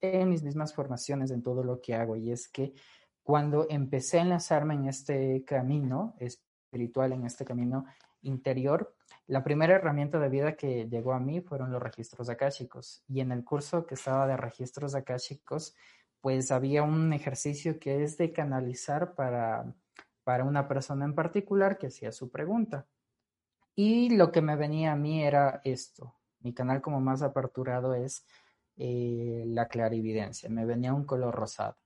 en 0.00 0.28
mis 0.28 0.42
mismas 0.42 0.74
formaciones, 0.74 1.30
en 1.30 1.44
todo 1.44 1.62
lo 1.62 1.80
que 1.80 1.94
hago. 1.94 2.16
Y 2.16 2.32
es 2.32 2.48
que 2.48 2.74
cuando 3.22 3.68
empecé 3.70 4.18
a 4.18 4.22
enlazarme 4.22 4.74
en 4.74 4.88
este 4.88 5.44
camino 5.44 6.16
espiritual, 6.18 7.12
en 7.12 7.24
este 7.24 7.44
camino 7.44 7.84
interior, 8.26 8.94
la 9.26 9.42
primera 9.42 9.74
herramienta 9.74 10.18
de 10.18 10.28
vida 10.28 10.56
que 10.56 10.88
llegó 10.88 11.12
a 11.12 11.20
mí 11.20 11.40
fueron 11.40 11.72
los 11.72 11.82
registros 11.82 12.28
akáshicos. 12.28 13.02
Y 13.08 13.20
en 13.20 13.32
el 13.32 13.44
curso 13.44 13.86
que 13.86 13.94
estaba 13.94 14.26
de 14.26 14.36
registros 14.36 14.94
akáshicos, 14.94 15.74
pues 16.20 16.50
había 16.50 16.82
un 16.82 17.12
ejercicio 17.12 17.78
que 17.78 18.02
es 18.02 18.16
de 18.18 18.32
canalizar 18.32 19.14
para, 19.14 19.74
para 20.24 20.44
una 20.44 20.68
persona 20.68 21.04
en 21.04 21.14
particular 21.14 21.78
que 21.78 21.88
hacía 21.88 22.12
su 22.12 22.30
pregunta. 22.30 22.86
Y 23.74 24.16
lo 24.16 24.32
que 24.32 24.42
me 24.42 24.56
venía 24.56 24.92
a 24.92 24.96
mí 24.96 25.24
era 25.24 25.60
esto. 25.64 26.14
Mi 26.40 26.52
canal 26.54 26.80
como 26.80 27.00
más 27.00 27.22
aperturado 27.22 27.94
es 27.94 28.24
eh, 28.76 29.44
la 29.46 29.68
clarividencia. 29.68 30.48
Me 30.48 30.64
venía 30.64 30.94
un 30.94 31.04
color 31.04 31.34
rosado. 31.34 31.76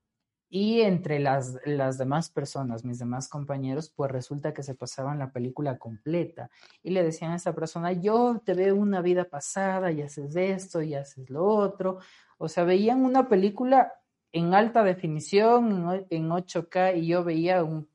Y 0.52 0.80
entre 0.80 1.20
las, 1.20 1.56
las 1.64 1.96
demás 1.96 2.28
personas, 2.28 2.84
mis 2.84 2.98
demás 2.98 3.28
compañeros, 3.28 3.88
pues 3.88 4.10
resulta 4.10 4.52
que 4.52 4.64
se 4.64 4.74
pasaban 4.74 5.20
la 5.20 5.32
película 5.32 5.78
completa 5.78 6.50
y 6.82 6.90
le 6.90 7.04
decían 7.04 7.30
a 7.30 7.36
esa 7.36 7.54
persona, 7.54 7.92
yo 7.92 8.42
te 8.44 8.54
veo 8.54 8.74
una 8.74 9.00
vida 9.00 9.24
pasada 9.24 9.92
y 9.92 10.02
haces 10.02 10.34
esto 10.34 10.82
y 10.82 10.94
haces 10.94 11.30
lo 11.30 11.44
otro. 11.44 11.98
O 12.36 12.48
sea, 12.48 12.64
veían 12.64 13.04
una 13.04 13.28
película 13.28 13.92
en 14.32 14.54
alta 14.54 14.82
definición, 14.82 16.06
en 16.10 16.28
8K, 16.28 16.98
y 16.98 17.06
yo 17.06 17.24
veía 17.24 17.62
un 17.62 17.88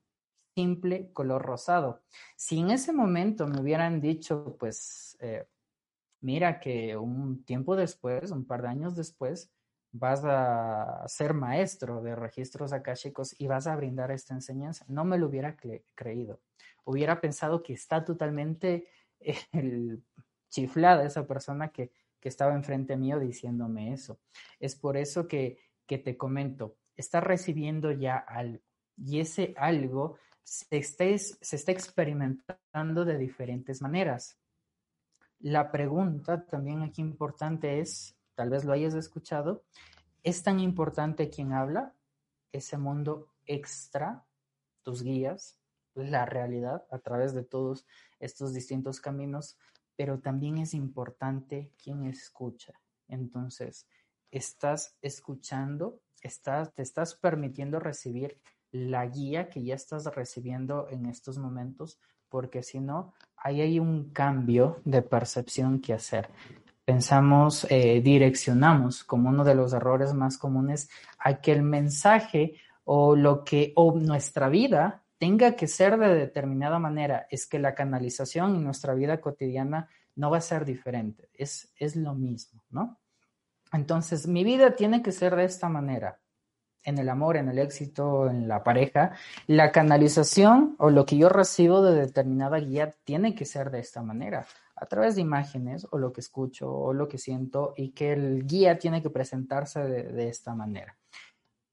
simple 0.56 1.12
color 1.12 1.42
rosado. 1.42 2.02
Si 2.36 2.60
en 2.60 2.72
ese 2.72 2.94
momento 2.94 3.48
me 3.48 3.60
hubieran 3.60 4.00
dicho, 4.00 4.56
pues, 4.58 5.18
eh, 5.20 5.46
mira 6.22 6.60
que 6.60 6.96
un 6.98 7.44
tiempo 7.44 7.76
después, 7.76 8.32
un 8.32 8.46
par 8.46 8.62
de 8.62 8.70
años 8.70 8.96
después, 8.96 9.52
vas 9.98 10.24
a 10.26 11.08
ser 11.08 11.34
maestro 11.34 12.02
de 12.02 12.16
registros 12.16 12.74
akáshicos 12.74 13.34
y 13.40 13.48
vas 13.48 13.66
a 13.66 13.76
brindar 13.78 14.12
esta 14.12 14.34
enseñanza. 14.34 14.84
No 14.90 15.06
me 15.06 15.18
lo 15.18 15.28
hubiera 15.28 15.56
creído. 15.96 16.42
Hubiera 16.84 17.22
pensado 17.22 17.64
que 17.64 17.74
está 17.74 18.04
totalmente 18.04 18.90
chiflada 20.50 21.06
esa 21.06 21.26
persona 21.26 21.70
que, 21.70 21.92
que 22.20 22.28
estaba 22.28 22.56
enfrente 22.56 22.98
mío 22.98 23.20
diciéndome 23.20 23.94
eso. 23.94 24.20
Es 24.60 24.76
por 24.76 24.98
eso 24.98 25.30
que, 25.30 25.60
que 25.86 25.98
te 25.98 26.18
comento, 26.18 26.76
está 26.98 27.22
recibiendo 27.22 27.92
ya 27.92 28.18
algo 28.18 28.60
y 28.98 29.20
ese 29.20 29.54
algo 29.58 30.18
se 30.44 30.82
se 30.84 31.56
está 31.56 31.72
experimentando 31.72 33.06
de 33.06 33.18
diferentes 33.18 33.82
maneras. 33.82 34.40
La 35.40 35.72
pregunta 35.72 36.46
también 36.46 36.82
aquí 36.82 37.02
importante 37.02 37.80
es, 37.80 38.15
tal 38.36 38.50
vez 38.50 38.66
lo 38.66 38.74
hayas 38.74 38.94
escuchado, 38.94 39.64
es 40.24 40.44
tan 40.44 40.60
importante 40.60 41.30
quien 41.30 41.54
habla, 41.54 41.94
ese 42.52 42.78
mundo 42.78 43.30
extra, 43.46 44.26
tus 44.84 45.04
guías, 45.04 45.60
la 45.94 46.26
realidad 46.26 46.86
a 46.92 47.00
través 47.00 47.34
de 47.34 47.44
todos 47.44 47.86
estos 48.20 48.54
distintos 48.54 49.00
caminos, 49.00 49.58
pero 49.96 50.20
también 50.20 50.58
es 50.58 50.74
importante 50.74 51.72
quien 51.82 52.06
escucha. 52.06 52.74
Entonces, 53.08 53.88
estás 54.32 54.98
escuchando, 55.02 56.02
estás, 56.22 56.74
te 56.74 56.82
estás 56.82 57.16
permitiendo 57.16 57.80
recibir 57.80 58.40
la 58.72 59.06
guía 59.06 59.50
que 59.50 59.64
ya 59.64 59.76
estás 59.76 60.06
recibiendo 60.06 60.88
en 60.90 61.06
estos 61.06 61.38
momentos, 61.38 62.00
porque 62.30 62.64
si 62.64 62.82
no, 62.82 63.14
ahí 63.38 63.62
hay 63.62 63.80
un 63.80 64.10
cambio 64.12 64.82
de 64.84 65.02
percepción 65.02 65.80
que 65.80 65.94
hacer 65.94 66.30
pensamos, 66.86 67.66
eh, 67.70 68.00
direccionamos 68.02 69.04
como 69.04 69.30
uno 69.30 69.44
de 69.44 69.56
los 69.56 69.74
errores 69.74 70.14
más 70.14 70.38
comunes 70.38 70.90
a 71.18 71.42
que 71.42 71.52
el 71.52 71.64
mensaje 71.64 72.62
o 72.84 73.16
lo 73.16 73.44
que, 73.44 73.74
o 73.76 73.98
nuestra 73.98 74.48
vida 74.48 75.04
tenga 75.18 75.56
que 75.56 75.68
ser 75.68 75.98
de 75.98 76.14
determinada 76.14 76.78
manera, 76.78 77.26
es 77.32 77.48
que 77.48 77.58
la 77.58 77.74
canalización 77.74 78.56
en 78.56 78.64
nuestra 78.64 78.94
vida 78.94 79.20
cotidiana 79.20 79.90
no 80.16 80.30
va 80.30 80.38
a 80.38 80.42
ser 80.42 80.64
diferente, 80.64 81.30
es, 81.34 81.74
es 81.78 81.96
lo 81.96 82.14
mismo, 82.14 82.64
¿no? 82.70 83.00
Entonces, 83.74 84.28
mi 84.28 84.44
vida 84.44 84.76
tiene 84.76 85.02
que 85.02 85.12
ser 85.12 85.36
de 85.36 85.46
esta 85.46 85.68
manera. 85.68 86.20
En 86.84 87.00
el 87.00 87.10
amor, 87.10 87.36
en 87.36 87.50
el 87.50 87.58
éxito, 87.58 88.30
en 88.30 88.48
la 88.48 88.64
pareja, 88.64 89.14
la 89.48 89.72
canalización 89.72 90.76
o 90.78 90.92
lo 90.92 91.06
que 91.06 91.18
yo 91.18 91.30
recibo 91.30 91.82
de 91.82 92.00
determinada 92.00 92.60
guía 92.60 92.94
tiene 93.04 93.34
que 93.34 93.46
ser 93.46 93.72
de 93.72 93.80
esta 93.80 94.04
manera 94.04 94.46
a 94.76 94.86
través 94.88 95.16
de 95.16 95.22
imágenes 95.22 95.88
o 95.92 95.98
lo 95.98 96.12
que 96.12 96.22
escucho 96.22 96.72
o 96.72 96.94
lo 96.94 97.08
que 97.08 97.18
siento 97.18 97.74
y 97.78 97.90
que 97.90 98.14
el 98.14 98.46
guía 98.46 98.78
tiene 98.78 99.02
que 99.02 99.10
presentarse 99.10 99.82
de, 99.82 100.28
esta 100.28 100.54
manera. 100.54 100.98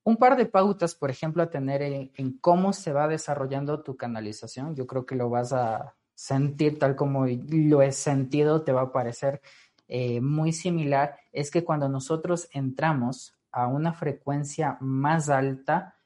Un 0.05 0.17
par 0.17 0.37
de 0.37 0.47
pautas, 0.47 0.95
por 0.95 1.11
ejemplo, 1.11 1.43
a 1.43 1.51
tener 1.51 1.83
en, 1.83 2.39
cómo 2.41 2.73
se 2.73 2.93
va 2.93 3.09
desarrollando 3.09 3.83
tu 3.83 3.97
canalización. 3.97 4.75
Yo 4.75 4.87
creo 4.87 5.07
que 5.07 5.17
lo 5.17 5.31
vas 5.31 5.53
a 5.53 5.95
sentir 6.15 6.79
tal 6.79 6.97
como 6.97 7.27
lo 7.27 7.83
he 7.83 7.93
sentido, 7.93 8.63
te 8.63 8.73
va 8.73 8.83
a 8.83 8.93
parecer 8.93 9.41
eh, 9.89 10.21
muy 10.21 10.53
similar. 10.53 11.17
Es 11.33 11.51
que 11.51 11.65
cuando 11.65 11.89
nosotros 11.89 12.49
entramos 12.53 13.35
a 13.51 13.67
una 13.67 13.93
frecuencia 13.93 14.77
más 14.81 15.29
alta, 15.29 15.97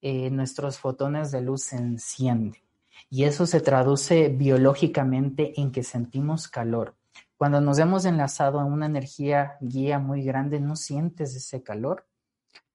eh, 0.00 0.30
nuestros 0.30 0.78
fotones 0.78 1.30
de 1.30 1.40
luz 1.40 1.64
se 1.64 1.76
encienden. 1.76 2.65
Y 3.08 3.24
eso 3.24 3.46
se 3.46 3.60
traduce 3.60 4.28
biológicamente 4.28 5.60
en 5.60 5.70
que 5.70 5.82
sentimos 5.82 6.48
calor. 6.48 6.96
Cuando 7.36 7.60
nos 7.60 7.78
hemos 7.78 8.04
enlazado 8.04 8.60
a 8.60 8.64
una 8.64 8.86
energía 8.86 9.56
guía 9.60 9.98
muy 9.98 10.22
grande, 10.22 10.58
no 10.58 10.74
sientes 10.74 11.36
ese 11.36 11.62
calor. 11.62 12.06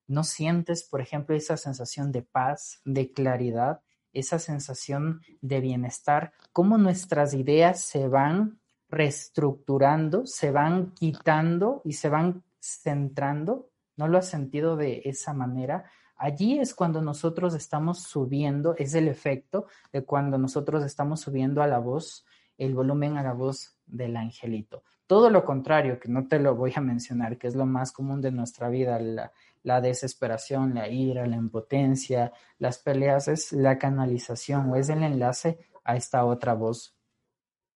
No 0.07 0.23
sientes, 0.23 0.83
por 0.83 1.01
ejemplo, 1.01 1.35
esa 1.35 1.57
sensación 1.57 2.11
de 2.11 2.21
paz, 2.21 2.81
de 2.85 3.11
claridad, 3.11 3.81
esa 4.13 4.39
sensación 4.39 5.21
de 5.41 5.61
bienestar, 5.61 6.33
cómo 6.51 6.77
nuestras 6.77 7.33
ideas 7.33 7.81
se 7.81 8.07
van 8.07 8.59
reestructurando, 8.89 10.25
se 10.27 10.51
van 10.51 10.91
quitando 10.91 11.81
y 11.85 11.93
se 11.93 12.09
van 12.09 12.43
centrando. 12.59 13.69
¿No 13.95 14.07
lo 14.07 14.17
has 14.17 14.27
sentido 14.27 14.75
de 14.75 15.01
esa 15.05 15.33
manera? 15.33 15.85
Allí 16.21 16.59
es 16.59 16.75
cuando 16.75 17.01
nosotros 17.01 17.55
estamos 17.55 18.03
subiendo, 18.03 18.75
es 18.77 18.93
el 18.93 19.07
efecto 19.07 19.65
de 19.91 20.03
cuando 20.03 20.37
nosotros 20.37 20.83
estamos 20.85 21.19
subiendo 21.19 21.63
a 21.63 21.67
la 21.67 21.79
voz, 21.79 22.27
el 22.59 22.75
volumen 22.75 23.17
a 23.17 23.23
la 23.23 23.33
voz 23.33 23.75
del 23.87 24.15
angelito. 24.15 24.83
Todo 25.07 25.31
lo 25.31 25.43
contrario, 25.43 25.99
que 25.99 26.09
no 26.09 26.27
te 26.27 26.37
lo 26.37 26.55
voy 26.55 26.73
a 26.75 26.79
mencionar, 26.79 27.39
que 27.39 27.47
es 27.47 27.55
lo 27.55 27.65
más 27.65 27.91
común 27.91 28.21
de 28.21 28.29
nuestra 28.29 28.69
vida, 28.69 28.99
la, 28.99 29.81
desesperación, 29.81 30.75
la 30.75 30.87
ira, 30.87 31.25
la 31.25 31.37
impotencia, 31.37 32.31
las 32.59 32.77
peleas, 32.77 33.27
es 33.27 33.51
la 33.51 33.79
canalización 33.79 34.69
o 34.69 34.75
es 34.75 34.89
el 34.89 35.01
enlace 35.01 35.57
a 35.83 35.95
esta 35.95 36.23
otra 36.23 36.53
voz 36.53 36.95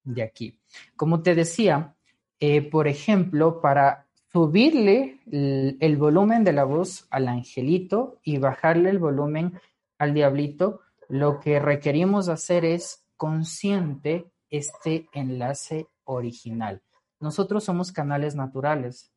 de 0.03 0.21
aquí. 0.21 0.59
Como 0.95 1.23
te 1.23 1.33
decía, 1.33 1.95
eh, 2.39 2.61
por 2.61 2.87
ejemplo, 2.87 3.59
para 3.59 4.04
subirle 4.35 5.21
el, 5.31 5.95
volumen 5.95 6.43
de 6.43 6.51
la 6.51 6.65
voz 6.65 7.07
al 7.09 7.29
angelito 7.29 8.19
y 8.21 8.37
bajarle 8.37 8.89
el 8.89 8.99
volumen 8.99 9.61
al 9.97 10.13
diablito, 10.13 10.81
lo 11.07 11.39
que 11.39 11.57
requerimos 11.57 12.27
hacer 12.27 12.65
es 12.65 13.05
consciente 13.15 14.29
este 14.49 15.07
enlace 15.13 15.87
original. 16.03 16.81
Nosotros 17.21 17.63
somos 17.63 17.93
canales 17.93 18.35
naturales, 18.35 19.09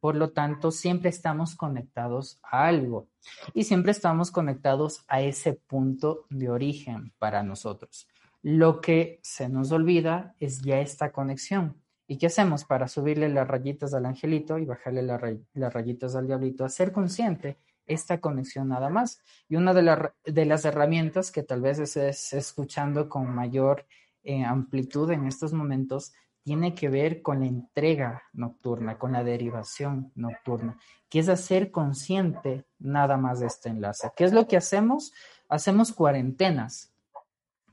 por 0.00 0.16
lo 0.16 0.32
tanto, 0.32 0.72
siempre 0.72 1.10
estamos 1.10 1.54
conectados 1.54 2.40
a 2.42 2.66
algo 2.66 3.06
y 3.54 3.62
siempre 3.62 3.92
estamos 3.92 4.32
conectados 4.32 5.04
a 5.06 5.20
ese 5.20 5.52
punto 5.52 6.26
de 6.28 6.50
origen 6.50 7.12
para 7.20 7.44
nosotros. 7.44 8.08
Lo 8.42 8.80
que 8.80 9.20
se 9.22 9.48
nos 9.48 9.70
olvida 9.70 10.34
es 10.40 10.60
ya 10.62 10.80
esta 10.80 11.12
conexión 11.12 11.85
¿Y 12.06 12.18
qué 12.18 12.26
hacemos 12.26 12.64
para 12.64 12.88
subirle 12.88 13.28
las 13.28 13.48
rayitas 13.48 13.94
al 13.94 14.06
angelito 14.06 14.58
y 14.58 14.64
bajarle 14.64 15.02
las 15.02 15.72
rayitas 15.72 16.14
al 16.14 16.26
diablito? 16.26 16.64
Hacer 16.64 16.92
consciente 16.92 17.58
esta 17.86 18.20
conexión 18.20 18.68
nada 18.68 18.88
más. 18.88 19.20
Y 19.48 19.56
una 19.56 19.74
de, 19.74 20.10
de 20.24 20.46
las 20.46 20.64
herramientas 20.64 21.30
que 21.30 21.42
tal 21.42 21.62
vez 21.62 21.78
estés 21.78 22.32
escuchando 22.32 23.08
con 23.08 23.34
mayor 23.34 23.86
eh, 24.22 24.44
amplitud 24.44 25.10
en 25.12 25.26
estos 25.26 25.52
momentos 25.52 26.12
tiene 26.42 26.74
que 26.74 26.88
ver 26.88 27.22
con 27.22 27.40
la 27.40 27.46
entrega 27.46 28.22
nocturna, 28.32 28.98
con 28.98 29.12
la 29.12 29.24
derivación 29.24 30.12
nocturna, 30.14 30.78
que 31.08 31.18
es 31.18 31.28
hacer 31.28 31.72
consciente 31.72 32.64
nada 32.78 33.16
más 33.16 33.40
de 33.40 33.46
este 33.46 33.68
enlace. 33.68 34.10
¿Qué 34.16 34.24
es 34.24 34.32
lo 34.32 34.46
que 34.46 34.56
hacemos? 34.56 35.12
Hacemos 35.48 35.92
cuarentenas. 35.92 36.92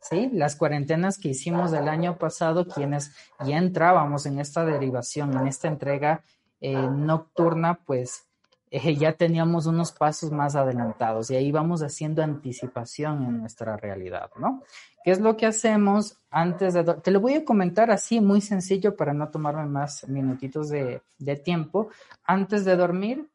¿Sí? 0.09 0.29
Las 0.33 0.57
cuarentenas 0.57 1.17
que 1.17 1.29
hicimos 1.29 1.71
el 1.71 1.87
año 1.87 2.17
pasado, 2.17 2.67
quienes 2.67 3.15
ya 3.45 3.57
entrábamos 3.57 4.25
en 4.25 4.39
esta 4.39 4.65
derivación, 4.65 5.37
en 5.37 5.47
esta 5.47 5.69
entrega 5.69 6.23
eh, 6.59 6.75
nocturna, 6.75 7.79
pues 7.85 8.25
eh, 8.69 8.95
ya 8.95 9.13
teníamos 9.13 9.67
unos 9.67 9.91
pasos 9.91 10.31
más 10.31 10.55
adelantados 10.55 11.29
y 11.29 11.35
ahí 11.35 11.51
vamos 11.51 11.83
haciendo 11.83 12.23
anticipación 12.23 13.23
en 13.23 13.39
nuestra 13.41 13.77
realidad, 13.77 14.31
¿no? 14.37 14.63
¿Qué 15.03 15.11
es 15.11 15.19
lo 15.19 15.37
que 15.37 15.45
hacemos 15.45 16.17
antes 16.31 16.73
de... 16.73 16.83
Te 16.83 17.11
lo 17.11 17.19
voy 17.19 17.35
a 17.35 17.45
comentar 17.45 17.91
así, 17.91 18.19
muy 18.19 18.41
sencillo, 18.41 18.95
para 18.95 19.13
no 19.13 19.29
tomarme 19.29 19.65
más 19.65 20.07
minutitos 20.07 20.69
de, 20.69 21.01
tiempo. 21.43 21.89
Antes 22.23 22.65
de 22.65 22.75
dormir, 22.75 23.29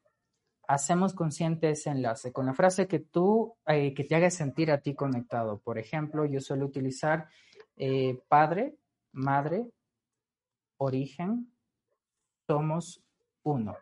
hacemos 0.69 1.15
consciente 1.15 1.71
ese 1.71 1.91
enlace 1.91 2.33
con 2.33 2.47
la 2.47 2.55
frase 2.55 2.87
que 2.87 3.01
tú, 3.01 3.57
eh, 3.67 3.95
que 3.95 4.05
te 4.05 4.15
haga 4.15 4.31
sentir 4.31 4.71
a 4.71 4.81
ti 4.81 4.95
conectado. 4.95 5.59
Por 5.59 5.79
ejemplo, 5.79 6.27
yo 6.27 6.41
suelo 6.41 6.67
utilizar 6.67 7.29
eh, 7.77 8.21
padre, 8.29 8.77
madre, 9.13 9.67
origen, 10.77 11.51
somos 12.47 13.03
uno. 13.43 13.77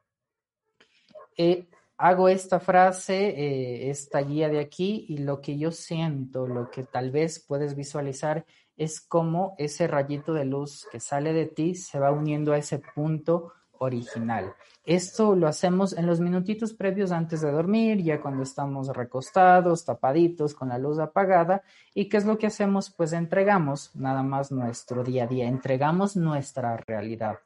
Eh, 1.37 1.68
hago 1.96 2.29
esta 2.29 2.61
frase, 2.61 3.29
eh, 3.29 3.90
esta 3.90 4.20
guía 4.20 4.49
de 4.49 4.61
aquí, 4.61 5.07
y 5.09 5.18
lo 5.18 5.40
que 5.40 5.59
yo 5.59 5.72
siento, 5.72 6.46
lo 6.46 6.70
que 6.70 6.85
tal 6.85 7.11
vez 7.11 7.44
puedes 7.46 7.75
visualizar, 7.75 8.46
es 8.77 9.01
cómo 9.01 9.55
ese 9.59 9.87
rayito 9.87 10.35
de 10.35 10.44
luz 10.44 10.87
que 10.92 11.01
sale 11.01 11.33
de 11.33 11.46
ti 11.46 11.75
se 11.75 11.99
va 11.99 12.12
uniendo 12.12 12.53
a 12.53 12.59
ese 12.59 12.79
punto 12.79 13.53
original. 13.79 14.55
Esto 14.85 15.35
lo 15.35 15.49
hacemos 15.49 15.93
en 15.93 16.07
los 16.07 16.21
minutitos 16.21 16.73
previos 16.73 17.11
antes 17.11 17.41
de 17.41 17.51
dormir, 17.51 18.03
ya 18.03 18.21
cuando 18.21 18.43
estamos 18.43 18.89
recostados, 18.89 19.85
tapaditos, 19.85 20.55
con 20.55 20.69
la 20.69 20.79
luz 20.79 20.99
apagada. 20.99 21.62
¿Y 21.95 22.09
qué 22.09 22.19
es 22.19 22.25
lo 22.25 22.39
que 22.39 22.47
hacemos? 22.47 22.91
Pues 22.91 23.12
entregamos 23.12 23.95
nada 23.97 24.23
más 24.23 24.53
nuestro 24.53 25.03
día 25.03 25.25
a 25.25 25.27
día, 25.27 25.47
entregamos 25.49 26.17
nuestra 26.17 26.77
realidad 26.77 27.39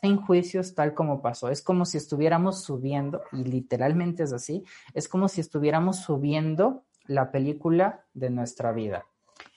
sin 0.00 0.16
juicios 0.16 0.74
tal 0.74 0.94
como 0.94 1.20
pasó. 1.20 1.50
Es 1.50 1.62
como 1.62 1.84
si 1.84 1.98
estuviéramos 1.98 2.62
subiendo, 2.62 3.22
y 3.32 3.44
literalmente 3.44 4.22
es 4.22 4.32
así, 4.32 4.64
es 4.94 5.08
como 5.08 5.28
si 5.28 5.40
estuviéramos 5.40 6.00
subiendo 6.00 6.84
la 7.06 7.30
película 7.30 8.04
de 8.14 8.30
nuestra 8.30 8.72
vida. 8.72 9.04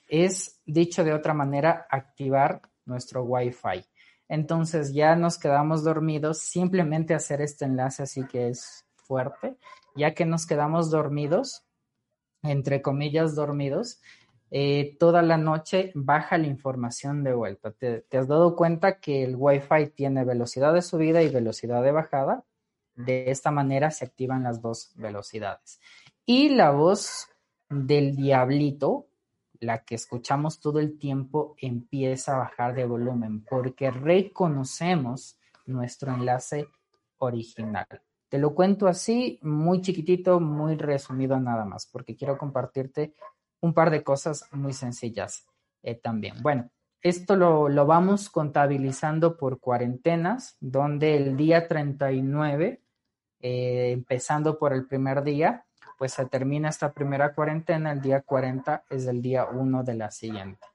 Es, 0.08 0.62
dicho 0.66 1.04
de 1.04 1.14
otra 1.14 1.34
manera, 1.34 1.88
activar 1.90 2.62
nuestro 2.86 3.24
Wi-Fi. 3.24 3.86
Entonces 4.30 4.94
ya 4.94 5.16
nos 5.16 5.38
quedamos 5.38 5.84
dormidos, 5.84 6.40
simplemente 6.40 7.14
hacer 7.14 7.42
este 7.42 7.66
enlace 7.66 8.04
así 8.04 8.26
que 8.26 8.50
es 8.50 8.86
fuerte, 8.96 9.58
ya 9.96 10.14
que 10.14 10.26
nos 10.26 10.46
quedamos 10.46 10.90
dormidos, 10.90 11.64
entre 12.42 12.82
comillas 12.82 13.36
dormidos, 13.36 14.00
eh, 14.56 14.98
toda 15.00 15.24
la 15.24 15.38
noche 15.38 15.92
baja 15.96 16.38
la 16.38 16.46
información 16.46 17.24
de 17.24 17.34
vuelta. 17.34 17.72
¿Te, 17.72 18.06
has 18.12 18.28
dado 18.28 18.56
cuenta 18.56 19.00
que 19.00 19.24
el 19.24 19.36
Wi-Fi 19.36 19.88
tiene 19.96 20.24
velocidad 20.26 20.74
de 20.74 20.84
subida 20.84 21.24
y 21.24 21.30
velocidad 21.30 21.82
de 21.82 21.92
bajada? 21.92 22.44
De 22.94 23.32
esta 23.32 23.50
manera 23.50 23.90
se 23.90 24.06
activan 24.06 24.44
las 24.44 24.62
dos 24.62 24.94
velocidades. 24.96 25.82
Y 26.26 26.50
la 26.50 26.70
voz 26.70 27.30
del 27.68 28.16
diablito, 28.16 29.08
la 29.64 29.84
que 29.84 29.96
escuchamos 29.96 30.60
todo 30.60 30.80
el 30.80 30.98
tiempo, 30.98 31.56
empieza 31.60 32.36
a 32.36 32.40
bajar 32.40 32.76
de 32.76 32.86
volumen 32.86 33.44
porque 33.44 33.92
reconocemos 33.92 35.40
nuestro 35.66 36.14
enlace 36.14 36.68
original. 37.18 37.88
Te 38.30 38.40
lo 38.40 38.54
cuento 38.56 38.88
así, 38.88 39.40
muy 39.42 39.82
chiquitito, 39.82 40.40
muy 40.40 40.76
resumido 40.76 41.40
nada 41.40 41.66
más, 41.66 41.86
porque 41.86 42.16
quiero 42.16 42.38
compartirte 42.38 43.14
un 43.62 43.74
par 43.74 43.92
de 43.92 44.04
cosas 44.04 44.48
muy 44.52 44.74
sencillas 44.74 45.46
eh, 45.84 45.96
también. 45.96 46.42
Bueno, 46.42 46.70
esto 47.02 47.36
lo, 47.36 47.70
lo, 47.70 47.86
vamos 47.86 48.30
contabilizando 48.30 49.38
por 49.38 49.60
cuarentenas, 49.60 50.58
donde 50.60 51.16
el 51.18 51.38
día 51.38 51.68
39, 51.68 52.82
eh, 53.40 53.92
empezando 53.92 54.58
por 54.58 54.74
el 54.74 54.88
primer 54.88 55.24
día, 55.24 55.66
pues 56.04 56.12
se 56.12 56.26
termina 56.26 56.68
esta 56.68 56.92
primera 56.92 57.34
cuarentena, 57.34 57.94
el 57.94 58.02
día 58.02 58.20
40 58.20 58.84
es 58.90 59.08
el 59.08 59.22
día 59.22 59.46
1 59.46 59.86
de 59.86 59.94
la 59.94 60.12
siguiente. 60.12 60.68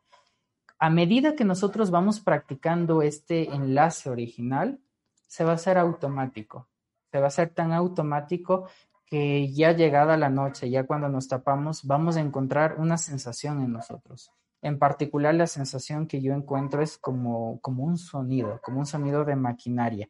A 0.78 0.88
medida 0.88 1.36
que 1.36 1.44
nosotros 1.44 1.90
vamos 1.90 2.18
practicando 2.18 3.02
este 3.02 3.54
enlace 3.54 4.08
original, 4.08 4.80
se 5.26 5.44
va 5.44 5.50
a 5.50 5.56
hacer 5.56 5.76
automático. 5.76 6.66
Se 7.12 7.18
va 7.18 7.24
a 7.24 7.28
hacer 7.28 7.50
tan 7.50 7.74
automático 7.74 8.70
que 9.04 9.52
ya 9.52 9.72
llegada 9.72 10.16
la 10.16 10.30
noche, 10.30 10.70
ya 10.70 10.84
cuando 10.84 11.10
nos 11.10 11.28
tapamos, 11.28 11.84
vamos 11.84 12.16
a 12.16 12.22
encontrar 12.22 12.76
una 12.78 12.96
sensación 12.96 13.60
en 13.60 13.74
nosotros. 13.74 14.32
En 14.62 14.78
particular, 14.78 15.34
la 15.34 15.46
sensación 15.46 16.06
que 16.06 16.22
yo 16.22 16.32
encuentro 16.32 16.80
es 16.80 16.96
como, 16.96 17.60
como 17.60 17.84
un 17.84 17.98
sonido, 17.98 18.62
como 18.64 18.78
un 18.78 18.86
sonido 18.86 19.26
de 19.26 19.36
maquinaria 19.36 20.08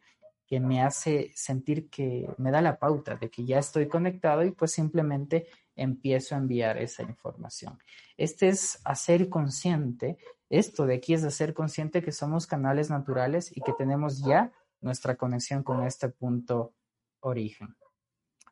que 0.49 0.59
me 0.59 0.81
hace 0.81 1.31
sentir 1.35 1.91
que 1.91 2.27
me 2.39 2.49
da 2.49 2.59
la 2.59 2.79
pauta 2.79 3.15
de 3.15 3.29
que 3.29 3.45
ya 3.45 3.59
estoy 3.59 3.87
conectado 3.87 4.43
y 4.43 4.49
pues 4.49 4.71
simplemente 4.71 5.45
empiezo 5.75 6.33
a 6.33 6.39
enviar 6.39 6.79
esa 6.79 7.03
información. 7.03 7.77
Este 8.17 8.49
es 8.49 8.81
hacer 8.83 9.29
consciente, 9.29 10.17
esto 10.49 10.87
de 10.87 10.95
aquí 10.95 11.13
es 11.13 11.23
hacer 11.23 11.53
consciente 11.53 12.01
que 12.01 12.11
somos 12.11 12.47
canales 12.47 12.89
naturales 12.89 13.55
y 13.55 13.61
que 13.61 13.73
tenemos 13.73 14.25
ya 14.25 14.51
nuestra 14.81 15.15
conexión 15.15 15.61
con 15.61 15.85
este 15.85 16.09
punto 16.09 16.73
origen. 17.19 17.75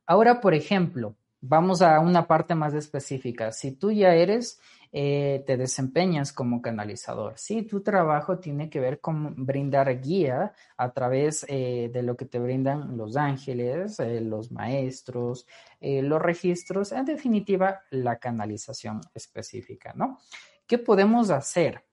Ahora, 0.06 0.40
por 0.40 0.54
ejemplo, 0.54 1.16
vamos 1.42 1.82
a 1.82 2.00
una 2.00 2.28
parte 2.28 2.56
más 2.56 2.74
específica. 2.74 3.52
Si 3.52 3.72
tú 3.74 3.92
ya 3.92 4.14
eres, 4.14 4.60
eh, 4.92 5.44
te 5.46 5.58
desempeñas 5.58 6.32
como 6.32 6.62
canalizador, 6.62 7.38
si 7.38 7.64
tu 7.64 7.82
trabajo 7.82 8.40
tiene 8.40 8.70
que 8.70 8.80
ver 8.80 9.02
con 9.02 9.46
brindar 9.46 10.02
guía 10.02 10.54
a 10.78 10.92
través 10.92 11.46
eh, 11.50 11.90
de 11.94 12.04
lo 12.04 12.16
que 12.16 12.26
te 12.26 12.40
brindan 12.40 12.96
los 12.96 13.18
ángeles, 13.18 14.00
eh, 14.00 14.22
los 14.22 14.52
maestros, 14.52 15.46
los 15.80 16.22
registros, 16.22 16.92
en 16.92 17.06
definitiva, 17.06 17.82
la 17.92 18.18
canalización 18.18 19.02
específica, 19.14 19.94
¿no? 19.96 20.18
¿Qué 20.66 20.78
podemos 20.80 21.30
hacer 21.30 21.84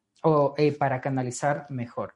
para 0.78 1.00
canalizar 1.02 1.66
mejor? 1.68 2.14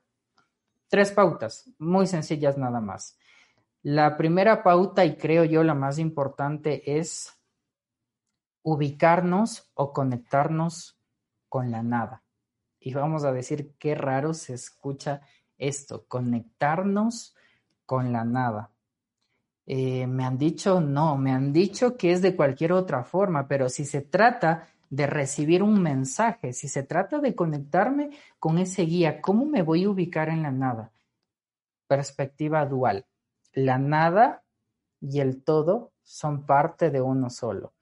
Tres 0.88 1.12
pautas, 1.12 1.70
muy 1.78 2.06
sencillas 2.06 2.56
nada 2.56 2.80
más. 2.80 3.17
La 3.90 4.18
primera 4.18 4.62
pauta, 4.62 5.06
y 5.06 5.16
creo 5.16 5.44
yo 5.44 5.64
la 5.64 5.72
más 5.72 5.98
importante, 5.98 6.98
es 6.98 7.40
ubicarnos 8.62 9.70
o 9.72 9.94
conectarnos 9.94 11.00
con 11.48 11.70
la 11.70 11.82
nada. 11.82 12.22
Y 12.78 12.92
vamos 12.92 13.24
a 13.24 13.32
decir 13.32 13.76
qué 13.78 13.94
raro 13.94 14.34
se 14.34 14.52
escucha 14.52 15.22
esto, 15.56 16.04
conectarnos 16.06 17.34
con 17.86 18.12
la 18.12 18.24
nada. 18.24 18.72
Eh, 19.64 20.06
me 20.06 20.26
han 20.26 20.36
dicho, 20.36 20.82
no, 20.82 21.16
me 21.16 21.32
han 21.32 21.54
dicho 21.54 21.96
que 21.96 22.12
es 22.12 22.20
de 22.20 22.36
cualquier 22.36 22.72
otra 22.72 23.04
forma, 23.04 23.48
pero 23.48 23.70
si 23.70 23.86
se 23.86 24.02
trata 24.02 24.68
de 24.90 25.06
recibir 25.06 25.62
un 25.62 25.80
mensaje, 25.80 26.52
si 26.52 26.68
se 26.68 26.82
trata 26.82 27.20
de 27.20 27.34
conectarme 27.34 28.10
con 28.38 28.58
ese 28.58 28.82
guía, 28.82 29.22
¿cómo 29.22 29.46
me 29.46 29.62
voy 29.62 29.84
a 29.84 29.88
ubicar 29.88 30.28
en 30.28 30.42
la 30.42 30.50
nada? 30.50 30.92
Perspectiva 31.86 32.66
dual 32.66 33.06
la 33.64 33.78
nada 33.78 34.42
y 35.00 35.20
el 35.20 35.42
todo 35.42 35.92
son 36.02 36.46
parte 36.46 36.90
de 36.90 37.00
uno 37.00 37.30
solo. 37.30 37.72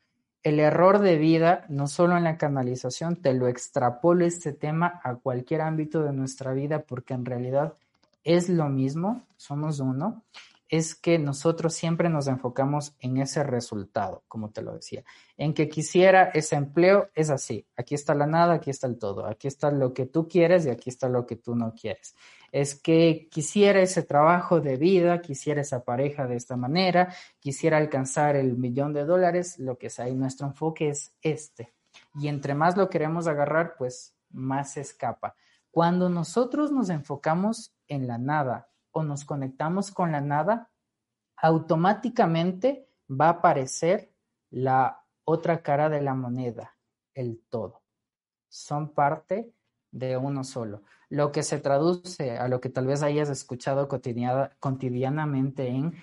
El 0.42 0.60
error 0.60 1.00
de 1.00 1.16
vida, 1.16 1.64
no 1.68 1.86
solo 1.88 2.16
en 2.16 2.24
la 2.24 2.38
canalización, 2.38 3.16
te 3.16 3.34
lo 3.34 3.48
extrapolo 3.48 4.24
este 4.24 4.52
tema 4.52 5.00
a 5.02 5.16
cualquier 5.16 5.60
ámbito 5.60 6.02
de 6.02 6.12
nuestra 6.12 6.52
vida 6.52 6.82
porque 6.82 7.14
en 7.14 7.24
realidad 7.24 7.74
es 8.22 8.48
lo 8.48 8.68
mismo, 8.68 9.22
somos 9.36 9.80
uno 9.80 10.22
es 10.68 10.94
que 10.94 11.18
nosotros 11.18 11.74
siempre 11.74 12.09
nos 12.09 12.26
enfocamos 12.26 12.96
en 13.00 13.18
ese 13.18 13.42
resultado, 13.44 14.24
como 14.29 14.50
te 14.50 14.62
lo 14.62 14.74
decía, 14.74 15.05
en 15.37 15.55
que 15.55 15.68
quisiera 15.68 16.24
ese 16.35 16.57
empleo, 16.57 17.09
es 17.14 17.31
así, 17.31 17.66
aquí 17.76 17.94
está 17.94 18.14
la 18.14 18.26
nada, 18.26 18.55
aquí 18.55 18.70
está 18.70 18.87
el 18.87 18.98
todo, 18.98 19.26
aquí 19.26 19.46
está 19.46 19.70
lo 19.70 19.94
que 19.94 20.07
tú 20.07 20.29
quieres 20.29 20.66
y 20.66 20.70
aquí 20.70 20.90
está 20.90 21.09
lo 21.09 21.26
que 21.26 21.37
tú 21.37 21.55
no 21.55 21.74
quieres. 21.74 22.16
Es 22.50 22.74
que 22.74 23.29
quisiera 23.31 23.81
ese 23.81 24.02
trabajo 24.02 24.61
de 24.61 24.76
vida, 24.76 25.20
quisiera 25.20 25.61
esa 25.61 25.85
pareja 25.85 26.26
de 26.26 26.37
esta 26.37 26.57
manera, 26.57 27.14
quisiera 27.38 27.76
alcanzar 27.76 28.35
el 28.35 28.57
millón 28.57 28.92
de 28.92 29.05
dólares, 29.05 29.59
lo 29.59 29.79
que 29.79 29.90
sea, 29.90 30.09
y 30.09 30.14
nuestro 30.14 30.46
enfoque 30.48 30.88
es 30.88 31.12
este. 31.22 31.74
Y 32.14 32.29
entre 32.29 32.55
más 32.55 32.76
lo 32.76 32.88
queremos 32.88 33.26
agarrar, 33.26 33.74
pues 33.76 34.14
más 34.31 34.72
se 34.72 34.81
escapa. 34.81 35.35
Cuando 35.70 36.09
nosotros 36.09 36.72
nos 36.72 36.88
enfocamos 36.88 37.74
en 37.88 38.07
la 38.07 38.18
nada 38.18 38.68
o 38.96 39.02
nos 39.02 39.26
conectamos 39.26 39.90
con 39.90 40.11
la 40.11 40.22
nada, 40.22 40.70
automáticamente 41.37 42.88
va 43.09 43.26
a 43.26 43.30
aparecer 43.38 44.11
la 44.48 45.04
otra 45.24 45.62
cara 45.62 45.90
de 45.90 46.00
la 46.00 46.14
moneda, 46.14 46.78
el 47.12 47.42
todo. 47.50 47.82
Son 48.48 48.94
parte 48.94 49.52
de 49.90 50.16
uno 50.16 50.44
solo. 50.44 50.82
Lo 51.11 51.30
que 51.30 51.42
se 51.42 51.59
traduce 51.59 52.38
a 52.38 52.48
lo 52.48 52.62
que 52.62 52.70
tal 52.70 52.87
vez 52.87 53.02
hayas 53.02 53.28
escuchado 53.28 53.87
cotidianamente 53.87 55.68
en 55.68 55.94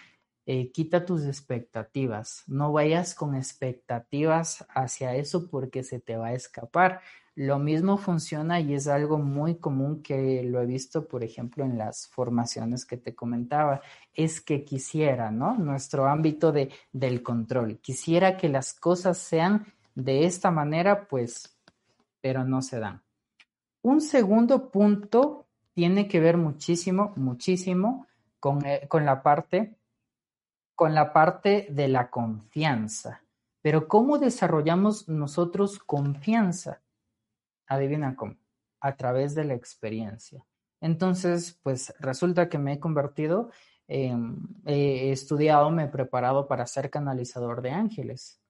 eh, 0.45 0.71
quita 0.71 1.03
tus 1.03 1.25
expectativas. 1.25 2.43
No 2.45 2.71
vayas 2.71 3.15
con 3.15 3.33
expectativas 3.33 4.67
hacia 4.69 5.15
eso 5.15 5.49
porque 5.49 5.83
se 5.83 5.99
te 5.99 6.15
va 6.15 6.27
a 6.27 6.33
escapar. 6.33 7.01
Lo 7.35 7.57
mismo 7.57 7.97
funciona 7.97 8.59
y 8.59 8.75
es 8.75 8.87
algo 8.87 9.17
muy 9.17 9.55
común 9.55 10.03
que 10.03 10.43
lo 10.43 10.61
he 10.61 10.67
visto, 10.67 11.07
por 11.07 11.23
ejemplo, 11.23 11.63
en 11.63 11.79
las 11.79 12.07
formaciones 12.07 12.85
que 12.85 12.97
te 12.97 13.15
comentaba. 13.15 13.81
Es 14.13 14.39
que 14.39 14.63
quisiera, 14.63 15.31
¿no? 15.31 15.55
Nuestro 15.55 16.05
ámbito 16.05 16.51
de, 16.51 16.69
del 16.91 17.23
control. 17.23 17.79
Quisiera 17.79 18.37
que 18.37 18.49
las 18.49 18.73
cosas 18.73 19.17
sean 19.17 19.65
de 19.95 20.25
esta 20.25 20.51
manera, 20.51 21.07
pues, 21.07 21.57
pero 22.21 22.43
no 22.43 22.61
se 22.61 22.79
dan. 22.79 23.01
Un 23.81 23.99
segundo 23.99 24.69
punto 24.69 25.47
tiene 25.73 26.07
que 26.07 26.19
ver 26.19 26.37
muchísimo, 26.37 27.13
muchísimo 27.15 28.05
con, 28.39 28.63
eh, 28.63 28.87
con 28.87 29.05
la 29.05 29.23
parte, 29.23 29.75
con 30.75 30.93
la 30.93 31.11
parte 31.11 31.65
de 31.71 31.87
la 31.87 32.11
confianza. 32.11 33.23
Pero 33.63 33.87
¿cómo 33.87 34.19
desarrollamos 34.19 35.09
nosotros 35.09 35.79
confianza? 35.79 36.82
Adivina 37.67 38.15
cómo, 38.15 38.37
a 38.79 38.95
través 38.95 39.35
de 39.35 39.45
la 39.45 39.53
experiencia. 39.53 40.45
Entonces, 40.81 41.59
pues 41.63 41.93
resulta 41.99 42.49
que 42.49 42.57
me 42.57 42.73
he 42.73 42.79
convertido, 42.79 43.51
he 43.87 45.11
estudiado, 45.11 45.71
me 45.71 45.85
he 45.85 45.87
preparado 45.87 46.47
para 46.47 46.67
ser 46.67 46.89
canalizador 46.89 47.61
de 47.61 47.71
ángeles. 47.71 48.41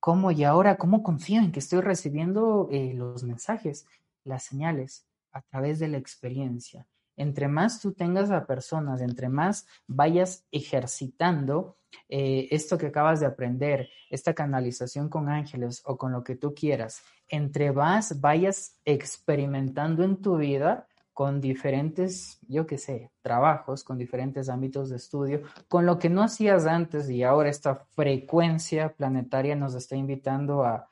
¿Cómo 0.00 0.30
y 0.30 0.44
ahora 0.44 0.76
cómo 0.76 1.02
confío 1.02 1.40
en 1.40 1.50
que 1.50 1.58
estoy 1.60 1.80
recibiendo 1.80 2.68
eh, 2.70 2.92
los 2.94 3.24
mensajes, 3.24 3.86
las 4.24 4.44
señales 4.44 5.08
a 5.32 5.40
través 5.42 5.78
de 5.78 5.88
la 5.88 5.96
experiencia? 5.96 6.86
Entre 7.16 7.48
más 7.48 7.80
tú 7.80 7.92
tengas 7.94 8.30
a 8.30 8.46
personas, 8.46 9.00
entre 9.00 9.28
más 9.28 9.66
vayas 9.86 10.46
ejercitando 10.52 11.77
eh, 12.08 12.48
esto 12.50 12.78
que 12.78 12.86
acabas 12.86 13.20
de 13.20 13.26
aprender, 13.26 13.88
esta 14.10 14.34
canalización 14.34 15.08
con 15.08 15.28
ángeles 15.28 15.82
o 15.84 15.96
con 15.96 16.12
lo 16.12 16.24
que 16.24 16.36
tú 16.36 16.54
quieras, 16.54 17.02
entre 17.28 17.72
más 17.72 18.20
vayas 18.20 18.78
experimentando 18.84 20.04
en 20.04 20.20
tu 20.20 20.36
vida 20.36 20.86
con 21.18 21.40
diferentes, 21.40 22.38
yo 22.46 22.64
qué 22.64 22.78
sé, 22.78 23.10
trabajos, 23.22 23.82
con 23.82 23.98
diferentes 23.98 24.48
ámbitos 24.48 24.88
de 24.88 24.98
estudio, 24.98 25.42
con 25.66 25.84
lo 25.84 25.98
que 25.98 26.08
no 26.08 26.22
hacías 26.22 26.64
antes 26.64 27.10
y 27.10 27.24
ahora 27.24 27.48
esta 27.48 27.74
frecuencia 27.74 28.94
planetaria 28.94 29.56
nos 29.56 29.74
está 29.74 29.96
invitando 29.96 30.64
a, 30.64 30.88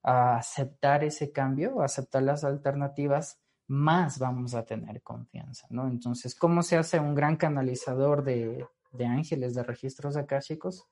aceptar 0.00 1.02
ese 1.02 1.32
cambio, 1.32 1.82
a 1.82 1.86
aceptar 1.86 2.22
las 2.22 2.44
alternativas, 2.44 3.40
más 3.66 4.20
vamos 4.20 4.54
a 4.54 4.64
tener 4.64 5.02
confianza, 5.02 5.66
¿no? 5.70 5.88
Entonces, 5.88 6.36
¿cómo 6.36 6.62
se 6.62 6.78
hace 6.78 7.00
un 7.00 7.16
gran 7.16 7.36
canalizador 7.36 8.22
de, 8.22 8.64
de 8.90 9.06
ángeles, 9.06 9.54
de 9.54 9.62
registros 9.62 10.16
akáshicos? 10.16 10.88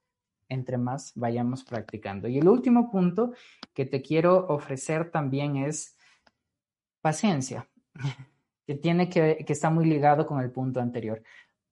entre 0.49 0.79
más 0.79 1.13
vayamos 1.15 1.65
practicando. 1.65 2.29
Y 2.29 2.39
el 2.39 2.49
último 2.49 2.91
punto 2.91 3.33
que 3.75 3.87
te 3.87 4.03
quiero 4.03 4.47
ofrecer 4.49 5.11
también 5.11 5.57
es 5.57 5.97
paciencia, 7.01 7.69
que 8.67 8.75
tiene 8.75 9.09
que, 9.09 9.45
que 9.47 9.53
está 9.53 9.71
muy 9.71 9.87
ligado 9.87 10.27
con 10.27 10.41
el 10.41 10.51
punto 10.51 10.81
anterior. 10.81 11.23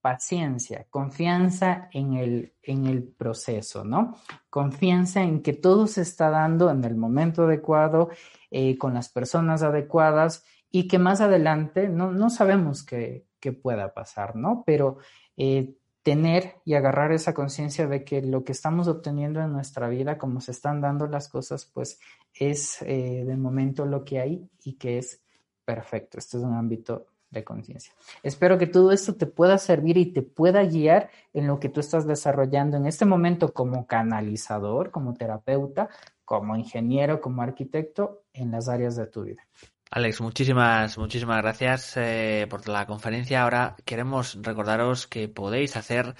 Paciencia, 0.00 0.86
confianza 0.90 1.88
en 1.90 2.14
el, 2.14 2.54
en 2.62 2.86
el 2.86 3.04
proceso, 3.04 3.84
¿no? 3.84 4.16
Confianza 4.50 5.22
en 5.22 5.42
que 5.42 5.54
todo 5.54 5.86
se 5.86 6.02
está 6.02 6.28
dando 6.28 6.70
en 6.70 6.84
el 6.84 6.94
momento 6.94 7.44
adecuado, 7.44 8.10
eh, 8.50 8.76
con 8.76 8.92
las 8.92 9.08
personas 9.08 9.62
adecuadas 9.62 10.44
y 10.70 10.88
que 10.88 10.98
más 10.98 11.22
adelante 11.22 11.88
no, 11.88 12.12
no 12.12 12.28
sabemos 12.28 12.84
qué, 12.84 13.26
pueda 13.62 13.92
pasar, 13.92 14.36
¿no? 14.36 14.62
Pero 14.64 14.96
eh, 15.36 15.74
tener 16.04 16.56
y 16.66 16.74
agarrar 16.74 17.12
esa 17.12 17.32
conciencia 17.32 17.88
de 17.88 18.04
que 18.04 18.20
lo 18.20 18.44
que 18.44 18.52
estamos 18.52 18.88
obteniendo 18.88 19.40
en 19.40 19.52
nuestra 19.52 19.88
vida, 19.88 20.18
como 20.18 20.40
se 20.42 20.52
están 20.52 20.82
dando 20.82 21.06
las 21.06 21.28
cosas, 21.28 21.64
pues 21.64 21.98
es 22.34 22.82
eh, 22.82 23.24
de 23.26 23.36
momento 23.36 23.86
lo 23.86 24.04
que 24.04 24.20
hay 24.20 24.48
y 24.62 24.74
que 24.74 24.98
es 24.98 25.22
perfecto. 25.64 26.18
Este 26.18 26.36
es 26.36 26.42
un 26.44 26.52
ámbito 26.52 27.06
de 27.30 27.42
conciencia. 27.42 27.92
Espero 28.22 28.58
que 28.58 28.66
todo 28.66 28.92
esto 28.92 29.14
te 29.14 29.26
pueda 29.26 29.56
servir 29.56 29.96
y 29.96 30.12
te 30.12 30.20
pueda 30.20 30.62
guiar 30.62 31.08
en 31.32 31.46
lo 31.46 31.58
que 31.58 31.70
tú 31.70 31.80
estás 31.80 32.06
desarrollando 32.06 32.76
en 32.76 32.86
este 32.86 33.06
momento 33.06 33.54
como 33.54 33.86
canalizador, 33.86 34.90
como 34.90 35.14
terapeuta, 35.14 35.88
como 36.26 36.54
ingeniero, 36.54 37.22
como 37.22 37.40
arquitecto 37.40 38.24
en 38.34 38.50
las 38.50 38.68
áreas 38.68 38.94
de 38.96 39.06
tu 39.06 39.22
vida. 39.22 39.42
Alex, 39.90 40.20
muchísimas, 40.20 40.98
muchísimas 40.98 41.40
gracias 41.42 41.96
eh, 41.96 42.46
por 42.50 42.68
la 42.68 42.86
conferencia. 42.86 43.42
Ahora 43.42 43.76
queremos 43.84 44.36
recordaros 44.42 45.06
que 45.06 45.28
podéis 45.28 45.76
hacer 45.76 46.14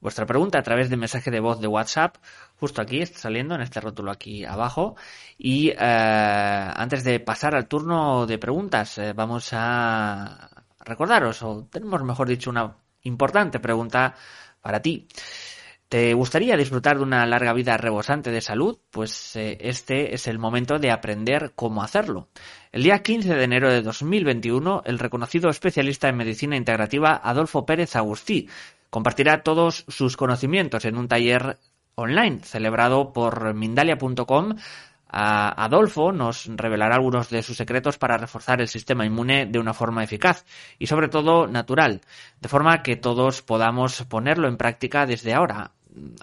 vuestra 0.00 0.26
pregunta 0.26 0.58
a 0.58 0.62
través 0.62 0.90
de 0.90 0.96
mensaje 0.96 1.30
de 1.30 1.40
voz 1.40 1.60
de 1.60 1.68
WhatsApp, 1.68 2.16
justo 2.58 2.82
aquí, 2.82 3.00
está 3.00 3.20
saliendo 3.20 3.54
en 3.54 3.60
este 3.60 3.80
rótulo 3.80 4.10
aquí 4.10 4.44
abajo. 4.44 4.96
Y 5.38 5.70
eh, 5.70 5.76
antes 5.78 7.04
de 7.04 7.20
pasar 7.20 7.54
al 7.54 7.68
turno 7.68 8.26
de 8.26 8.38
preguntas, 8.38 8.98
eh, 8.98 9.12
vamos 9.12 9.50
a 9.52 10.50
recordaros, 10.80 11.42
o 11.42 11.68
tenemos 11.70 12.02
mejor 12.02 12.28
dicho, 12.28 12.50
una 12.50 12.76
importante 13.02 13.60
pregunta 13.60 14.14
para 14.60 14.80
ti. 14.80 15.06
¿Te 15.90 16.14
gustaría 16.14 16.56
disfrutar 16.56 16.98
de 16.98 17.02
una 17.02 17.26
larga 17.26 17.52
vida 17.52 17.76
rebosante 17.76 18.30
de 18.30 18.40
salud? 18.40 18.78
Pues 18.92 19.34
eh, 19.34 19.58
este 19.60 20.14
es 20.14 20.28
el 20.28 20.38
momento 20.38 20.78
de 20.78 20.92
aprender 20.92 21.50
cómo 21.56 21.82
hacerlo. 21.82 22.28
El 22.70 22.84
día 22.84 23.02
15 23.02 23.34
de 23.34 23.42
enero 23.42 23.72
de 23.72 23.82
2021, 23.82 24.82
el 24.86 25.00
reconocido 25.00 25.50
especialista 25.50 26.08
en 26.08 26.16
medicina 26.16 26.56
integrativa 26.56 27.20
Adolfo 27.24 27.66
Pérez 27.66 27.96
Agustí 27.96 28.48
compartirá 28.88 29.42
todos 29.42 29.84
sus 29.88 30.16
conocimientos 30.16 30.84
en 30.84 30.96
un 30.96 31.08
taller 31.08 31.58
online 31.96 32.38
celebrado 32.44 33.12
por 33.12 33.52
Mindalia.com. 33.52 34.54
Adolfo 35.08 36.12
nos 36.12 36.46
revelará 36.54 36.94
algunos 36.94 37.30
de 37.30 37.42
sus 37.42 37.56
secretos 37.56 37.98
para 37.98 38.16
reforzar 38.16 38.60
el 38.60 38.68
sistema 38.68 39.04
inmune 39.04 39.46
de 39.46 39.58
una 39.58 39.74
forma 39.74 40.04
eficaz 40.04 40.44
y 40.78 40.86
sobre 40.86 41.08
todo 41.08 41.48
natural, 41.48 42.02
de 42.40 42.48
forma 42.48 42.84
que 42.84 42.94
todos 42.94 43.42
podamos 43.42 44.04
ponerlo 44.04 44.46
en 44.46 44.56
práctica 44.56 45.04
desde 45.06 45.34
ahora, 45.34 45.72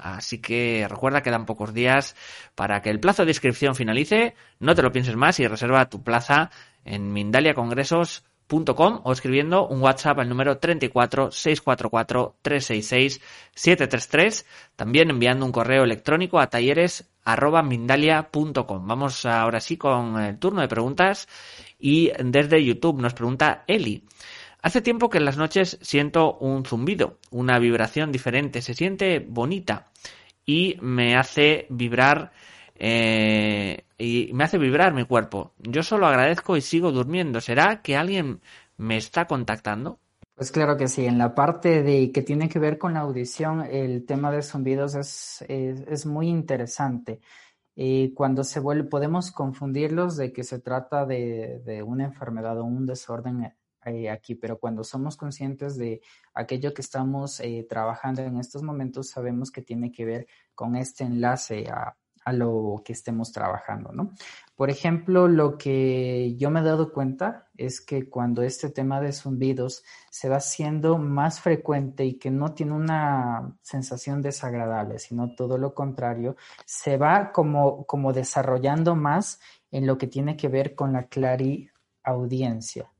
Así 0.01 0.39
que 0.39 0.87
recuerda 0.89 1.21
que 1.21 1.31
dan 1.31 1.45
pocos 1.45 1.73
días 1.73 2.15
para 2.55 2.81
que 2.81 2.89
el 2.89 2.99
plazo 2.99 3.25
de 3.25 3.31
inscripción 3.31 3.75
finalice. 3.75 4.35
No 4.59 4.75
te 4.75 4.81
lo 4.81 4.91
pienses 4.91 5.15
más 5.15 5.39
y 5.39 5.47
reserva 5.47 5.89
tu 5.89 6.03
plaza 6.03 6.51
en 6.85 7.11
mindaliacongresos.com 7.11 9.01
o 9.03 9.11
escribiendo 9.11 9.67
un 9.67 9.81
WhatsApp 9.81 10.19
al 10.19 10.29
número 10.29 10.57
34 10.57 11.31
644 11.31 12.37
366 12.41 13.21
733. 13.53 14.45
También 14.75 15.09
enviando 15.09 15.45
un 15.45 15.51
correo 15.51 15.83
electrónico 15.83 16.39
a 16.39 16.49
talleres. 16.49 17.09
Vamos 17.25 19.25
ahora 19.25 19.59
sí 19.59 19.77
con 19.77 20.21
el 20.21 20.39
turno 20.39 20.61
de 20.61 20.69
preguntas 20.69 21.27
y 21.77 22.11
desde 22.23 22.63
YouTube 22.63 23.01
nos 23.01 23.13
pregunta 23.13 23.65
Eli. 23.67 24.05
Hace 24.61 24.81
tiempo 24.81 25.09
que 25.09 25.19
en 25.19 25.25
las 25.25 25.37
noches 25.37 25.77
siento 25.81 26.37
un 26.37 26.65
zumbido, 26.65 27.19
una 27.31 27.59
vibración 27.59 28.11
diferente, 28.11 28.61
se 28.61 28.73
siente 28.73 29.19
bonita 29.19 29.91
y 30.45 30.77
me 30.81 31.15
hace 31.15 31.67
vibrar 31.69 32.31
eh, 32.75 33.85
y 33.97 34.31
me 34.33 34.43
hace 34.43 34.57
vibrar 34.57 34.93
mi 34.93 35.05
cuerpo. 35.05 35.53
Yo 35.59 35.83
solo 35.83 36.07
agradezco 36.07 36.57
y 36.57 36.61
sigo 36.61 36.91
durmiendo. 36.91 37.41
¿Será 37.41 37.81
que 37.81 37.97
alguien 37.97 38.41
me 38.77 38.97
está 38.97 39.25
contactando? 39.25 39.99
Pues 40.35 40.51
claro 40.51 40.77
que 40.77 40.87
sí, 40.87 41.05
en 41.05 41.17
la 41.17 41.33
parte 41.33 41.81
de 41.81 42.11
que 42.11 42.21
tiene 42.21 42.47
que 42.47 42.59
ver 42.59 42.77
con 42.77 42.93
la 42.93 42.99
audición, 42.99 43.61
el 43.61 44.05
tema 44.05 44.31
de 44.31 44.43
zumbidos 44.43 44.93
es, 44.93 45.43
es, 45.47 46.05
muy 46.05 46.27
interesante. 46.27 47.21
Eh, 47.75 48.11
cuando 48.13 48.43
se 48.43 48.59
vuelve, 48.59 48.83
podemos 48.87 49.31
confundirlos 49.31 50.15
de 50.15 50.31
que 50.31 50.43
se 50.43 50.59
trata 50.59 51.07
de, 51.07 51.59
de 51.65 51.81
una 51.81 52.05
enfermedad 52.05 52.59
o 52.59 52.65
un 52.65 52.85
desorden 52.85 53.51
eh, 53.87 54.09
aquí, 54.09 54.35
pero 54.35 54.59
cuando 54.59 54.83
somos 54.83 55.15
conscientes 55.15 55.77
de 55.77 56.01
aquello 56.33 56.73
que 56.73 56.81
estamos 56.81 57.39
eh, 57.39 57.65
trabajando 57.69 58.21
en 58.21 58.37
estos 58.37 58.61
momentos, 58.61 59.09
sabemos 59.09 59.49
que 59.49 59.61
tiene 59.61 59.93
que 59.93 60.03
ver 60.03 60.27
con 60.55 60.75
este 60.75 61.05
enlace 61.05 61.67
a, 61.69 61.95
lo 62.33 62.81
que 62.83 62.91
estemos 62.91 63.31
trabajando, 63.31 63.93
¿no? 63.93 64.11
Por 64.53 64.69
ejemplo, 64.69 65.29
lo 65.29 65.57
que 65.57 66.35
yo 66.35 66.49
me 66.49 66.59
he 66.59 66.63
dado 66.63 66.91
cuenta 66.91 67.47
es 67.55 67.79
que 67.79 68.09
cuando 68.09 68.41
este 68.41 68.69
tema 68.69 68.99
de 68.99 69.13
zumbidos 69.13 69.85
se 70.11 70.27
va 70.27 70.35
haciendo 70.35 70.97
más 70.97 71.39
frecuente 71.39 72.03
y 72.03 72.15
que 72.19 72.29
no 72.29 72.53
tiene 72.53 72.73
una 72.73 73.55
sensación 73.61 74.21
desagradable, 74.21 74.99
sino 74.99 75.35
todo 75.35 75.57
lo 75.57 75.73
contrario, 75.73 76.35
se 76.65 76.97
va 76.97 77.31
como, 77.31 77.85
como 77.85 78.11
desarrollando 78.11 78.93
más 78.97 79.39
en 79.71 79.87
lo 79.87 79.97
que 79.97 80.07
tiene 80.07 80.35
que 80.35 80.49
ver 80.49 80.75
con 80.75 80.91
la 80.91 81.07
clariaudiencia 81.07 82.91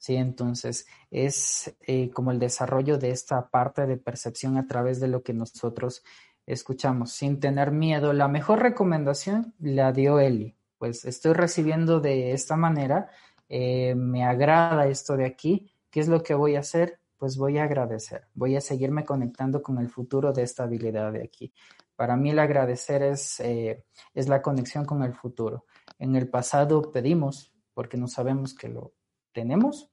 ¿sí? 0.00 0.16
Entonces, 0.16 0.86
es 1.12 1.76
eh, 1.86 2.10
como 2.10 2.32
el 2.32 2.40
desarrollo 2.40 2.98
de 2.98 3.10
esta 3.10 3.48
parte 3.48 3.86
de 3.86 3.96
percepción 3.96 4.56
a 4.56 4.66
través 4.66 4.98
de 4.98 5.06
lo 5.06 5.22
que 5.22 5.34
nosotros 5.34 6.02
escuchamos, 6.46 7.12
sin 7.12 7.38
tener 7.38 7.70
miedo. 7.70 8.12
La 8.12 8.26
mejor 8.26 8.60
recomendación 8.60 9.54
la 9.60 9.92
dio 9.92 10.18
Eli, 10.18 10.56
pues 10.78 11.04
estoy 11.04 11.34
recibiendo 11.34 12.00
de 12.00 12.32
esta 12.32 12.56
manera, 12.56 13.10
eh, 13.48 13.94
me 13.94 14.24
agrada 14.24 14.88
esto 14.88 15.16
de 15.16 15.26
aquí, 15.26 15.70
¿qué 15.90 16.00
es 16.00 16.08
lo 16.08 16.22
que 16.22 16.34
voy 16.34 16.56
a 16.56 16.60
hacer? 16.60 16.98
Pues 17.18 17.36
voy 17.36 17.58
a 17.58 17.64
agradecer, 17.64 18.26
voy 18.34 18.56
a 18.56 18.62
seguirme 18.62 19.04
conectando 19.04 19.62
con 19.62 19.78
el 19.78 19.90
futuro 19.90 20.32
de 20.32 20.42
esta 20.42 20.64
habilidad 20.64 21.12
de 21.12 21.22
aquí. 21.22 21.52
Para 21.94 22.16
mí 22.16 22.30
el 22.30 22.38
agradecer 22.38 23.02
es, 23.02 23.40
eh, 23.40 23.84
es 24.14 24.26
la 24.28 24.40
conexión 24.40 24.86
con 24.86 25.02
el 25.02 25.12
futuro. 25.12 25.66
En 25.98 26.16
el 26.16 26.30
pasado 26.30 26.90
pedimos 26.90 27.52
porque 27.74 27.98
no 27.98 28.08
sabemos 28.08 28.54
que 28.54 28.70
lo 28.70 28.94
tenemos 29.32 29.89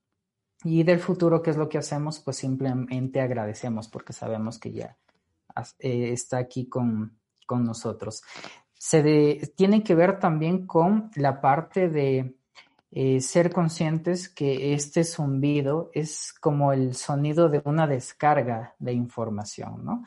y 0.67 0.83
del 0.83 0.99
futuro, 0.99 1.41
¿qué 1.41 1.51
es 1.51 1.57
lo 1.57 1.69
que 1.69 1.77
hacemos? 1.77 2.19
Pues 2.19 2.37
simplemente 2.37 3.21
agradecemos 3.21 3.87
porque 3.87 4.13
sabemos 4.13 4.59
que 4.59 4.71
ya 4.71 4.97
eh, 5.79 6.11
está 6.11 6.37
aquí 6.37 6.67
con, 6.67 7.17
con 7.45 7.63
nosotros. 7.63 8.23
Se 8.73 9.41
tiene 9.55 9.83
que 9.83 9.95
ver 9.95 10.19
también 10.19 10.67
con 10.67 11.09
la 11.15 11.41
parte 11.41 11.89
de 11.89 12.35
eh, 12.91 13.21
ser 13.21 13.51
conscientes 13.51 14.29
que 14.29 14.73
este 14.73 15.03
zumbido 15.03 15.89
es 15.93 16.33
como 16.33 16.71
el 16.71 16.95
sonido 16.95 17.49
de 17.49 17.61
una 17.65 17.85
descarga 17.85 18.75
de 18.79 18.93
información, 18.93 19.83
¿no? 19.83 20.05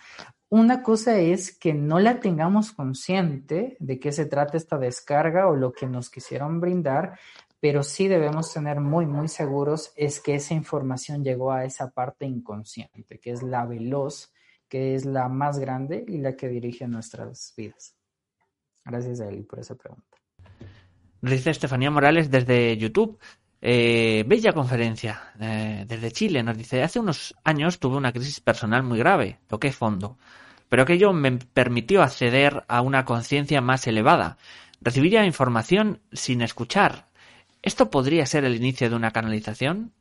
Una 0.48 0.82
cosa 0.82 1.18
es 1.18 1.56
que 1.56 1.74
no 1.74 2.00
la 2.00 2.18
tengamos 2.18 2.72
consciente 2.72 3.76
de 3.78 4.00
qué 4.00 4.10
se 4.10 4.26
trata 4.26 4.56
esta 4.56 4.78
descarga 4.78 5.46
o 5.46 5.54
lo 5.54 5.72
que 5.72 5.86
nos 5.86 6.10
quisieron 6.10 6.60
brindar, 6.60 7.18
pero 7.60 7.82
sí 7.82 8.08
debemos 8.08 8.52
tener 8.52 8.80
muy, 8.80 9.06
muy 9.06 9.28
seguros 9.28 9.92
es 9.94 10.18
que 10.20 10.34
esa 10.34 10.54
información 10.54 11.22
llegó 11.22 11.52
a 11.52 11.64
esa 11.64 11.90
parte 11.90 12.24
inconsciente, 12.24 13.18
que 13.18 13.30
es 13.30 13.42
la 13.42 13.66
veloz, 13.66 14.32
que 14.68 14.94
es 14.94 15.04
la 15.04 15.28
más 15.28 15.58
grande 15.58 16.04
y 16.08 16.18
la 16.18 16.36
que 16.36 16.48
dirige 16.48 16.88
nuestras 16.88 17.52
vidas. 17.56 17.94
Gracias 18.84 19.20
a 19.20 19.28
él 19.28 19.44
por 19.44 19.60
esa 19.60 19.74
pregunta. 19.74 20.16
dice 21.20 21.50
Estefanía 21.50 21.90
Morales 21.90 22.30
desde 22.30 22.76
YouTube. 22.78 23.18
Eh, 23.62 24.24
bella 24.26 24.54
conferencia 24.54 25.34
eh, 25.38 25.84
desde 25.86 26.12
Chile. 26.12 26.42
Nos 26.42 26.56
dice, 26.56 26.82
hace 26.82 26.98
unos 26.98 27.36
años 27.44 27.78
tuve 27.78 27.98
una 27.98 28.12
crisis 28.12 28.40
personal 28.40 28.82
muy 28.82 28.98
grave, 28.98 29.38
toqué 29.48 29.70
fondo, 29.70 30.16
pero 30.70 30.84
aquello 30.84 31.12
me 31.12 31.32
permitió 31.32 32.02
acceder 32.02 32.64
a 32.68 32.80
una 32.80 33.04
conciencia 33.04 33.60
más 33.60 33.86
elevada. 33.86 34.38
Recibiría 34.80 35.26
información 35.26 36.00
sin 36.10 36.40
escuchar. 36.40 37.09
¿Esto 37.62 37.90
podría 37.90 38.24
ser 38.26 38.44
el 38.44 38.56
inicio 38.56 38.88
de 38.88 38.96
una 38.96 39.10
canalización? 39.10 39.92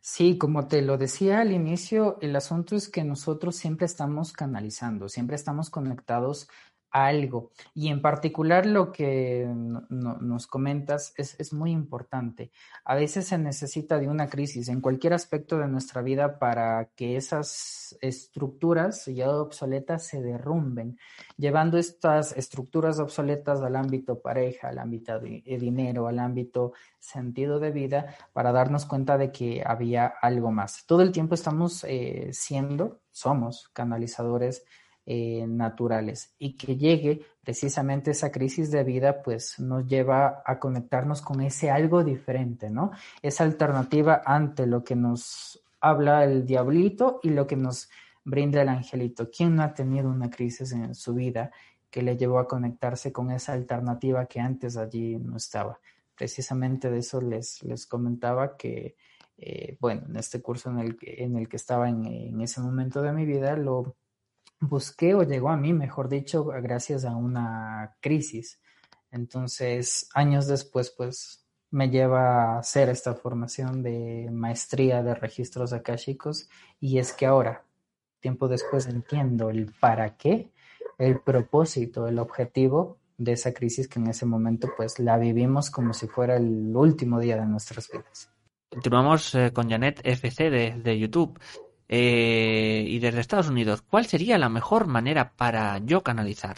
Sí, 0.00 0.36
como 0.36 0.68
te 0.68 0.82
lo 0.82 0.98
decía 0.98 1.40
al 1.40 1.52
inicio, 1.52 2.18
el 2.20 2.36
asunto 2.36 2.76
es 2.76 2.88
que 2.88 3.04
nosotros 3.04 3.56
siempre 3.56 3.86
estamos 3.86 4.32
canalizando, 4.32 5.08
siempre 5.08 5.36
estamos 5.36 5.70
conectados 5.70 6.48
algo. 6.94 7.50
Y 7.74 7.88
en 7.88 8.00
particular 8.00 8.66
lo 8.66 8.92
que 8.92 9.46
nos 9.90 10.46
comentas 10.46 11.12
es, 11.16 11.34
es, 11.40 11.52
muy 11.52 11.72
importante. 11.72 12.52
A 12.84 12.94
veces 12.94 13.26
se 13.26 13.36
necesita 13.36 13.98
de 13.98 14.08
una 14.08 14.28
crisis 14.28 14.68
en 14.68 14.80
cualquier 14.80 15.12
aspecto 15.12 15.58
de 15.58 15.66
nuestra 15.66 16.02
vida 16.02 16.38
para 16.38 16.90
que 16.94 17.16
esas 17.16 17.98
estructuras 18.00 19.06
ya 19.06 19.28
obsoletas 19.28 20.06
se 20.06 20.22
derrumben, 20.22 20.96
llevando 21.36 21.78
estas 21.78 22.36
estructuras 22.36 23.00
obsoletas 23.00 23.60
al 23.60 23.74
ámbito 23.74 24.20
pareja, 24.20 24.68
al 24.68 24.78
ámbito 24.78 25.18
de 25.18 25.42
dinero, 25.58 26.06
al 26.06 26.20
ámbito 26.20 26.74
sentido 27.00 27.58
de 27.58 27.72
vida, 27.72 28.14
para 28.32 28.52
darnos 28.52 28.86
cuenta 28.86 29.18
de 29.18 29.32
que 29.32 29.64
había 29.66 30.06
algo 30.06 30.52
más. 30.52 30.86
Todo 30.86 31.02
el 31.02 31.10
tiempo 31.10 31.34
estamos 31.34 31.82
eh, 31.82 32.28
siendo, 32.32 33.00
somos 33.10 33.68
canalizadores 33.72 34.64
eh, 35.06 35.46
naturales 35.46 36.34
y 36.38 36.56
que 36.56 36.78
llegue 36.78 37.20
precisamente 37.42 38.12
esa 38.12 38.32
crisis 38.32 38.70
de 38.70 38.84
vida 38.84 39.22
pues 39.22 39.58
nos 39.60 39.86
lleva 39.86 40.42
a 40.46 40.58
conectarnos 40.58 41.20
con 41.20 41.42
ese 41.42 41.70
algo 41.70 42.02
diferente, 42.02 42.70
¿no? 42.70 42.90
Esa 43.20 43.44
alternativa 43.44 44.22
ante 44.24 44.66
lo 44.66 44.82
que 44.82 44.96
nos 44.96 45.62
habla 45.78 46.24
el 46.24 46.46
diablito 46.46 47.20
y 47.22 47.28
lo 47.28 47.46
que 47.46 47.56
nos 47.56 47.90
brinda 48.24 48.62
el 48.62 48.70
angelito. 48.70 49.28
¿Quién 49.30 49.56
no 49.56 49.62
ha 49.62 49.74
tenido 49.74 50.08
una 50.08 50.30
crisis 50.30 50.72
en 50.72 50.94
su 50.94 51.12
vida 51.12 51.50
que 51.90 52.00
le 52.00 52.16
llevó 52.16 52.38
a 52.38 52.48
conectarse 52.48 53.12
con 53.12 53.30
esa 53.30 53.52
alternativa 53.52 54.24
que 54.24 54.40
antes 54.40 54.78
allí 54.78 55.18
no 55.18 55.36
estaba? 55.36 55.78
Precisamente 56.16 56.90
de 56.90 57.00
eso 57.00 57.20
les, 57.20 57.62
les 57.62 57.86
comentaba 57.86 58.56
que, 58.56 58.96
eh, 59.36 59.76
bueno, 59.80 60.04
en 60.08 60.16
este 60.16 60.40
curso 60.40 60.70
en 60.70 60.78
el, 60.78 60.96
en 61.02 61.36
el 61.36 61.46
que 61.46 61.56
estaba 61.56 61.90
en, 61.90 62.06
en 62.06 62.40
ese 62.40 62.62
momento 62.62 63.02
de 63.02 63.12
mi 63.12 63.26
vida, 63.26 63.54
lo 63.54 63.96
busqué 64.68 65.14
o 65.14 65.22
llegó 65.22 65.50
a 65.50 65.56
mí, 65.56 65.72
mejor 65.72 66.08
dicho, 66.08 66.44
gracias 66.44 67.04
a 67.04 67.16
una 67.16 67.96
crisis. 68.00 68.60
Entonces, 69.10 70.08
años 70.14 70.46
después, 70.46 70.90
pues 70.90 71.44
me 71.70 71.88
lleva 71.88 72.54
a 72.54 72.58
hacer 72.58 72.88
esta 72.88 73.14
formación 73.14 73.82
de 73.82 74.28
maestría 74.32 75.02
de 75.02 75.14
registros 75.14 75.72
akáshicos 75.72 76.48
y 76.80 76.98
es 76.98 77.12
que 77.12 77.26
ahora, 77.26 77.64
tiempo 78.20 78.48
después, 78.48 78.86
entiendo 78.86 79.50
el 79.50 79.72
para 79.80 80.16
qué, 80.16 80.52
el 80.98 81.20
propósito, 81.20 82.06
el 82.06 82.18
objetivo 82.18 82.98
de 83.18 83.32
esa 83.32 83.52
crisis 83.52 83.88
que 83.88 83.98
en 83.98 84.08
ese 84.08 84.26
momento 84.26 84.68
pues 84.76 84.98
la 84.98 85.18
vivimos 85.18 85.70
como 85.70 85.94
si 85.94 86.06
fuera 86.06 86.36
el 86.36 86.72
último 86.74 87.20
día 87.20 87.36
de 87.36 87.46
nuestras 87.46 87.90
vidas. 87.90 88.30
Continuamos 88.68 89.34
eh, 89.34 89.52
con 89.52 89.70
Janet 89.70 90.00
FC 90.04 90.50
de, 90.50 90.72
de 90.82 90.98
YouTube. 90.98 91.38
Eh, 91.88 92.84
y 92.88 92.98
desde 92.98 93.20
Estados 93.20 93.48
Unidos, 93.48 93.82
¿cuál 93.82 94.06
sería 94.06 94.38
la 94.38 94.48
mejor 94.48 94.86
manera 94.86 95.32
para 95.36 95.78
yo 95.78 96.02
canalizar? 96.02 96.56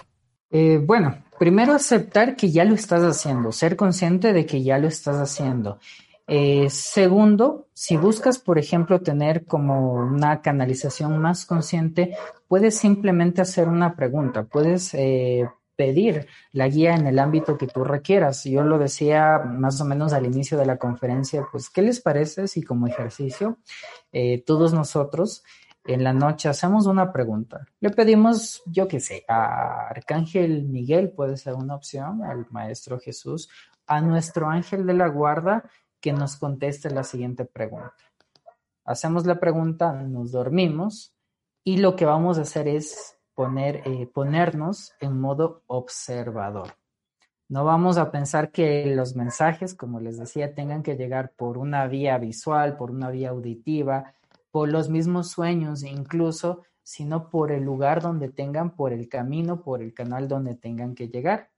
Eh, 0.50 0.80
bueno, 0.82 1.24
primero 1.38 1.72
aceptar 1.72 2.36
que 2.36 2.50
ya 2.50 2.64
lo 2.64 2.74
estás 2.74 3.02
haciendo, 3.02 3.52
ser 3.52 3.76
consciente 3.76 4.32
de 4.32 4.46
que 4.46 4.62
ya 4.62 4.78
lo 4.78 4.88
estás 4.88 5.16
haciendo. 5.16 5.78
Eh, 6.28 6.68
segundo, 6.70 7.68
si 7.72 7.96
buscas, 7.96 8.38
por 8.38 8.58
ejemplo, 8.58 9.00
tener 9.00 9.44
como 9.44 9.94
una 9.94 10.42
canalización 10.42 11.18
más 11.18 11.46
consciente, 11.46 12.16
puedes 12.48 12.76
simplemente 12.76 13.42
hacer 13.42 13.68
una 13.68 13.94
pregunta, 13.94 14.44
puedes 14.44 14.94
pedir 15.76 16.26
la 16.52 16.68
guía 16.68 16.94
en 16.94 17.06
el 17.06 17.18
ámbito 17.18 17.56
que 17.56 17.66
tú 17.66 17.84
requieras. 17.84 18.44
Yo 18.44 18.62
lo 18.62 18.78
decía 18.78 19.38
más 19.38 19.80
o 19.80 19.84
menos 19.84 20.12
al 20.12 20.26
inicio 20.26 20.58
de 20.58 20.66
la 20.66 20.78
conferencia, 20.78 21.46
pues, 21.50 21.70
¿qué 21.70 21.82
les 21.82 22.00
parece 22.00 22.48
si 22.48 22.62
como 22.62 22.86
ejercicio 22.86 23.58
eh, 24.12 24.42
todos 24.44 24.72
nosotros 24.72 25.44
en 25.84 26.02
la 26.02 26.12
noche 26.12 26.48
hacemos 26.48 26.86
una 26.86 27.12
pregunta? 27.12 27.66
Le 27.80 27.90
pedimos, 27.90 28.62
yo 28.66 28.88
qué 28.88 29.00
sé, 29.00 29.24
a 29.28 29.88
Arcángel 29.88 30.64
Miguel 30.64 31.10
puede 31.10 31.36
ser 31.36 31.54
una 31.54 31.74
opción, 31.76 32.24
al 32.24 32.46
Maestro 32.50 32.98
Jesús, 32.98 33.48
a 33.86 34.00
nuestro 34.00 34.48
ángel 34.48 34.86
de 34.86 34.94
la 34.94 35.08
guarda 35.08 35.70
que 36.00 36.12
nos 36.12 36.36
conteste 36.36 36.90
la 36.90 37.04
siguiente 37.04 37.44
pregunta. 37.44 37.94
Hacemos 38.84 39.26
la 39.26 39.40
pregunta, 39.40 39.92
nos 39.92 40.32
dormimos 40.32 41.12
y 41.64 41.78
lo 41.78 41.96
que 41.96 42.04
vamos 42.04 42.38
a 42.38 42.42
hacer 42.42 42.68
es 42.68 43.15
poner, 43.36 43.82
eh, 43.84 44.10
ponernos 44.12 44.94
en 44.98 45.20
modo 45.20 45.62
observador. 45.68 46.74
No 47.48 47.64
vamos 47.64 47.98
a 47.98 48.10
pensar 48.10 48.50
que 48.50 48.86
los 48.86 49.14
mensajes, 49.14 49.74
como 49.74 50.00
les 50.00 50.18
decía, 50.18 50.54
tengan 50.54 50.82
que 50.82 50.96
llegar 50.96 51.32
por 51.36 51.58
una 51.58 51.86
vía 51.86 52.18
visual, 52.18 52.76
por 52.76 52.90
una 52.90 53.10
vía 53.10 53.28
auditiva, 53.30 54.14
por 54.50 54.68
los 54.68 54.88
mismos 54.88 55.30
sueños 55.30 55.84
incluso, 55.84 56.62
sino 56.82 57.30
por 57.30 57.52
el 57.52 57.62
lugar 57.62 58.02
donde 58.02 58.30
tengan, 58.30 58.74
por 58.74 58.92
el 58.92 59.08
camino, 59.08 59.62
por 59.62 59.82
el 59.82 59.92
canal 59.92 60.26
donde 60.26 60.54
tengan 60.54 60.94
que 60.94 61.08
llegar. 61.08 61.50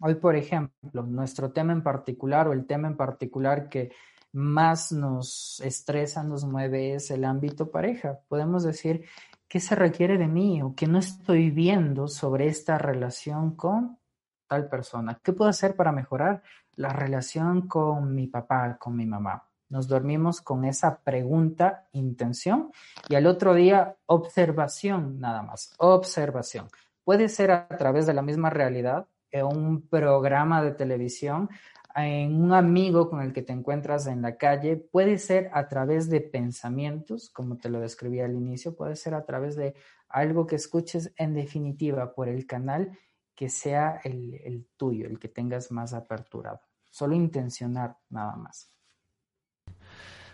Hoy, 0.00 0.14
por 0.16 0.36
ejemplo, 0.36 1.02
nuestro 1.02 1.50
tema 1.50 1.72
en 1.72 1.82
particular 1.82 2.46
o 2.46 2.52
el 2.52 2.66
tema 2.66 2.86
en 2.86 2.96
particular 2.96 3.68
que 3.68 3.90
más 4.32 4.92
nos 4.92 5.60
estresa, 5.64 6.22
nos 6.22 6.44
mueve 6.44 6.94
es 6.94 7.10
el 7.10 7.24
ámbito 7.24 7.70
pareja. 7.70 8.20
Podemos 8.28 8.62
decir 8.62 9.04
¿Qué 9.48 9.60
se 9.60 9.74
requiere 9.74 10.18
de 10.18 10.28
mí 10.28 10.60
o 10.60 10.74
qué 10.74 10.86
no 10.86 10.98
estoy 10.98 11.50
viendo 11.50 12.06
sobre 12.06 12.48
esta 12.48 12.76
relación 12.76 13.56
con 13.56 13.98
tal 14.46 14.68
persona? 14.68 15.18
¿Qué 15.22 15.32
puedo 15.32 15.48
hacer 15.48 15.74
para 15.74 15.90
mejorar 15.90 16.42
la 16.74 16.90
relación 16.90 17.66
con 17.66 18.14
mi 18.14 18.26
papá, 18.26 18.76
con 18.78 18.94
mi 18.94 19.06
mamá? 19.06 19.48
Nos 19.70 19.88
dormimos 19.88 20.42
con 20.42 20.66
esa 20.66 21.00
pregunta, 21.00 21.88
intención, 21.92 22.72
y 23.08 23.14
al 23.14 23.26
otro 23.26 23.54
día 23.54 23.96
observación 24.04 25.18
nada 25.18 25.42
más, 25.42 25.74
observación. 25.78 26.68
Puede 27.02 27.30
ser 27.30 27.50
a 27.50 27.68
través 27.68 28.06
de 28.06 28.12
la 28.12 28.20
misma 28.20 28.50
realidad, 28.50 29.06
en 29.30 29.46
un 29.46 29.88
programa 29.88 30.62
de 30.62 30.72
televisión, 30.72 31.48
en 31.94 32.42
un 32.42 32.52
amigo 32.52 33.08
con 33.08 33.20
el 33.22 33.32
que 33.32 33.42
te 33.42 33.52
encuentras 33.52 34.06
en 34.06 34.22
la 34.22 34.36
calle, 34.36 34.76
puede 34.76 35.18
ser 35.18 35.50
a 35.52 35.68
través 35.68 36.08
de 36.08 36.20
pensamientos, 36.20 37.30
como 37.30 37.56
te 37.56 37.68
lo 37.68 37.80
describí 37.80 38.20
al 38.20 38.34
inicio, 38.34 38.76
puede 38.76 38.96
ser 38.96 39.14
a 39.14 39.24
través 39.24 39.56
de 39.56 39.74
algo 40.08 40.46
que 40.46 40.56
escuches 40.56 41.12
en 41.16 41.34
definitiva 41.34 42.14
por 42.14 42.28
el 42.28 42.46
canal 42.46 42.98
que 43.34 43.48
sea 43.48 44.00
el, 44.04 44.66
tuyo, 44.76 45.06
el 45.06 45.18
que 45.18 45.28
tengas 45.28 45.70
más 45.70 45.94
aperturado. 45.94 46.60
Solo 46.90 47.14
intencionar 47.14 47.96
nada 48.10 48.36
más. 48.36 48.72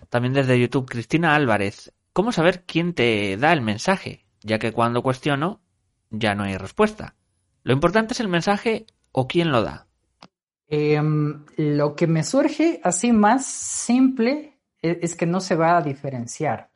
también 0.09 0.33
desde 0.33 0.59
YouTube, 0.59 0.89
Cristina 0.89 1.35
Álvarez. 1.35 1.93
¿Cómo 2.13 2.33
saber 2.33 2.65
quién 2.65 2.95
te 2.95 3.37
da 3.37 3.53
el 3.53 3.61
mensaje? 3.61 4.27
Ya 4.41 4.59
que 4.59 4.73
cuando 4.73 5.03
cuestiono, 5.03 5.61
ya 6.11 6.35
no 6.35 6.45
hay 6.45 6.57
respuesta. 6.57 7.17
Lo 7.63 7.73
importante 7.73 8.15
es 8.15 8.21
el 8.21 8.29
mensaje 8.29 8.87
o 9.13 9.27
quién 9.27 9.51
lo 9.51 9.63
da. 9.63 9.89
Em, 10.67 11.45
lo 11.57 11.95
que 11.95 12.07
me 12.07 12.25
surge 12.25 12.81
así 12.83 13.13
más 13.13 13.47
simple 13.47 14.59
es, 14.81 14.99
es 15.03 15.17
que 15.17 15.27
no 15.27 15.41
se 15.41 15.57
va 15.57 15.77
a 15.77 15.83
diferenciar. 15.83 16.71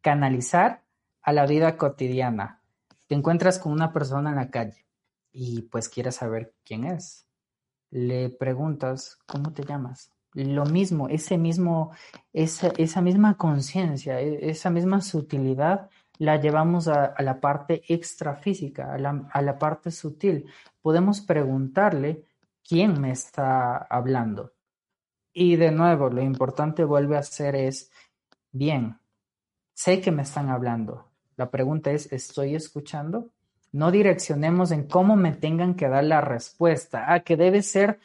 Canalizar 0.00 0.82
a 1.22 1.32
la 1.32 1.46
vida 1.46 1.76
cotidiana. 1.76 2.62
Te 3.06 3.14
encuentras 3.14 3.58
con 3.58 3.72
una 3.72 3.92
persona 3.92 4.30
en 4.30 4.36
la 4.36 4.50
calle 4.50 4.86
y 5.32 5.62
pues 5.62 5.88
quieres 5.88 6.16
saber 6.16 6.54
quién 6.64 6.84
es. 6.84 7.26
Le 7.90 8.30
preguntas, 8.30 9.18
¿cómo 9.26 9.52
te 9.52 9.64
llamas? 9.64 10.10
Lo 10.32 10.64
mismo, 10.64 11.08
ese 11.08 11.36
mismo, 11.38 11.92
esa, 12.32 13.00
misma 13.00 13.36
conciencia, 13.36 14.20
e, 14.20 14.50
esa 14.50 14.70
misma 14.70 15.00
sutilidad 15.00 15.88
la 16.18 16.40
llevamos 16.40 16.88
a, 16.88 17.04
a 17.04 17.22
la 17.22 17.40
parte 17.40 17.82
extrafísica, 17.88 18.94
a 18.94 18.98
la, 18.98 19.28
a 19.32 19.42
la 19.42 19.58
parte 19.58 19.90
sutil. 19.90 20.46
Podemos 20.80 21.20
preguntarle 21.20 22.24
quién 22.66 23.00
me 23.00 23.10
está 23.10 23.76
hablando. 23.76 24.52
Y 25.32 25.56
de 25.56 25.70
nuevo, 25.70 26.08
lo 26.08 26.22
importante 26.22 26.84
vuelve 26.84 27.16
a 27.16 27.22
ser 27.22 27.54
es, 27.56 27.90
bien, 28.52 28.98
sé 29.74 30.00
que 30.00 30.10
me 30.10 30.22
están 30.22 30.48
hablando. 30.48 31.08
La 31.36 31.50
pregunta 31.50 31.90
es, 31.90 32.10
¿estoy 32.12 32.54
escuchando? 32.54 33.30
No 33.72 33.90
direccionemos 33.90 34.70
en 34.70 34.88
cómo 34.88 35.16
me 35.16 35.32
tengan 35.32 35.74
que 35.74 35.88
dar 35.88 36.04
la 36.04 36.22
respuesta. 36.22 37.12
Ah, 37.12 37.20
que 37.20 37.36
debe 37.36 37.62
ser 37.62 38.00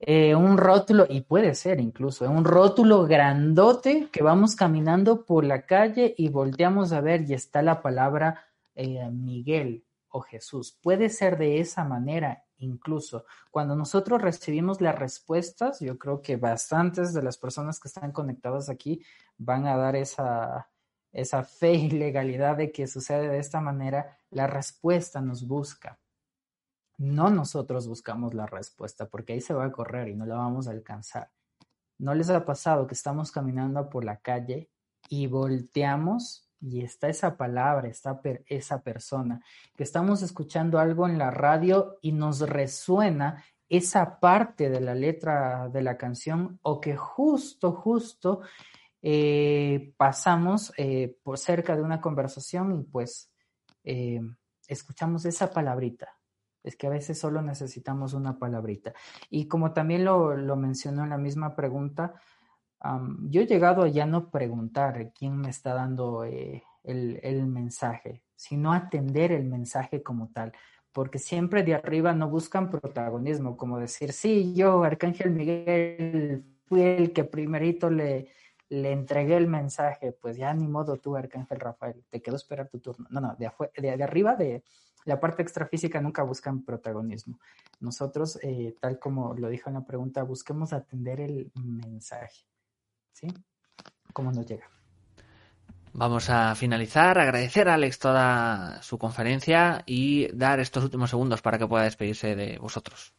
eh, 0.00 0.34
un 0.34 0.58
rótulo, 0.58 1.06
y 1.08 1.20
puede 1.20 1.54
ser 1.54 1.80
incluso, 1.80 2.28
un 2.28 2.44
rótulo 2.44 3.06
grandote 3.06 4.08
que 4.10 4.22
vamos 4.22 4.56
caminando 4.56 5.24
por 5.24 5.44
la 5.44 5.62
calle 5.62 6.14
y 6.18 6.28
volteamos 6.28 6.92
a 6.92 7.00
ver 7.00 7.24
y 7.30 7.34
está 7.34 7.62
la 7.62 7.80
palabra 7.80 8.44
eh, 8.74 9.08
Miguel 9.10 9.84
o 10.08 10.20
Jesús. 10.20 10.76
Puede 10.82 11.08
ser 11.08 11.38
de 11.38 11.60
esa 11.60 11.84
manera 11.84 12.44
incluso. 12.64 13.24
Cuando 13.50 13.76
nosotros 13.76 14.20
recibimos 14.20 14.80
las 14.80 14.98
respuestas, 14.98 15.80
yo 15.80 15.98
creo 15.98 16.22
que 16.22 16.36
bastantes 16.36 17.14
de 17.14 17.22
las 17.22 17.38
personas 17.38 17.78
que 17.78 17.88
están 17.88 18.12
conectadas 18.12 18.68
aquí 18.68 19.04
van 19.36 19.66
a 19.66 19.76
dar 19.76 19.96
esa, 19.96 20.68
esa 21.12 21.44
fe 21.44 21.74
y 21.74 21.90
legalidad 21.90 22.56
de 22.56 22.72
que 22.72 22.86
sucede 22.86 23.28
de 23.28 23.38
esta 23.38 23.60
manera, 23.60 24.18
la 24.30 24.46
respuesta 24.46 25.20
nos 25.20 25.46
busca. 25.46 25.98
No 26.98 27.30
nosotros 27.30 27.88
buscamos 27.88 28.34
la 28.34 28.46
respuesta, 28.46 29.08
porque 29.08 29.32
ahí 29.32 29.40
se 29.40 29.54
va 29.54 29.64
a 29.64 29.72
correr 29.72 30.08
y 30.08 30.14
no 30.14 30.26
la 30.26 30.36
vamos 30.36 30.68
a 30.68 30.72
alcanzar. 30.72 31.30
¿No 31.98 32.14
les 32.14 32.30
ha 32.30 32.44
pasado 32.44 32.86
que 32.86 32.94
estamos 32.94 33.30
caminando 33.30 33.88
por 33.88 34.04
la 34.04 34.16
calle 34.18 34.70
y 35.08 35.26
volteamos 35.26 36.50
y 36.64 36.82
está 36.82 37.08
esa 37.08 37.36
palabra, 37.36 37.88
está 37.88 38.20
esa 38.46 38.80
persona, 38.80 39.42
que 39.76 39.82
estamos 39.82 40.22
escuchando 40.22 40.78
algo 40.78 41.06
en 41.06 41.18
la 41.18 41.30
radio 41.30 41.98
y 42.00 42.12
nos 42.12 42.40
resuena 42.40 43.44
esa 43.68 44.18
parte 44.18 44.70
de 44.70 44.80
la 44.80 44.94
letra 44.94 45.68
de 45.68 45.82
la 45.82 45.98
canción 45.98 46.58
o 46.62 46.80
que 46.80 46.96
justo, 46.96 47.72
justo 47.72 48.40
eh, 49.02 49.92
pasamos 49.98 50.72
eh, 50.78 51.18
por 51.22 51.38
cerca 51.38 51.76
de 51.76 51.82
una 51.82 52.00
conversación 52.00 52.72
y 52.80 52.82
pues 52.84 53.30
eh, 53.82 54.22
escuchamos 54.66 55.26
esa 55.26 55.50
palabrita, 55.50 56.16
es 56.62 56.76
que 56.76 56.86
a 56.86 56.90
veces 56.90 57.18
solo 57.18 57.42
necesitamos 57.42 58.14
una 58.14 58.38
palabrita. 58.38 58.94
Y 59.28 59.48
como 59.48 59.74
también 59.74 60.06
lo, 60.06 60.34
lo 60.34 60.56
mencionó 60.56 61.04
en 61.04 61.10
la 61.10 61.18
misma 61.18 61.54
pregunta, 61.54 62.14
yo 63.28 63.40
he 63.40 63.46
llegado 63.46 63.82
a 63.82 63.88
ya 63.88 64.06
no 64.06 64.30
preguntar 64.30 65.12
quién 65.18 65.36
me 65.36 65.50
está 65.50 65.74
dando 65.74 66.24
eh, 66.24 66.62
el, 66.82 67.46
mensaje, 67.46 68.22
sino 68.36 68.72
atender 68.72 69.32
el 69.32 69.44
mensaje 69.44 70.02
como 70.02 70.28
tal. 70.28 70.52
Porque 70.92 71.18
siempre 71.18 71.62
de 71.62 71.74
arriba 71.74 72.12
no 72.12 72.28
buscan 72.28 72.70
protagonismo, 72.70 73.56
como 73.56 73.78
decir, 73.78 74.12
sí, 74.12 74.54
yo, 74.54 74.84
Arcángel 74.84 75.30
Miguel, 75.30 76.44
fui 76.66 76.82
el 76.82 77.12
que 77.12 77.24
primerito 77.24 77.90
le, 77.90 78.28
le 78.68 78.92
entregué 78.92 79.36
el 79.36 79.48
mensaje, 79.48 80.12
pues 80.12 80.36
ya 80.36 80.54
ni 80.54 80.68
modo 80.68 80.98
tú, 80.98 81.16
Arcángel 81.16 81.58
Rafael, 81.58 82.04
te 82.10 82.22
quedó 82.22 82.36
esperar 82.36 82.68
tu 82.68 82.78
turno. 82.78 83.06
No, 83.10 83.20
no, 83.20 83.34
de 83.36 84.02
arriba, 84.02 84.36
de, 84.36 84.62
la 85.04 85.20
parte 85.20 85.42
extrafísica 85.42 86.00
nunca 86.00 86.22
buscan 86.22 86.64
protagonismo. 86.64 87.38
Nosotros, 87.80 88.38
eh, 88.42 88.74
tal 88.80 88.98
como 88.98 89.34
lo 89.34 89.48
dijo 89.48 89.68
en 89.68 89.74
la 89.74 89.84
pregunta, 89.84 90.22
busquemos 90.22 90.72
atender 90.72 91.20
el 91.20 91.52
mensaje. 91.54 92.44
¿Sí? 93.14 93.28
¿Cómo 94.12 94.30
nos 94.30 94.44
llega? 94.46 94.68
Vamos 95.92 96.28
a 96.28 96.54
finalizar, 96.56 97.18
agradecer 97.18 97.68
a 97.68 97.74
Alex 97.74 98.00
toda 98.00 98.82
su 98.82 98.98
conferencia 98.98 99.84
y 99.86 100.26
dar 100.36 100.58
estos 100.58 100.82
últimos 100.82 101.10
segundos 101.10 101.40
para 101.40 101.56
que 101.56 101.68
pueda 101.68 101.84
despedirse 101.84 102.34
de 102.34 102.58
vosotros. 102.58 103.14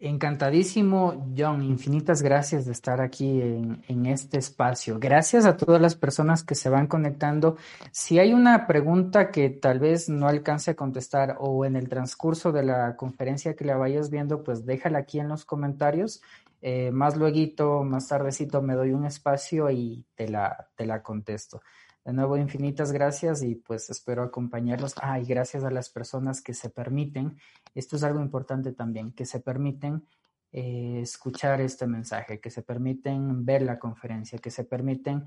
Encantadísimo, 0.00 1.32
John. 1.36 1.62
Infinitas 1.62 2.22
gracias 2.22 2.66
de 2.66 2.72
estar 2.72 3.00
aquí 3.00 3.40
en, 3.40 3.82
en, 3.88 4.06
este 4.06 4.38
espacio. 4.38 4.98
Gracias 5.00 5.44
a 5.44 5.56
todas 5.56 5.80
las 5.80 5.96
personas 5.96 6.44
que 6.44 6.54
se 6.54 6.68
van 6.68 6.86
conectando. 6.86 7.56
Si 7.90 8.20
hay 8.20 8.32
una 8.32 8.68
pregunta 8.68 9.32
que 9.32 9.50
tal 9.50 9.80
vez 9.80 10.08
no 10.08 10.28
alcance 10.28 10.70
a 10.70 10.76
contestar 10.76 11.36
o 11.40 11.64
en 11.64 11.74
el 11.74 11.88
transcurso 11.88 12.52
de 12.52 12.62
la 12.62 12.94
conferencia 12.94 13.56
que 13.56 13.64
la 13.64 13.76
vayas 13.76 14.08
viendo, 14.08 14.44
pues 14.44 14.64
déjala 14.64 15.00
aquí 15.00 15.18
en 15.18 15.28
los 15.28 15.44
comentarios. 15.44 16.20
Eh, 16.60 16.90
más 16.90 17.16
luego, 17.16 17.84
más 17.84 18.08
tardecito, 18.08 18.62
me 18.62 18.74
doy 18.74 18.92
un 18.92 19.04
espacio 19.04 19.70
y 19.70 20.04
te 20.14 20.28
la, 20.28 20.70
te 20.76 20.86
la 20.86 21.02
contesto. 21.02 21.60
De 22.04 22.12
nuevo, 22.12 22.36
infinitas 22.36 22.90
gracias 22.90 23.42
y 23.42 23.54
pues 23.54 23.90
espero 23.90 24.22
acompañarlos. 24.22 24.94
Ah, 25.00 25.20
y 25.20 25.26
gracias 25.26 25.64
a 25.64 25.70
las 25.70 25.90
personas 25.90 26.40
que 26.40 26.54
se 26.54 26.70
permiten, 26.70 27.36
esto 27.74 27.96
es 27.96 28.02
algo 28.02 28.20
importante 28.20 28.72
también, 28.72 29.12
que 29.12 29.26
se 29.26 29.40
permiten 29.40 30.06
eh, 30.50 31.00
escuchar 31.02 31.60
este 31.60 31.86
mensaje, 31.86 32.40
que 32.40 32.50
se 32.50 32.62
permiten 32.62 33.44
ver 33.44 33.62
la 33.62 33.78
conferencia, 33.78 34.38
que 34.38 34.50
se 34.50 34.64
permiten 34.64 35.24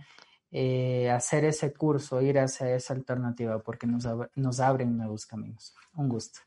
eh, 0.49 1.09
hacer 1.11 1.45
ese 1.45 1.71
curso, 1.71 2.21
ir 2.21 2.39
hacia 2.39 2.75
esa 2.75 2.93
alternativa, 2.93 3.59
porque 3.59 3.85
nos, 3.87 4.05
ab 4.05 4.31
nos 4.35 4.59
abren 4.59 4.97
nuevos 4.97 5.25
caminos. 5.25 5.75
Un 5.95 6.09
gusto. 6.09 6.39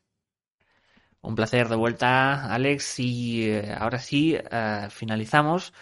Un 1.25 1.33
placer 1.35 1.69
de 1.69 1.75
vuelta, 1.75 2.53
Alex. 2.53 2.99
Y 2.99 3.49
eh, 3.49 3.75
ahora 3.75 3.97
sí, 3.97 4.35
uh, 4.35 4.89
finalizamos 4.91 5.73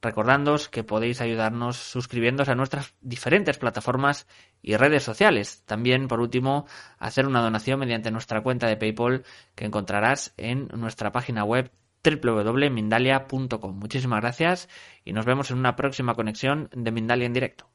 recordándoos 0.00 0.68
que 0.68 0.84
podéis 0.84 1.20
ayudarnos 1.20 1.76
suscribiéndose 1.76 2.52
a 2.52 2.54
nuestras 2.54 2.94
diferentes 3.00 3.58
plataformas 3.58 4.26
y 4.60 4.76
redes 4.76 5.02
sociales. 5.02 5.64
También, 5.66 6.08
por 6.08 6.20
último, 6.20 6.66
hacer 6.98 7.26
una 7.26 7.40
donación 7.40 7.80
mediante 7.80 8.10
nuestra 8.12 8.42
cuenta 8.42 8.68
de 8.68 8.76
PayPal 8.76 9.24
que 9.54 9.64
encontrarás 9.64 10.34
en 10.36 10.68
nuestra 10.74 11.10
página 11.10 11.44
web 11.44 11.72
www.mindalia.com. 12.04 13.78
Muchísimas 13.78 14.20
gracias 14.20 14.68
y 15.04 15.12
nos 15.12 15.24
vemos 15.24 15.50
en 15.50 15.58
una 15.58 15.76
próxima 15.76 16.14
conexión 16.14 16.68
de 16.72 16.90
Mindalia 16.92 17.26
en 17.26 17.32
directo. 17.32 17.71